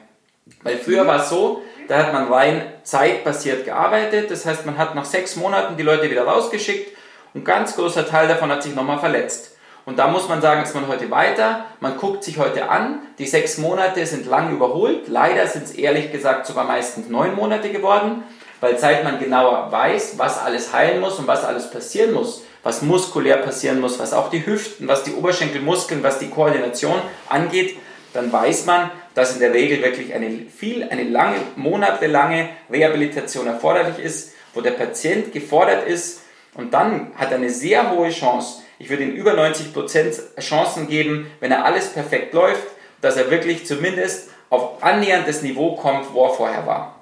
Weil 0.62 0.78
früher 0.78 1.06
war 1.06 1.20
es 1.20 1.28
so, 1.28 1.60
da 1.88 1.98
hat 1.98 2.14
man 2.14 2.32
rein 2.32 2.62
zeitbasiert 2.82 3.66
gearbeitet, 3.66 4.30
das 4.30 4.46
heißt, 4.46 4.64
man 4.64 4.78
hat 4.78 4.94
nach 4.94 5.04
sechs 5.04 5.36
Monaten 5.36 5.76
die 5.76 5.82
Leute 5.82 6.10
wieder 6.10 6.24
rausgeschickt 6.24 6.96
und 7.34 7.44
ganz 7.44 7.76
großer 7.76 8.06
Teil 8.06 8.26
davon 8.26 8.50
hat 8.50 8.62
sich 8.62 8.74
nochmal 8.74 8.98
verletzt. 8.98 9.51
Und 9.84 9.98
da 9.98 10.06
muss 10.06 10.28
man 10.28 10.40
sagen, 10.40 10.62
ist 10.62 10.74
man 10.74 10.86
heute 10.86 11.10
weiter. 11.10 11.64
Man 11.80 11.96
guckt 11.96 12.22
sich 12.22 12.38
heute 12.38 12.68
an. 12.68 13.00
Die 13.18 13.26
sechs 13.26 13.58
Monate 13.58 14.06
sind 14.06 14.26
lang 14.26 14.52
überholt. 14.52 15.08
Leider 15.08 15.46
sind 15.46 15.64
es 15.64 15.72
ehrlich 15.72 16.12
gesagt 16.12 16.46
sogar 16.46 16.64
meistens 16.64 17.08
neun 17.08 17.34
Monate 17.34 17.70
geworden, 17.70 18.22
weil 18.60 18.78
seit 18.78 19.02
man 19.02 19.18
genauer 19.18 19.72
weiß, 19.72 20.18
was 20.18 20.38
alles 20.38 20.72
heilen 20.72 21.00
muss 21.00 21.18
und 21.18 21.26
was 21.26 21.44
alles 21.44 21.68
passieren 21.68 22.12
muss, 22.12 22.44
was 22.62 22.82
muskulär 22.82 23.38
passieren 23.38 23.80
muss, 23.80 23.98
was 23.98 24.12
auch 24.12 24.30
die 24.30 24.46
Hüften, 24.46 24.86
was 24.86 25.02
die 25.02 25.14
Oberschenkelmuskeln, 25.14 26.04
was 26.04 26.20
die 26.20 26.30
Koordination 26.30 27.00
angeht, 27.28 27.76
dann 28.12 28.32
weiß 28.32 28.66
man, 28.66 28.90
dass 29.14 29.34
in 29.34 29.40
der 29.40 29.52
Regel 29.52 29.82
wirklich 29.82 30.14
eine 30.14 30.46
viel, 30.46 30.86
eine 30.88 31.04
lange, 31.04 31.36
monatelange 31.56 32.50
Rehabilitation 32.70 33.46
erforderlich 33.46 33.98
ist, 33.98 34.32
wo 34.54 34.60
der 34.60 34.72
Patient 34.72 35.32
gefordert 35.32 35.86
ist 35.88 36.20
und 36.54 36.72
dann 36.72 37.12
hat 37.16 37.30
er 37.30 37.38
eine 37.38 37.50
sehr 37.50 37.90
hohe 37.90 38.10
Chance. 38.10 38.62
Ich 38.82 38.90
würde 38.90 39.04
ihm 39.04 39.12
über 39.12 39.34
90% 39.34 40.40
Chancen 40.40 40.88
geben, 40.88 41.30
wenn 41.38 41.52
er 41.52 41.64
alles 41.64 41.92
perfekt 41.92 42.34
läuft, 42.34 42.66
dass 43.00 43.16
er 43.16 43.30
wirklich 43.30 43.64
zumindest 43.64 44.30
auf 44.50 44.82
annähernd 44.82 45.28
das 45.28 45.42
Niveau 45.42 45.76
kommt, 45.76 46.12
wo 46.12 46.24
er 46.24 46.34
vorher 46.34 46.66
war. 46.66 47.00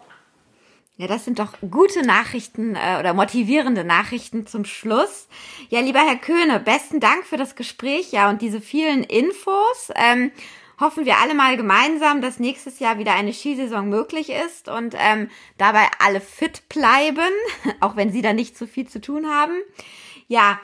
Ja, 0.98 1.06
das 1.06 1.24
sind 1.24 1.38
doch 1.38 1.54
gute 1.70 2.02
Nachrichten 2.02 2.76
äh, 2.76 2.98
oder 3.00 3.14
motivierende 3.14 3.82
Nachrichten 3.82 4.46
zum 4.46 4.66
Schluss. 4.66 5.26
Ja, 5.70 5.80
lieber 5.80 6.00
Herr 6.00 6.18
Köhne, 6.18 6.60
besten 6.60 7.00
Dank 7.00 7.24
für 7.24 7.38
das 7.38 7.56
Gespräch, 7.56 8.12
ja, 8.12 8.28
und 8.28 8.42
diese 8.42 8.60
vielen 8.60 9.02
Infos. 9.02 9.90
Ähm, 9.94 10.32
hoffen 10.80 11.06
wir 11.06 11.16
alle 11.16 11.32
mal 11.32 11.56
gemeinsam, 11.56 12.20
dass 12.20 12.38
nächstes 12.38 12.78
Jahr 12.78 12.98
wieder 12.98 13.14
eine 13.14 13.32
Skisaison 13.32 13.88
möglich 13.88 14.28
ist 14.28 14.68
und 14.68 14.94
ähm, 14.98 15.30
dabei 15.56 15.86
alle 15.98 16.20
fit 16.20 16.68
bleiben, 16.68 17.32
auch 17.80 17.96
wenn 17.96 18.12
Sie 18.12 18.20
da 18.20 18.34
nicht 18.34 18.58
so 18.58 18.66
viel 18.66 18.86
zu 18.86 19.00
tun 19.00 19.30
haben. 19.30 19.54
Ja, 20.28 20.60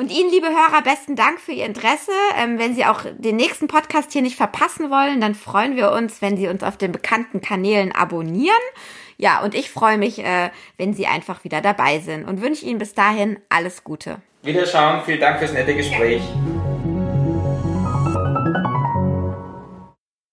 und 0.00 0.10
Ihnen, 0.10 0.30
liebe 0.30 0.48
Hörer, 0.48 0.80
besten 0.82 1.14
Dank 1.14 1.40
für 1.40 1.52
Ihr 1.52 1.66
Interesse. 1.66 2.10
Ähm, 2.38 2.58
wenn 2.58 2.74
Sie 2.74 2.86
auch 2.86 3.02
den 3.18 3.36
nächsten 3.36 3.68
Podcast 3.68 4.12
hier 4.12 4.22
nicht 4.22 4.34
verpassen 4.34 4.90
wollen, 4.90 5.20
dann 5.20 5.34
freuen 5.34 5.76
wir 5.76 5.92
uns, 5.92 6.22
wenn 6.22 6.38
Sie 6.38 6.48
uns 6.48 6.62
auf 6.62 6.78
den 6.78 6.90
bekannten 6.90 7.42
Kanälen 7.42 7.92
abonnieren. 7.92 8.56
Ja, 9.18 9.42
und 9.42 9.54
ich 9.54 9.68
freue 9.68 9.98
mich, 9.98 10.18
äh, 10.24 10.48
wenn 10.78 10.94
Sie 10.94 11.06
einfach 11.06 11.44
wieder 11.44 11.60
dabei 11.60 11.98
sind 11.98 12.24
und 12.24 12.40
wünsche 12.40 12.64
Ihnen 12.64 12.78
bis 12.78 12.94
dahin 12.94 13.38
alles 13.50 13.84
Gute. 13.84 14.22
Wiederschauen, 14.42 15.02
vielen 15.04 15.20
Dank 15.20 15.38
fürs 15.38 15.52
nette 15.52 15.76
Gespräch. 15.76 16.22
Ja. 16.22 16.59